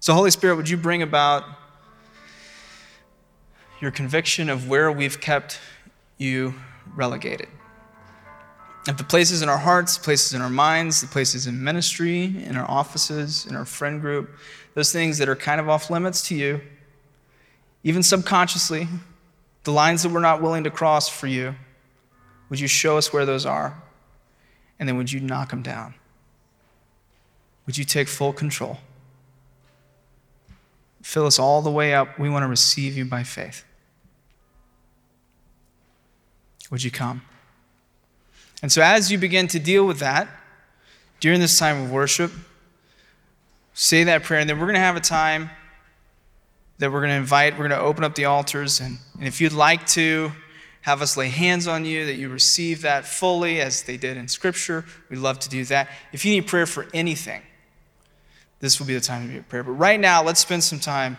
So, 0.00 0.12
Holy 0.12 0.30
Spirit, 0.30 0.56
would 0.56 0.68
you 0.68 0.76
bring 0.76 1.02
about 1.02 1.44
your 3.80 3.90
conviction 3.90 4.50
of 4.50 4.68
where 4.68 4.92
we've 4.92 5.20
kept 5.20 5.58
you 6.18 6.54
relegated? 6.94 7.48
Of 8.88 8.96
the 8.96 9.04
places 9.04 9.42
in 9.42 9.48
our 9.48 9.58
hearts, 9.58 9.98
the 9.98 10.02
places 10.02 10.32
in 10.32 10.40
our 10.40 10.48
minds, 10.48 11.00
the 11.00 11.06
places 11.06 11.46
in 11.46 11.62
ministry, 11.62 12.24
in 12.44 12.56
our 12.56 12.68
offices, 12.68 13.46
in 13.46 13.54
our 13.54 13.66
friend 13.66 14.00
group, 14.00 14.30
those 14.74 14.90
things 14.90 15.18
that 15.18 15.28
are 15.28 15.36
kind 15.36 15.60
of 15.60 15.68
off 15.68 15.90
limits 15.90 16.26
to 16.28 16.34
you, 16.34 16.60
even 17.84 18.02
subconsciously, 18.02 18.88
the 19.64 19.72
lines 19.72 20.02
that 20.02 20.10
we're 20.10 20.20
not 20.20 20.40
willing 20.40 20.64
to 20.64 20.70
cross 20.70 21.08
for 21.08 21.26
you, 21.26 21.54
would 22.48 22.58
you 22.58 22.66
show 22.66 22.96
us 22.96 23.12
where 23.12 23.26
those 23.26 23.44
are? 23.44 23.82
And 24.78 24.88
then 24.88 24.96
would 24.96 25.12
you 25.12 25.20
knock 25.20 25.50
them 25.50 25.62
down? 25.62 25.94
Would 27.66 27.76
you 27.76 27.84
take 27.84 28.08
full 28.08 28.32
control? 28.32 28.78
Fill 31.02 31.26
us 31.26 31.38
all 31.38 31.62
the 31.62 31.70
way 31.70 31.94
up. 31.94 32.18
We 32.18 32.28
want 32.28 32.42
to 32.42 32.48
receive 32.48 32.96
you 32.96 33.04
by 33.04 33.22
faith. 33.22 33.64
Would 36.70 36.82
you 36.82 36.90
come? 36.90 37.22
And 38.62 38.70
so, 38.70 38.82
as 38.82 39.10
you 39.10 39.18
begin 39.18 39.48
to 39.48 39.58
deal 39.58 39.86
with 39.86 39.98
that 40.00 40.28
during 41.18 41.40
this 41.40 41.58
time 41.58 41.82
of 41.82 41.90
worship, 41.90 42.30
say 43.74 44.04
that 44.04 44.22
prayer, 44.22 44.40
and 44.40 44.48
then 44.48 44.58
we're 44.58 44.66
going 44.66 44.74
to 44.74 44.80
have 44.80 44.96
a 44.96 45.00
time 45.00 45.50
that 46.78 46.90
we're 46.90 47.00
going 47.00 47.10
to 47.10 47.16
invite, 47.16 47.54
we're 47.54 47.68
going 47.68 47.78
to 47.78 47.80
open 47.80 48.04
up 48.04 48.14
the 48.14 48.24
altars. 48.24 48.80
And, 48.80 48.98
and 49.18 49.26
if 49.26 49.40
you'd 49.40 49.52
like 49.52 49.86
to 49.88 50.32
have 50.82 51.02
us 51.02 51.16
lay 51.16 51.28
hands 51.28 51.66
on 51.66 51.84
you, 51.84 52.06
that 52.06 52.14
you 52.14 52.28
receive 52.30 52.82
that 52.82 53.04
fully 53.04 53.60
as 53.60 53.82
they 53.82 53.96
did 53.96 54.16
in 54.16 54.28
Scripture, 54.28 54.84
we'd 55.10 55.18
love 55.18 55.38
to 55.40 55.48
do 55.48 55.64
that. 55.66 55.88
If 56.12 56.24
you 56.24 56.32
need 56.32 56.46
prayer 56.46 56.66
for 56.66 56.86
anything, 56.94 57.42
this 58.60 58.78
will 58.78 58.86
be 58.86 58.94
the 58.94 59.00
time 59.00 59.26
to 59.26 59.32
be 59.32 59.38
a 59.38 59.42
prayer. 59.42 59.62
But 59.62 59.72
right 59.72 60.00
now, 60.00 60.22
let's 60.22 60.40
spend 60.40 60.64
some 60.64 60.80
time 60.80 61.16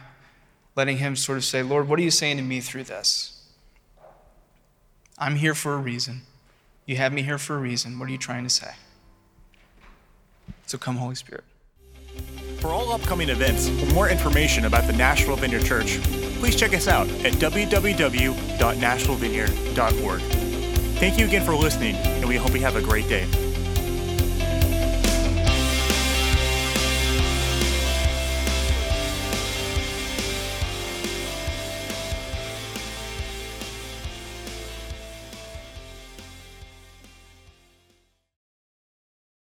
letting 0.76 0.98
Him 0.98 1.16
sort 1.16 1.38
of 1.38 1.46
say, 1.46 1.62
Lord, 1.64 1.88
what 1.88 2.00
are 2.00 2.04
you 2.04 2.12
saying 2.12 2.38
to 2.38 2.44
me 2.44 2.60
through 2.60 2.86
this? 2.86 3.44
I'm 5.18 5.36
here 5.36 5.54
for 5.54 5.76
a 5.76 5.78
reason. 5.78 6.22
You 6.92 6.98
have 6.98 7.14
me 7.14 7.22
here 7.22 7.38
for 7.38 7.56
a 7.56 7.58
reason. 7.58 7.98
What 7.98 8.10
are 8.10 8.12
you 8.12 8.18
trying 8.18 8.44
to 8.44 8.50
say? 8.50 8.74
So 10.66 10.78
come, 10.78 10.98
Holy 10.98 11.16
Spirit. 11.16 11.46
For 12.60 12.68
all 12.68 12.92
upcoming 12.92 13.30
events 13.30 13.70
or 13.70 13.86
more 13.94 14.10
information 14.10 14.66
about 14.66 14.88
the 14.88 14.92
Nashville 14.92 15.38
Vineyard 15.38 15.64
Church, 15.64 16.02
please 16.42 16.58
check 16.58 16.74
us 16.74 16.90
out 16.90 17.08
at 17.24 17.32
www.nashvillevineyard.org. 17.36 20.22
Thank 21.00 21.18
you 21.18 21.26
again 21.26 21.46
for 21.46 21.56
listening, 21.56 21.96
and 21.96 22.28
we 22.28 22.36
hope 22.36 22.52
you 22.52 22.60
have 22.60 22.76
a 22.76 22.82
great 22.82 23.08
day. 23.08 23.26